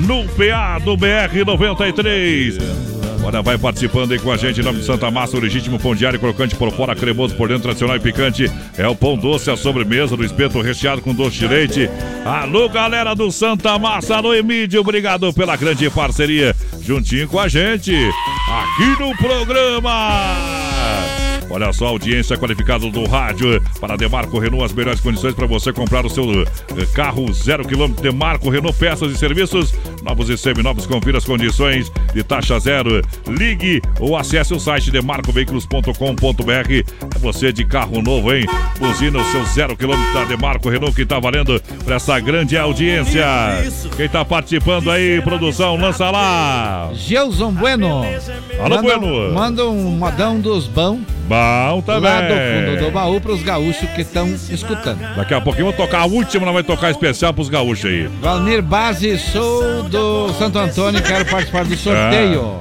[0.07, 2.94] no PA do BR-93.
[3.25, 5.95] Olha, vai participando aí com a gente em nome de Santa Massa, o legítimo pão
[5.95, 8.53] diário, crocante por fora, cremoso por dentro, tradicional e picante.
[8.77, 11.91] É o pão doce, a sobremesa do espeto recheado com doce de leite.
[12.23, 17.95] Alô, galera do Santa Massa, alô, Emílio, obrigado pela grande parceria juntinho com a gente
[17.95, 21.24] aqui no programa.
[21.51, 26.05] Olha só, audiência qualificada do rádio para Demarco Renault, as melhores condições para você comprar
[26.05, 26.47] o seu eh,
[26.93, 32.23] carro zero quilômetro Demarco Renault, peças e serviços, novos e seminovos, confira as condições de
[32.23, 33.03] taxa zero.
[33.29, 36.73] Ligue ou acesse o site demarcoveículos.com.br.
[37.15, 38.47] É você de carro novo, hein?
[38.79, 43.25] Buzina o seu zero quilômetro da Demarco Renault que tá valendo para essa grande audiência.
[43.97, 46.91] Quem tá participando aí, produção, lança lá.
[46.95, 48.03] Gelson Bueno.
[48.59, 49.35] Alô, manda, Bueno.
[49.35, 51.01] Manda um modão dos bão.
[51.35, 52.11] Bom também.
[52.11, 55.01] Lá do fundo do baú pros gaúchos que estão escutando.
[55.17, 58.07] Daqui a pouquinho vou tocar a última, nós vai tocar especial pros gaúchos aí.
[58.21, 62.61] Valmir Base, sou do Santo Antônio e quero participar do sorteio.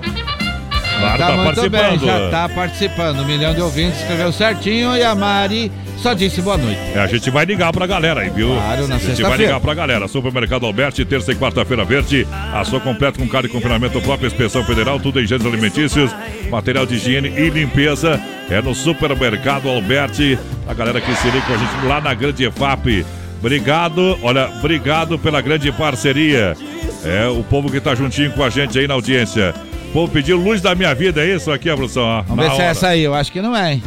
[1.00, 2.00] Claro, tá muito participando.
[2.00, 3.20] bem, já tá participando.
[3.20, 5.72] Um milhão de ouvintes escreveu certinho e a Mari
[6.04, 6.80] só disse boa noite.
[6.94, 8.50] É, a gente vai ligar pra galera aí, viu?
[8.50, 10.08] Claro, na A gente vai ligar pra galera.
[10.10, 12.28] Supermercado Alberti, terça e quarta-feira verde.
[12.54, 16.12] Ação completa com carne de confinamento própria, inspeção federal, tudo em gêneros alimentícios,
[16.52, 18.22] material de higiene e limpeza.
[18.50, 20.38] É no Supermercado Alberti.
[20.68, 23.06] A galera que se liga com a gente lá na Grande EFAP.
[23.40, 26.56] Obrigado, olha, obrigado pela grande parceria.
[27.04, 29.54] É, o povo que tá juntinho com a gente aí na audiência.
[29.90, 32.24] O povo pediu luz da minha vida, é isso aqui, a produção?
[32.28, 33.84] Vamos ver se é essa aí, eu acho que não é, hein?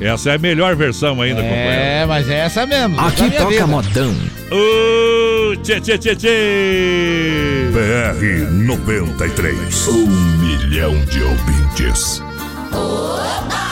[0.00, 1.70] Essa é a melhor versão ainda, companheiro.
[1.72, 3.00] É, mas é essa mesmo.
[3.00, 3.66] Aqui da minha toca vida.
[3.66, 4.14] modão.
[4.50, 7.70] Ô, tchê, tchê, tchê, tchê.
[7.72, 9.88] BR 93.
[9.88, 12.22] Um milhão de ouvintes.
[12.72, 13.67] Luz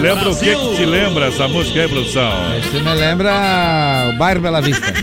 [0.00, 2.32] Lembra o que, que te lembra essa música aí, produção?
[2.62, 4.86] Você me lembra o bairro Bela Vista.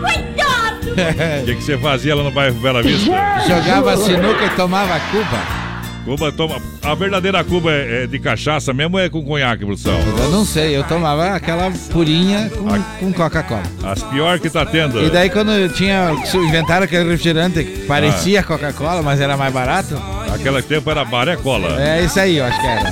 [0.00, 1.42] Coitado!
[1.42, 3.12] O que, que você fazia lá no bairro Bela Vista?
[3.46, 5.66] Jogava sinuca e tomava Cuba.
[6.04, 6.60] Cuba toma.
[6.82, 9.98] A verdadeira Cuba é, é de cachaça mesmo ou é com conhaque, produção?
[10.18, 13.62] Eu não sei, eu tomava aquela purinha com, com Coca-Cola.
[13.82, 15.02] As pior que tá tendo.
[15.02, 16.12] E daí quando eu tinha.
[16.34, 20.00] Inventaram aquele refrigerante que parecia Coca-Cola, mas era mais barato.
[20.36, 21.80] Aquele tempo era baré cola.
[21.82, 22.90] É isso aí, eu acho que era.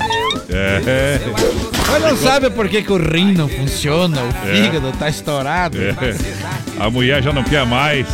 [0.51, 1.21] É.
[1.91, 4.53] Mas não sabe por que, que o rim não funciona, o É.
[4.55, 5.79] fígado tá estourado.
[5.81, 5.95] É.
[6.79, 8.07] A mulher já não quer mais.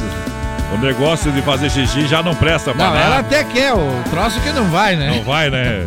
[0.73, 3.05] O negócio de fazer xixi já não presta pra Não, nada.
[3.05, 5.15] ela até quer, o troço que não vai, né?
[5.17, 5.87] Não vai, né?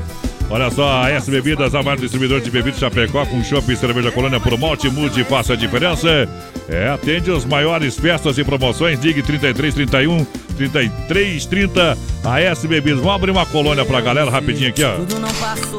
[0.49, 4.11] Olha só, a S Bebidas, a maior distribuidor de bebidas Chapecó, com chopp e cerveja
[4.11, 6.29] colônia por malte, mude e faça a diferença.
[6.69, 10.25] É, atende as maiores festas e promoções, ligue 33 31
[10.57, 11.97] 33 30.
[12.23, 14.93] A S Bebidas, vamos abrir uma colônia pra galera rapidinho aqui, ó.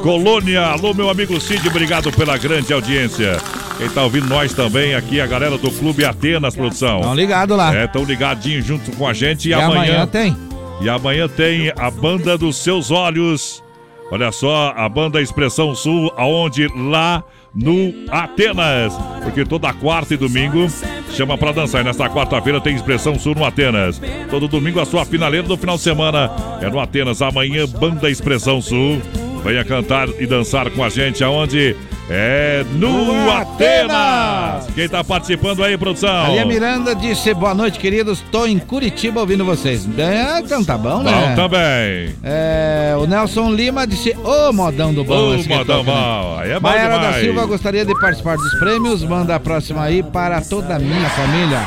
[0.02, 3.38] Colônia, alô meu amigo Cid, obrigado pela grande audiência.
[3.78, 7.00] Quem tá ouvindo nós também aqui, a galera do Clube Atenas Produção.
[7.00, 7.74] Tão ligado lá.
[7.74, 9.48] É, tão ligadinho junto com a gente.
[9.48, 10.36] E, E amanhã tem.
[10.80, 13.63] E amanhã tem a Banda dos Seus Olhos.
[14.10, 17.24] Olha só, a Banda Expressão Sul, aonde lá
[17.54, 18.94] no Atenas.
[19.22, 20.66] Porque toda quarta e domingo
[21.10, 21.80] chama pra dançar.
[21.80, 24.00] E nesta quarta-feira tem Expressão Sul no Atenas.
[24.30, 27.22] Todo domingo a sua finaleira do final de semana é no Atenas.
[27.22, 29.00] Amanhã, Banda Expressão Sul.
[29.42, 31.76] Venha cantar e dançar com a gente aonde?
[32.08, 34.66] É no Atenas!
[34.74, 36.26] Quem tá participando aí, produção?
[36.26, 38.22] Ali a Miranda disse, boa noite, queridos.
[38.30, 39.88] Tô em Curitiba ouvindo vocês.
[39.98, 41.10] É, então tá bom, né?
[41.10, 42.14] Bom também.
[42.22, 45.34] É, o Nelson Lima disse, ô modão do bom.
[45.34, 45.92] Ô, que modão né?
[45.92, 46.38] bom.
[46.38, 47.24] Aí é bom Maiara da demais.
[47.24, 49.02] Silva gostaria de participar dos prêmios.
[49.02, 51.60] Manda a próxima aí para toda a minha família.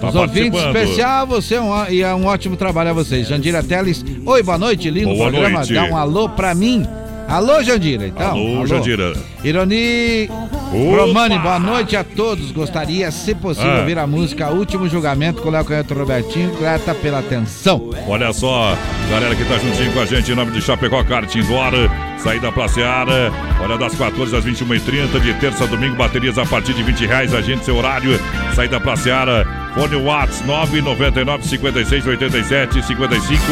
[0.00, 3.28] Tá Os ouvintes especial, você é um, e é um ótimo trabalho a vocês.
[3.28, 5.58] Jandira Teles, oi, boa noite, lindo Boa programa.
[5.58, 5.74] noite.
[5.74, 6.86] Dá um alô pra mim.
[7.28, 8.30] Alô, Jandira, então.
[8.30, 9.12] Alô, Jandira.
[9.44, 10.28] Ironi!
[10.72, 12.50] Romani, boa noite a todos.
[12.52, 13.78] Gostaria, se possível, Ah.
[13.80, 16.50] ouvir a música Último Julgamento com o Léo Canhoto Robertinho.
[16.58, 17.90] Grata pela atenção.
[18.06, 18.74] Olha só,
[19.10, 21.72] galera que tá juntinho com a gente em nome de Chapecó Kart Indoor,
[22.16, 23.30] saída pra Seara,
[23.60, 27.34] olha das 14 às 21h30, de terça a domingo, baterias a partir de 20 reais,
[27.34, 28.18] agende seu horário,
[28.54, 29.46] saída pra Seara,
[29.78, 33.44] fone Whats 999 56 87 55,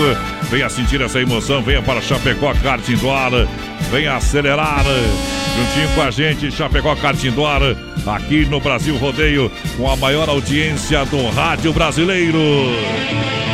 [0.51, 3.47] venha sentir essa emoção, venha para Chapecó Kart Indoor,
[3.93, 7.77] venha acelerar, juntinho com a gente, Chapecó Kart Indoor,
[8.09, 12.39] aqui no Brasil Rodeio, com a maior audiência do rádio brasileiro.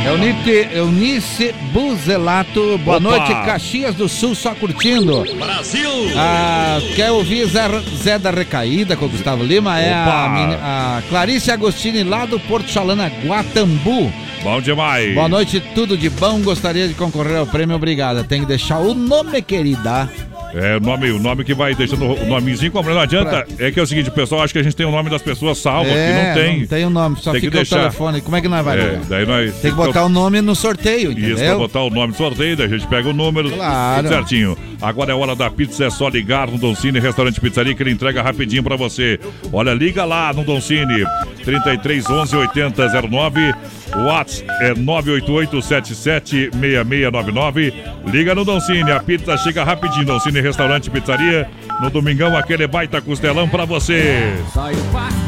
[0.05, 3.09] Eunice, Eunice Buzelato, boa Opa!
[3.09, 5.25] noite, Caxias do Sul, só curtindo.
[5.39, 5.89] Brasil!
[6.17, 9.81] Ah, quer ouvir Zé, Zé da Recaída com o Gustavo Lima?
[9.81, 14.13] É a, a Clarice Agostini lá do Porto Chalana, Guatambu.
[14.43, 15.15] Bom demais.
[15.15, 16.41] Boa noite, tudo de bom.
[16.41, 18.25] Gostaria de concorrer ao prêmio, obrigada.
[18.25, 20.11] Tem que deixar o nome, querida.
[20.55, 23.47] É o nome, o nome que vai deixando o nomezinho como não adianta.
[23.59, 25.59] É que é o seguinte, pessoal, acho que a gente tem o nome das pessoas
[25.59, 26.61] salvo aqui, É, não tem.
[26.61, 27.77] Não tem o nome, só Tem que deixar.
[27.77, 28.21] o telefone.
[28.21, 31.13] Como é que nós vai É, daí nós Tem que botar o nome no sorteio,
[31.13, 31.35] entendeu?
[31.37, 34.03] Isso, pra botar o nome do sorteio, daí a gente pega o número, Claro.
[34.03, 34.59] tudo certinho.
[34.81, 37.93] Agora é hora da pizza, é só ligar no Don Cine Restaurante Pizzaria que ele
[37.93, 39.19] entrega rapidinho pra você.
[39.53, 41.05] Olha, liga lá no Don Cine,
[41.45, 43.55] 33 11 80 09.
[43.95, 47.73] O WhatsApp é 988 77 6699.
[48.07, 50.05] Liga no Don Cine, a pizza chega rapidinho.
[50.07, 51.49] Don Cine Restaurante Pizzaria.
[51.81, 54.35] No domingão, aquele baita costelão pra você.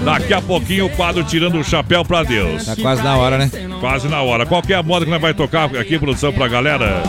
[0.05, 2.65] Daqui a pouquinho o quadro tirando o chapéu pra Deus.
[2.67, 3.51] Tá quase na hora, né?
[3.81, 4.45] Quase na hora.
[4.47, 7.03] Qual é a moda que nós vai tocar aqui, produção, pra galera?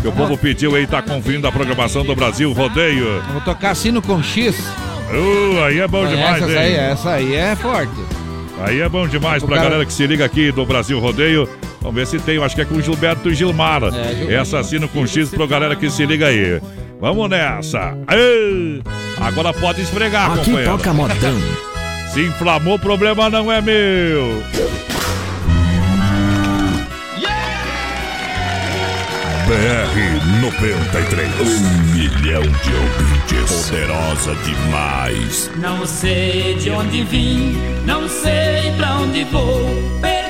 [0.00, 3.22] Que o povo pediu aí, tá conferindo a programação do Brasil Rodeio.
[3.32, 4.58] Vou tocar sino com X.
[4.58, 6.78] Uh, aí é bom demais, essa, aí, hein?
[6.78, 7.92] essa aí é forte.
[8.60, 11.48] Aí é bom demais pra cara- galera que se liga aqui do Brasil Rodeio.
[11.80, 13.80] Vamos ver se tem, eu acho que é com o Gilberto Gilmar.
[13.80, 14.30] Gilberto.
[14.32, 16.60] Essa assino com X pra galera que se liga aí.
[17.00, 17.96] Vamos nessa.
[18.06, 18.80] Aê!
[19.20, 20.76] Agora pode esfregar, Aqui companheiro.
[20.76, 21.16] toca modão.
[22.12, 24.42] Se inflamou, o problema não é meu.
[29.46, 31.28] BR 93.
[31.40, 33.66] Um milhão de ouvintes.
[33.70, 35.50] Poderosa demais.
[35.56, 39.66] Não sei de onde vim, não sei pra onde vou.
[40.00, 40.29] Perdi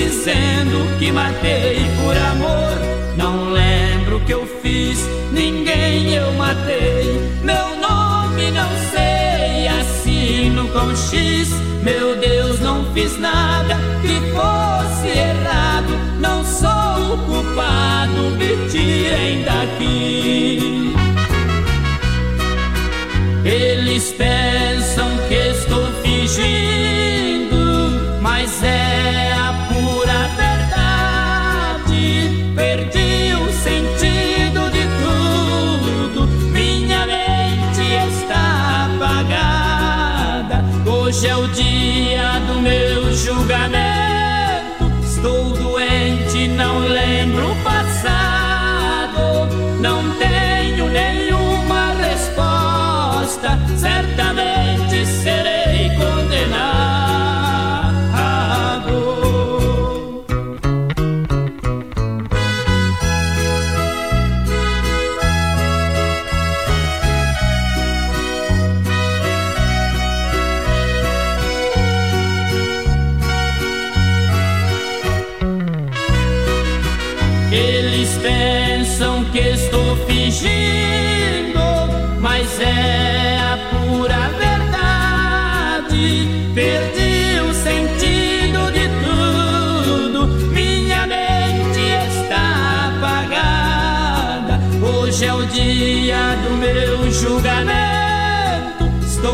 [0.00, 2.78] dizendo que matei por amor.
[3.16, 4.98] Não lembro o que eu fiz,
[5.30, 7.20] ninguém eu matei.
[7.42, 11.50] Meu nome não sei, assino com X.
[11.82, 15.92] Meu Deus, não fiz nada que fosse errado.
[16.18, 20.79] Não sou o culpado, me tirem daqui.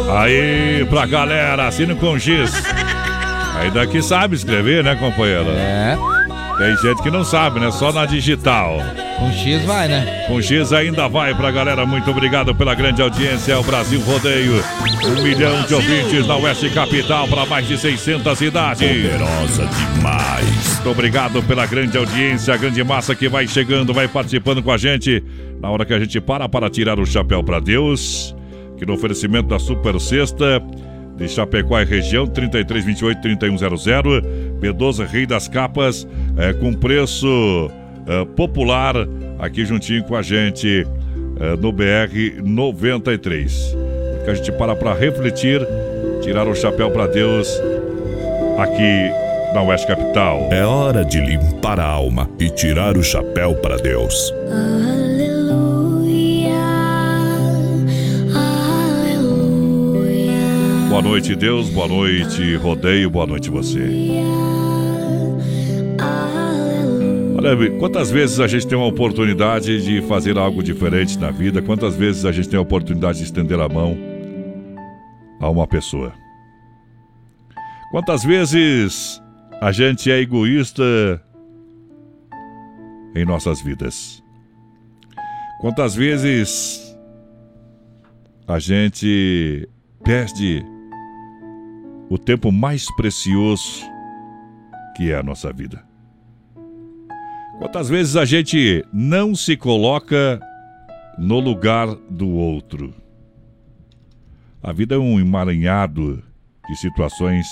[0.08, 2.52] Aí, pra galera, assina com Giz.
[3.56, 5.50] Aí daqui sabe escrever, né, companheiro?
[5.50, 5.96] É.
[6.58, 7.70] Tem gente que não sabe, né?
[7.70, 8.78] Só na digital.
[9.18, 10.24] Com X vai, né?
[10.26, 11.84] Com X ainda vai pra galera.
[11.84, 13.52] Muito obrigado pela grande audiência.
[13.52, 14.62] É o Brasil Rodeio.
[15.04, 18.86] Um milhão de ouvintes na Oeste Capital para mais de 600 cidades.
[18.86, 20.74] Poderosa demais.
[20.74, 24.78] Muito obrigado pela grande audiência, a grande massa que vai chegando, vai participando com a
[24.78, 25.22] gente.
[25.60, 28.35] Na hora que a gente para para tirar o chapéu para Deus.
[28.76, 30.62] Que no oferecimento da Super Sexta
[31.16, 34.22] de Chapecó e região, 3328-3100.
[34.60, 37.70] B12 Rei das Capas, é, com preço
[38.06, 38.94] é, popular,
[39.38, 40.86] aqui juntinho com a gente
[41.40, 43.76] é, no BR 93.
[44.24, 45.66] Que a gente para para refletir,
[46.22, 47.60] tirar o chapéu para Deus
[48.58, 49.10] aqui
[49.54, 50.48] na Oeste Capital.
[50.50, 54.32] É hora de limpar a alma e tirar o chapéu para Deus.
[60.96, 61.68] Boa noite, Deus.
[61.68, 63.10] Boa noite, Rodeio.
[63.10, 63.86] Boa noite, você.
[67.36, 71.60] Olha, quantas vezes a gente tem uma oportunidade de fazer algo diferente na vida?
[71.60, 73.94] Quantas vezes a gente tem a oportunidade de estender a mão
[75.38, 76.14] a uma pessoa?
[77.90, 79.20] Quantas vezes
[79.60, 81.22] a gente é egoísta
[83.14, 84.24] em nossas vidas?
[85.60, 86.96] Quantas vezes
[88.48, 89.68] a gente
[90.02, 90.64] perde
[92.08, 93.82] o tempo mais precioso
[94.96, 95.84] que é a nossa vida?
[97.58, 100.40] Quantas vezes a gente não se coloca
[101.18, 102.94] no lugar do outro?
[104.62, 106.22] A vida é um emaranhado
[106.68, 107.46] de situações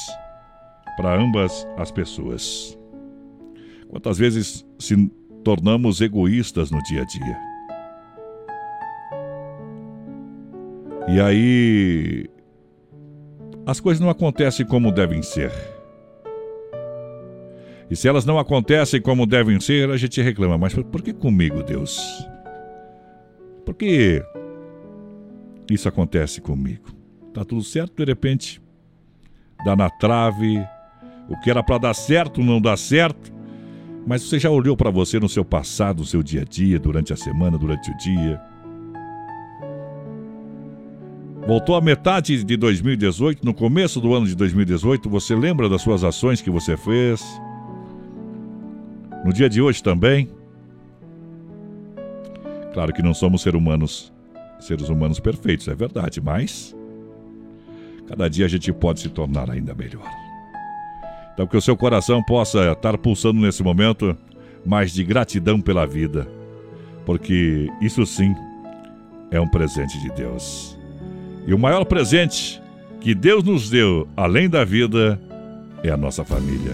[0.96, 2.78] para ambas as pessoas.
[3.88, 5.10] Quantas vezes se
[5.42, 7.38] tornamos egoístas no dia a dia?
[11.08, 12.30] E aí
[13.66, 15.52] as coisas não acontecem como devem ser.
[17.90, 20.58] E se elas não acontecem como devem ser, a gente reclama.
[20.58, 22.00] Mas por que comigo, Deus?
[23.64, 24.22] Por que
[25.70, 26.92] isso acontece comigo?
[27.32, 28.60] Tá tudo certo, de repente
[29.64, 30.58] dá na trave.
[31.28, 33.32] O que era para dar certo não dá certo.
[34.06, 37.12] Mas você já olhou para você no seu passado, no seu dia a dia, durante
[37.12, 38.40] a semana, durante o dia?
[41.46, 46.02] Voltou a metade de 2018, no começo do ano de 2018, você lembra das suas
[46.02, 47.22] ações que você fez?
[49.22, 50.30] No dia de hoje também?
[52.72, 54.10] Claro que não somos seres humanos,
[54.58, 56.74] seres humanos perfeitos, é verdade, mas
[58.08, 60.10] cada dia a gente pode se tornar ainda melhor.
[61.34, 64.16] Então que o seu coração possa estar pulsando nesse momento
[64.64, 66.26] mais de gratidão pela vida,
[67.04, 68.34] porque isso sim
[69.30, 70.73] é um presente de Deus.
[71.46, 72.60] E o maior presente
[73.00, 75.20] que Deus nos deu, além da vida,
[75.82, 76.72] é a nossa família.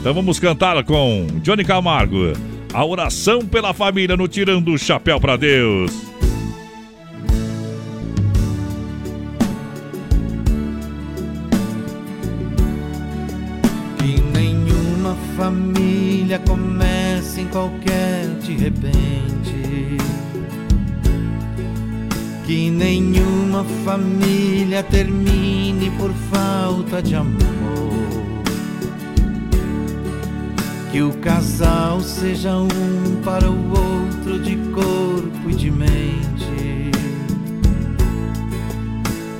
[0.00, 2.32] Então vamos cantar com Johnny Camargo,
[2.72, 5.92] a oração pela família no Tirando o Chapéu para Deus.
[13.98, 19.63] Que nenhuma família comece em qualquer de repente.
[22.44, 27.34] Que nenhuma família termine por falta de amor.
[30.92, 36.90] Que o casal seja um para o outro de corpo e de mente.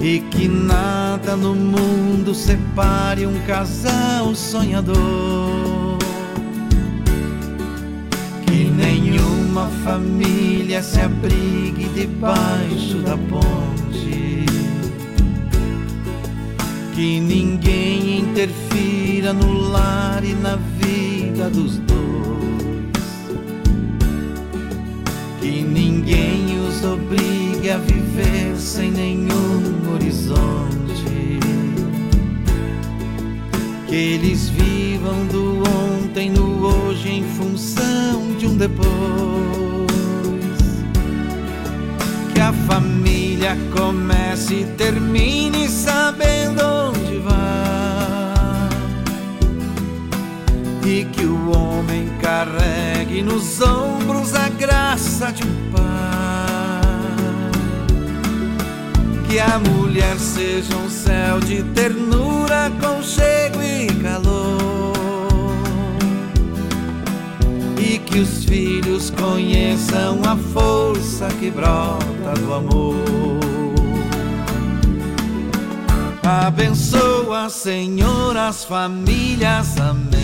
[0.01, 5.99] E que nada no mundo separe um casal sonhador.
[8.47, 8.65] Que
[9.55, 14.45] nenhuma família se abrigue debaixo da ponte.
[16.93, 21.95] Que ninguém interfira no lar e na vida dos dois.
[25.41, 31.24] Que ninguém os obrigue a viver sem nenhum horizonte.
[33.95, 35.63] Que eles vivam do
[35.95, 38.85] ontem no hoje em função de um depois.
[42.35, 46.61] Que a família comece e termine sabendo
[46.91, 48.69] onde vai.
[50.85, 55.71] E que o homem carregue nos ombros a graça de um
[59.35, 64.93] Que a mulher seja um céu de ternura, conchego e calor.
[67.77, 73.41] E que os filhos conheçam a força que brota do amor.
[76.23, 80.21] Abençoa, Senhor, as famílias, amém.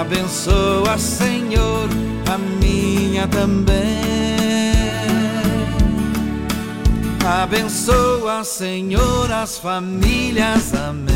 [0.00, 1.88] Abençoa, Senhor,
[2.32, 4.43] a minha também.
[7.24, 11.14] Abençoa, Senhor, as famílias, amém.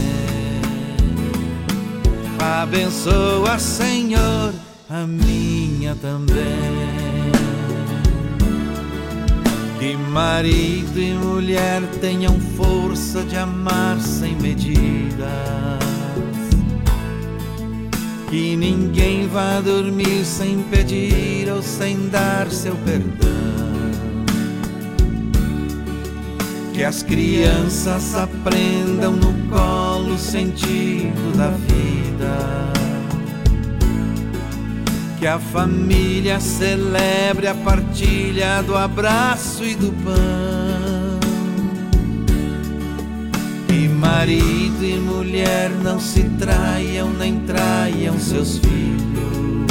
[2.39, 4.55] Abençoa, Senhor,
[4.89, 7.29] a minha também.
[9.79, 15.29] Que marido e mulher tenham força de amar sem medidas.
[18.31, 23.68] Que ninguém vá dormir sem pedir ou sem dar seu perdão.
[26.79, 32.73] Que as crianças aprendam no colo o sentido da vida.
[35.19, 41.19] Que a família celebre a partilha do abraço e do pão.
[43.67, 49.67] Que marido e mulher não se traiam nem traiam seus filhos.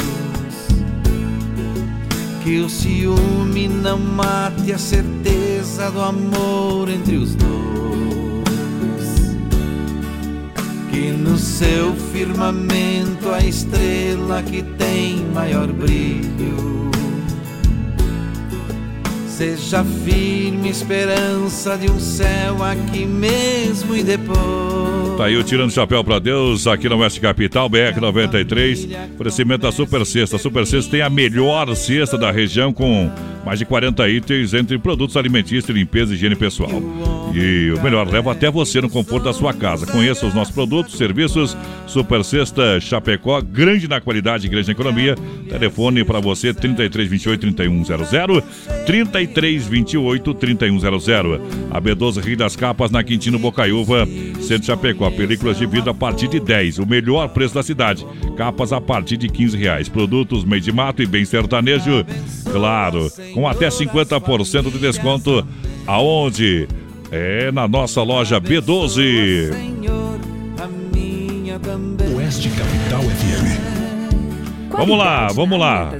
[2.44, 5.47] Que o ciúme não mate a certeza
[5.86, 7.48] do amor entre os dois.
[10.90, 16.88] Que no seu firmamento a estrela que tem maior brilho
[19.38, 25.16] seja firme esperança de um céu aqui mesmo e depois.
[25.16, 29.12] Tá aí o Tirando Chapéu pra Deus, aqui na Oeste Capital, BR-93.
[29.14, 30.38] Oferecimento da Super Sexta.
[30.38, 33.12] Super Sexta tem a melhor cesta da região com
[33.48, 36.70] mais de 40 itens entre produtos alimentícios, limpeza e higiene pessoal.
[37.40, 39.86] E o melhor, leva até você no conforto da sua casa.
[39.86, 41.56] Conheça os nossos produtos, serviços.
[41.86, 45.14] Super Sexta Chapecó, grande na qualidade, grande na economia.
[45.48, 48.42] Telefone para você 3328 3100
[48.84, 51.40] 3328 3100.
[51.70, 54.06] A B12 Rio das Capas na Quintino Bocaiúva,
[54.40, 55.08] Centro Chapecó.
[55.08, 58.04] Películas de vidro a partir de 10, o melhor preço da cidade.
[58.36, 59.88] Capas a partir de 15 reais.
[59.88, 62.04] Produtos meio de mato e bem sertanejo,
[62.50, 65.46] claro, com até 50% de desconto.
[65.86, 66.66] Aonde?
[67.10, 69.50] É na nossa loja B12.
[72.16, 73.68] Oeste Capital FM.
[74.70, 75.92] Vamos lá, vamos lá.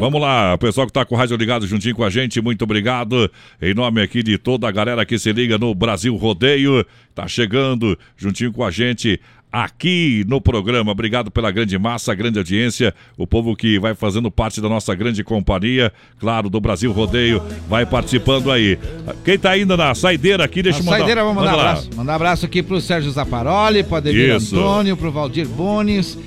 [0.00, 2.62] Vamos lá, o pessoal que está com o rádio ligado juntinho com a gente, muito
[2.62, 3.30] obrigado.
[3.60, 6.84] Em nome aqui de toda a galera que se liga no Brasil Rodeio,
[7.14, 9.20] tá chegando juntinho com a gente
[9.50, 10.92] aqui no programa.
[10.92, 15.24] Obrigado pela grande massa, grande audiência, o povo que vai fazendo parte da nossa grande
[15.24, 18.78] companhia, claro, do Brasil Rodeio, vai participando aí.
[19.24, 20.98] Quem tá ainda na saideira aqui, deixa eu mandar.
[20.98, 21.90] saideira, vamos mandar manda abraço.
[21.96, 24.56] Mandar abraço aqui pro Sérgio Zaparoli, pro Ademir Isso.
[24.56, 26.18] Antônio, pro Valdir Bones,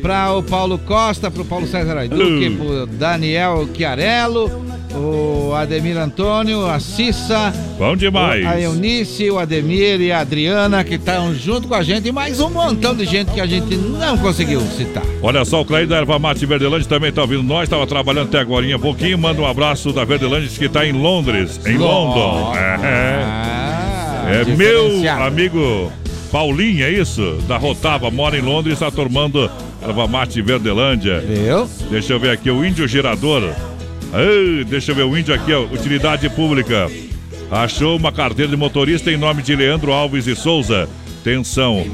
[0.00, 2.56] para o Paulo Costa, pro Paulo César Aiduque, Alô.
[2.56, 4.50] pro Daniel Chiarello,
[4.94, 8.44] o Ademir Antônio, a Cissa, Bom demais.
[8.46, 12.40] a Eunice, o Ademir e a Adriana, que estão junto com a gente, e mais
[12.40, 15.02] um montão de gente que a gente não conseguiu citar.
[15.22, 18.40] Olha só, o Clay da Erva Mate Verdelândia também está ouvindo nós, estava trabalhando até
[18.40, 19.18] agora um pouquinho.
[19.18, 22.52] Manda um abraço da Verdelândia que está em Londres, em London.
[22.54, 25.24] É, é meu diferenciado.
[25.24, 25.92] amigo
[26.30, 27.38] Paulinho, é isso?
[27.46, 29.50] Da Rotava, mora em Londres, está tomando
[29.82, 31.20] Erva Mate Verdelândia.
[31.20, 31.68] Viu?
[31.90, 33.42] Deixa eu ver aqui, o Índio Gerador.
[34.14, 36.88] Ei, deixa eu ver o Índio aqui, ó, utilidade pública.
[37.50, 40.88] Achou uma carteira de motorista em nome de Leandro Alves e Souza.
[41.20, 41.86] Atenção,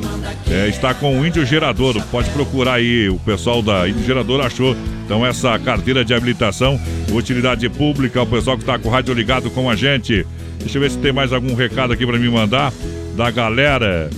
[0.51, 2.01] é, está com o Índio Gerador.
[2.11, 4.77] Pode procurar aí, o pessoal da Índio Gerador achou.
[5.05, 6.81] Então, essa carteira de habilitação,
[7.13, 10.27] utilidade pública, o pessoal que está com o rádio ligado com a gente.
[10.59, 12.73] Deixa eu ver se tem mais algum recado aqui para me mandar
[13.17, 14.09] da galera.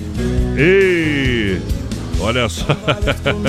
[0.56, 1.56] E
[2.20, 2.66] olha só.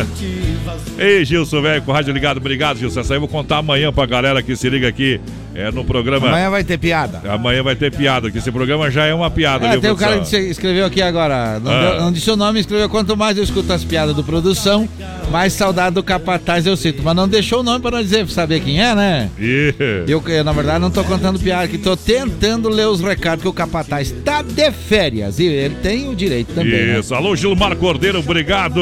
[0.97, 3.01] Ei, Gilson, velho, com o rádio ligado, obrigado, Gilson.
[3.01, 5.19] Essa aí eu vou contar amanhã pra galera que se liga aqui
[5.53, 6.27] É no programa.
[6.29, 7.21] Amanhã vai ter piada.
[7.29, 9.95] Amanhã vai ter piada, que esse programa já é uma piada, É, viu, tem o
[9.97, 11.81] cara que escreveu aqui agora, não, Ah.
[11.91, 14.87] deu- não disse o nome, escreveu quanto mais eu escuto as piadas do produção,
[15.29, 17.01] mais saudade do capataz eu sinto.
[17.03, 19.29] Mas não deixou o nome para não dizer, saber quem é, né?
[19.37, 19.73] Ih.
[20.07, 23.47] Eu, eu, na verdade, não tô contando piada, que tô tentando ler os recados que
[23.49, 26.71] o capataz tá de férias e ele tem o direito também.
[26.71, 26.99] né?
[26.99, 28.79] Isso, alô Gilmar Cordeiro, obrigado.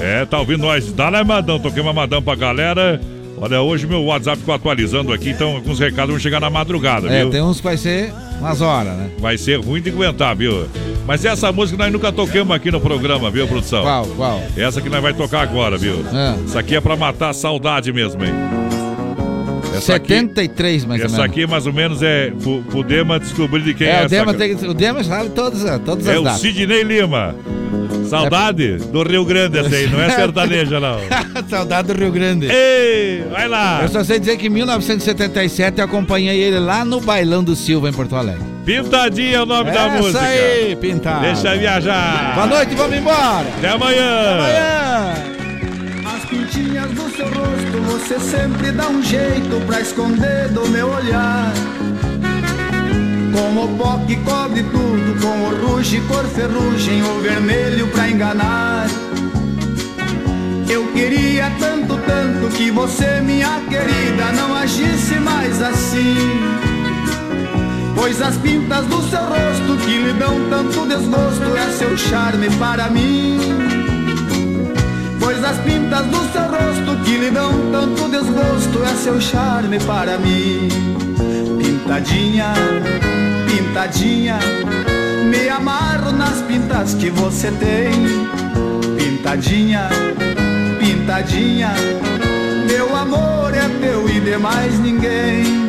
[0.00, 0.92] É, tá ouvindo nós.
[0.92, 1.58] Dá né, Madão?
[1.58, 3.00] Toquei uma Madão pra galera.
[3.44, 7.20] Olha, hoje meu WhatsApp ficou atualizando aqui, então alguns recados vão chegar na madrugada, É,
[7.20, 7.30] viu?
[7.30, 8.10] tem uns que vai ser
[8.40, 9.10] umas horas, né?
[9.18, 10.66] Vai ser ruim de aguentar, viu?
[11.06, 13.82] Mas essa música nós nunca tocamos aqui no programa, viu, produção?
[13.82, 14.42] Qual, qual?
[14.56, 16.02] Essa que nós vai tocar agora, viu?
[16.10, 16.36] Ah.
[16.42, 18.32] Essa aqui é pra matar a saudade mesmo, hein?
[19.76, 21.30] Essa aqui, 73, mais ou essa menos.
[21.30, 24.08] aqui mais ou menos é pro, pro Dema descobrir de quem é, É, o essa.
[24.08, 26.40] Dema, tem, o Dema sabe todas, todas É as o datas.
[26.40, 27.34] Sidney Lima.
[28.22, 30.98] Saudade do Rio Grande essa aí, não é sertaneja não.
[31.48, 32.46] Saudade do Rio Grande.
[32.50, 33.80] Ei, vai lá.
[33.82, 37.88] Eu só sei dizer que em 1977 eu acompanhei ele lá no Bailão do Silva,
[37.88, 38.44] em Porto Alegre.
[38.64, 40.20] Pintadinha é o nome da Essa música.
[40.20, 41.20] aí, Pintado.
[41.20, 42.34] Deixa viajar.
[42.34, 43.46] Boa noite, vamos embora.
[43.58, 44.38] Até amanhã.
[44.38, 45.14] Amanhã.
[46.16, 51.52] As pintinhas do seu rosto você sempre dá um jeito pra esconder do meu olhar.
[53.34, 58.86] Com o pó que cobre tudo, com o ruge cor ferrugem, o vermelho pra enganar.
[60.68, 66.14] Eu queria tanto, tanto que você, minha querida, não agisse mais assim.
[67.96, 72.88] Pois as pintas do seu rosto que lhe dão tanto desgosto é seu charme para
[72.88, 73.40] mim.
[75.18, 80.18] Pois as pintas do seu rosto que lhe dão tanto desgosto é seu charme para
[80.18, 81.13] mim.
[81.84, 82.54] Pintadinha,
[83.46, 84.38] pintadinha,
[85.22, 87.92] me amarro nas pintas que você tem.
[88.96, 89.90] Pintadinha,
[90.80, 91.74] pintadinha,
[92.66, 95.63] meu amor é teu e de mais ninguém.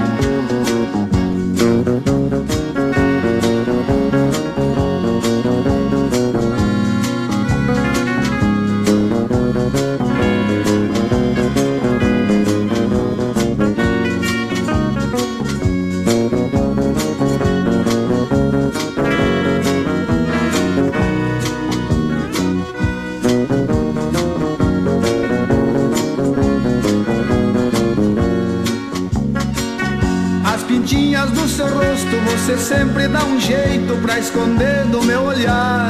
[31.56, 35.90] Seu rosto você sempre dá um jeito pra esconder do meu olhar.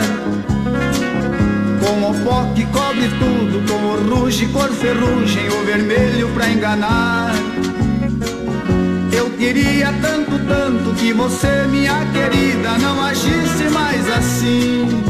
[1.80, 7.34] Com o pó que cobre tudo, com o ruge cor ferrugem, o vermelho pra enganar.
[9.12, 15.04] Eu queria tanto, tanto que você, minha querida, não agisse mais assim.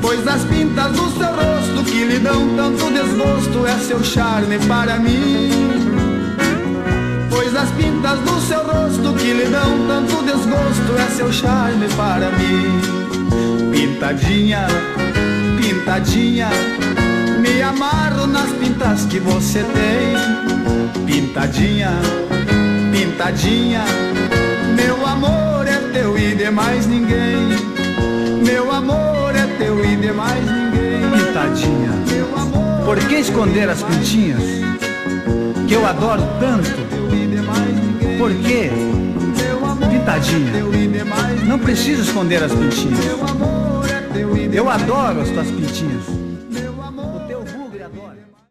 [0.00, 4.98] Pois as pintas do seu rosto que lhe dão tanto desgosto é seu charme para
[4.98, 5.67] mim.
[7.56, 12.80] As pintas do seu rosto que lhe dão tanto desgosto é seu charme para mim.
[13.72, 14.66] Pintadinha,
[15.60, 16.48] pintadinha,
[17.40, 21.04] me amarro nas pintas que você tem.
[21.04, 21.90] Pintadinha,
[22.92, 23.82] pintadinha,
[24.76, 27.48] meu amor é teu e de mais ninguém.
[28.44, 31.26] Meu amor é teu e de mais ninguém.
[31.26, 31.90] Pintadinha,
[32.84, 34.42] por que esconder as pintinhas?
[35.66, 36.87] Que eu adoro tanto.
[38.28, 38.68] Por quê?
[39.88, 40.52] Pintadinha,
[41.46, 42.98] não precisa esconder as pintinhas.
[44.52, 46.17] Eu adoro as tuas pintinhas.